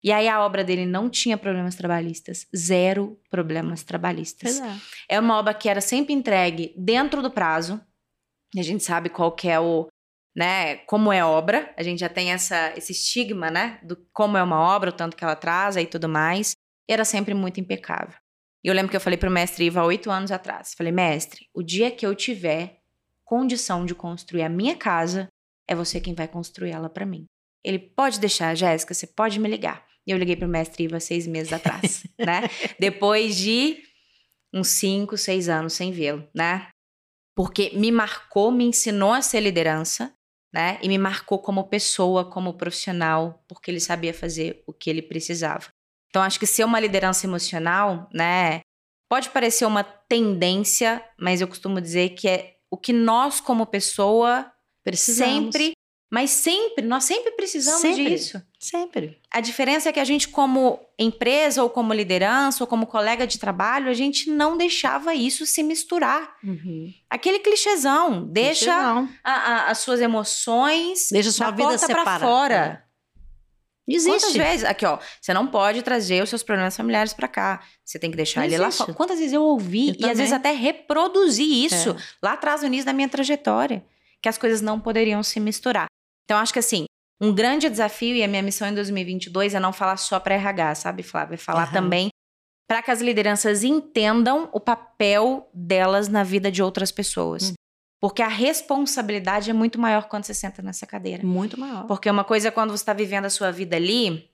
[0.02, 4.60] E aí a obra dele não tinha problemas trabalhistas, zero problemas trabalhistas.
[4.60, 5.16] É.
[5.16, 7.80] é uma obra que era sempre entregue dentro do prazo.
[8.56, 9.88] A gente sabe qual que é o,
[10.38, 11.74] né, como é obra.
[11.76, 15.16] A gente já tem essa, esse estigma, né, do como é uma obra, o tanto
[15.16, 16.52] que ela traz e tudo mais.
[16.88, 18.14] E era sempre muito impecável.
[18.64, 20.74] E eu lembro que eu falei pro mestre Iva oito anos atrás.
[20.76, 22.78] Falei, mestre, o dia que eu tiver
[23.24, 25.26] condição de construir a minha casa,
[25.66, 27.24] é você quem vai construir ela para mim.
[27.64, 29.84] Ele pode deixar, Jéssica, você pode me ligar.
[30.06, 32.42] E eu liguei pro mestre Iva seis meses atrás, né?
[32.78, 33.82] Depois de
[34.54, 36.68] uns cinco, seis anos sem vê-lo, né?
[37.34, 40.14] Porque me marcou, me ensinou a ser liderança,
[40.52, 40.78] né?
[40.82, 45.66] E me marcou como pessoa, como profissional, porque ele sabia fazer o que ele precisava.
[46.08, 48.60] Então, acho que ser uma liderança emocional, né?
[49.08, 54.50] Pode parecer uma tendência, mas eu costumo dizer que é o que nós, como pessoa,
[54.84, 55.54] Precisamos.
[55.54, 55.72] sempre
[56.10, 58.42] mas sempre, nós sempre precisamos sempre, disso.
[58.58, 59.18] Sempre.
[59.30, 63.38] A diferença é que a gente, como empresa, ou como liderança, ou como colega de
[63.38, 66.36] trabalho, a gente não deixava isso se misturar.
[66.42, 66.92] Uhum.
[67.10, 68.26] Aquele clichêzão.
[68.26, 68.72] Deixa
[69.22, 71.08] a, a, as suas emoções.
[71.12, 72.24] Deixa a sua vida separada.
[72.24, 72.84] fora.
[72.84, 72.88] É.
[73.86, 74.20] Existe.
[74.20, 74.64] Quantas vezes?
[74.64, 74.98] Aqui, ó.
[75.20, 77.60] Você não pode trazer os seus problemas familiares para cá.
[77.84, 78.94] Você tem que deixar ele lá fora.
[78.94, 80.10] Quantas vezes eu ouvi eu e também.
[80.10, 81.96] às vezes até reproduzi isso é.
[82.22, 83.84] lá atrás, no início da minha trajetória.
[84.20, 85.87] Que as coisas não poderiam se misturar.
[86.28, 86.84] Então, acho que assim,
[87.18, 90.74] um grande desafio e a minha missão em 2022 é não falar só para RH,
[90.74, 91.36] sabe, Flávia?
[91.36, 91.72] É falar uhum.
[91.72, 92.10] também
[92.68, 97.48] para que as lideranças entendam o papel delas na vida de outras pessoas.
[97.48, 97.54] Uhum.
[97.98, 101.26] Porque a responsabilidade é muito maior quando você senta nessa cadeira.
[101.26, 101.86] Muito maior.
[101.86, 104.30] Porque uma coisa é quando você está vivendo a sua vida ali,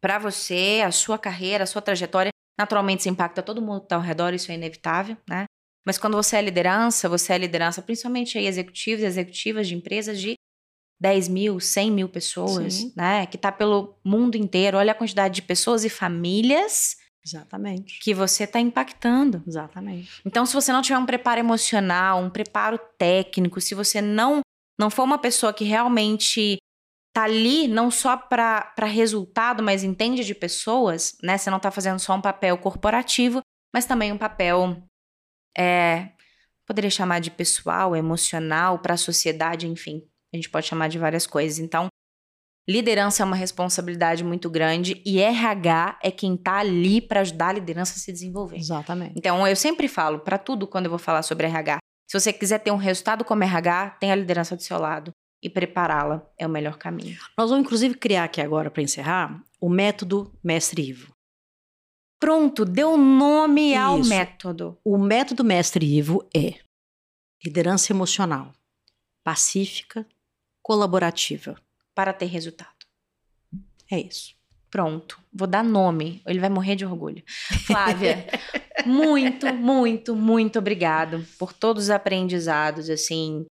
[0.00, 3.96] para você, a sua carreira, a sua trajetória, naturalmente isso impacta todo mundo que está
[3.96, 5.46] ao redor, isso é inevitável, né?
[5.84, 10.20] Mas quando você é liderança, você é liderança, principalmente aí executivos e executivas de empresas
[10.20, 10.34] de
[11.00, 12.92] 10 mil, 100 mil pessoas, Sim.
[12.96, 13.26] né?
[13.26, 14.78] Que tá pelo mundo inteiro.
[14.78, 16.96] Olha a quantidade de pessoas e famílias.
[17.24, 17.98] Exatamente.
[18.00, 19.42] Que você está impactando.
[19.46, 20.20] Exatamente.
[20.24, 24.40] Então, se você não tiver um preparo emocional, um preparo técnico, se você não
[24.78, 26.58] não for uma pessoa que realmente
[27.14, 31.38] tá ali não só para resultado, mas entende de pessoas, né?
[31.38, 33.40] Você não tá fazendo só um papel corporativo,
[33.72, 34.82] mas também um papel
[35.56, 36.10] é,
[36.66, 40.02] poderia chamar de pessoal, emocional, para a sociedade, enfim.
[40.34, 41.60] A gente pode chamar de várias coisas.
[41.60, 41.86] Então,
[42.68, 47.52] liderança é uma responsabilidade muito grande e RH é quem está ali para ajudar a
[47.52, 48.56] liderança a se desenvolver.
[48.56, 49.14] Exatamente.
[49.16, 51.78] Então, eu sempre falo, para tudo quando eu vou falar sobre RH,
[52.10, 55.48] se você quiser ter um resultado como RH, tenha a liderança do seu lado e
[55.48, 57.16] prepará-la é o melhor caminho.
[57.38, 61.12] Nós vamos, inclusive, criar aqui agora, para encerrar, o método Mestre Ivo.
[62.18, 64.08] Pronto, deu nome ao Isso.
[64.08, 64.78] método.
[64.84, 66.58] O método Mestre Ivo é
[67.44, 68.52] liderança emocional,
[69.22, 70.06] pacífica,
[70.64, 71.54] colaborativa.
[71.94, 72.72] Para ter resultado.
[73.88, 74.34] É isso.
[74.68, 76.20] Pronto, vou dar nome.
[76.26, 77.22] Ele vai morrer de orgulho.
[77.64, 78.26] Flávia,
[78.84, 82.90] muito, muito, muito obrigado por todos os aprendizados.
[82.90, 83.46] Assim,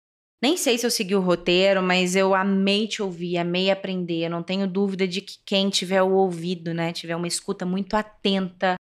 [0.40, 4.26] nem sei se eu segui o roteiro, mas eu amei te ouvir, amei aprender.
[4.26, 7.97] Eu não tenho dúvida de que quem tiver o ouvido, né, tiver uma escuta muito
[7.97, 8.76] atenta,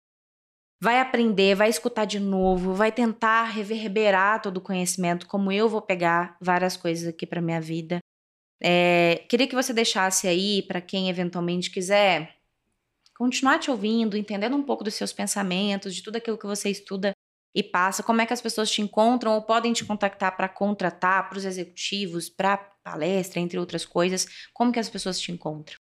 [0.82, 5.80] vai aprender, vai escutar de novo, vai tentar reverberar todo o conhecimento, como eu vou
[5.80, 8.00] pegar várias coisas aqui para minha vida.
[8.66, 12.34] É, queria que você deixasse aí para quem eventualmente quiser
[13.16, 17.12] continuar te ouvindo, entendendo um pouco dos seus pensamentos, de tudo aquilo que você estuda
[17.54, 21.28] e passa, como é que as pessoas te encontram ou podem te contactar para contratar,
[21.28, 24.26] para os executivos, para palestra, entre outras coisas.
[24.52, 25.76] Como que as pessoas te encontram?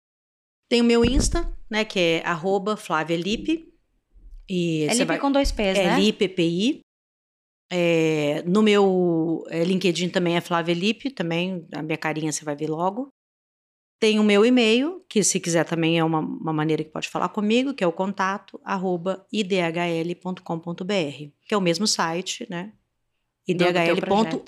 [0.69, 3.73] Tem o meu Insta, né, que é arroba Flávia Lipe.
[4.49, 6.01] E É Lipe vai- com dois P's, É né?
[6.01, 6.81] LipePI.
[7.73, 12.57] É, no meu é, LinkedIn também é Flávia Lipe, também a minha carinha você vai
[12.57, 13.13] ver logo.
[14.01, 17.29] Tem o meu e-mail, que se quiser também é uma, uma maneira que pode falar
[17.29, 20.43] comigo, que é o contato arroba idhl.com.br,
[21.47, 22.73] que é o mesmo site, né?
[23.47, 24.41] Idhl.org.br,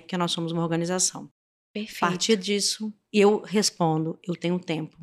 [0.00, 1.24] porque nós somos uma organização.
[1.24, 2.00] A Perfeito.
[2.00, 4.98] partir disso, eu respondo, eu tenho tempo.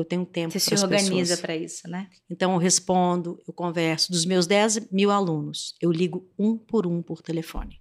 [0.00, 2.08] Eu tenho tempo Você se organiza para isso, né?
[2.28, 4.10] Então, eu respondo, eu converso.
[4.10, 7.80] Dos meus 10 mil alunos, eu ligo um por um por telefone.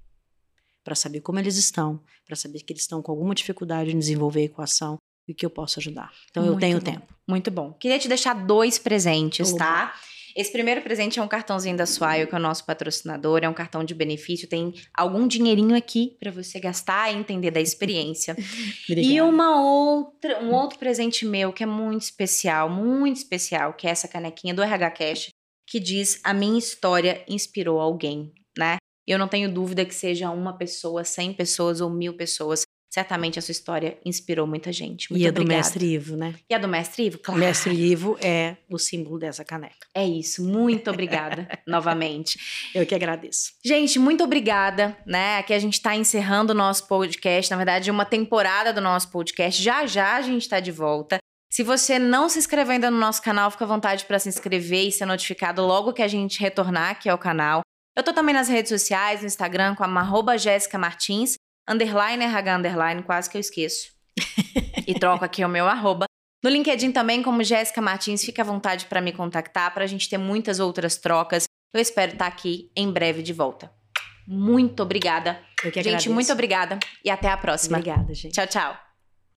[0.84, 4.42] Para saber como eles estão, para saber que eles estão com alguma dificuldade em desenvolver
[4.42, 4.98] a equação
[5.28, 6.12] e que eu posso ajudar.
[6.30, 6.86] Então, eu Muito tenho bom.
[6.86, 7.14] tempo.
[7.28, 7.74] Muito bom.
[7.74, 9.58] Queria te deixar dois presentes, Oba.
[9.58, 9.94] tá?
[10.40, 13.54] Esse primeiro presente é um cartãozinho da Swile, que é o nosso patrocinador, é um
[13.54, 18.38] cartão de benefício, tem algum dinheirinho aqui para você gastar e entender da experiência.
[18.88, 23.90] E uma outra, um outro presente meu que é muito especial, muito especial, que é
[23.90, 25.30] essa canequinha do RH Cash,
[25.68, 28.78] que diz: A minha história inspirou alguém, né?
[29.06, 32.64] Eu não tenho dúvida que seja uma pessoa, cem pessoas ou mil pessoas.
[32.90, 35.12] Certamente a sua história inspirou muita gente.
[35.12, 35.58] Muito e a do obrigada.
[35.58, 36.34] Mestre Ivo, né?
[36.50, 37.20] E a do Mestre Ivo?
[37.20, 37.40] Claro.
[37.40, 39.88] Mestre Ivo é o símbolo dessa caneca.
[39.94, 40.44] É isso.
[40.44, 42.40] Muito obrigada novamente.
[42.74, 43.54] Eu que agradeço.
[43.64, 45.38] Gente, muito obrigada, né?
[45.38, 49.62] Aqui a gente está encerrando o nosso podcast, na verdade, uma temporada do nosso podcast.
[49.62, 51.20] Já já a gente está de volta.
[51.52, 54.88] Se você não se inscreveu ainda no nosso canal, fica à vontade para se inscrever
[54.88, 57.62] e ser notificado logo que a gente retornar aqui ao canal.
[57.96, 61.36] Eu tô também nas redes sociais, no Instagram, com a Jéssica Martins,
[61.68, 63.92] underline RH underline, quase que eu esqueço.
[64.88, 66.06] e troco aqui o meu arroba.
[66.44, 70.10] No LinkedIn também, como Jéssica Martins, fica à vontade para me contactar, para a gente
[70.10, 71.44] ter muitas outras trocas.
[71.74, 73.72] Eu espero estar aqui em breve de volta.
[74.28, 75.40] Muito obrigada.
[75.64, 76.14] Eu que gente, agradeço.
[76.14, 77.78] muito obrigada e até a próxima.
[77.78, 78.34] Obrigada, gente.
[78.34, 78.89] Tchau, tchau.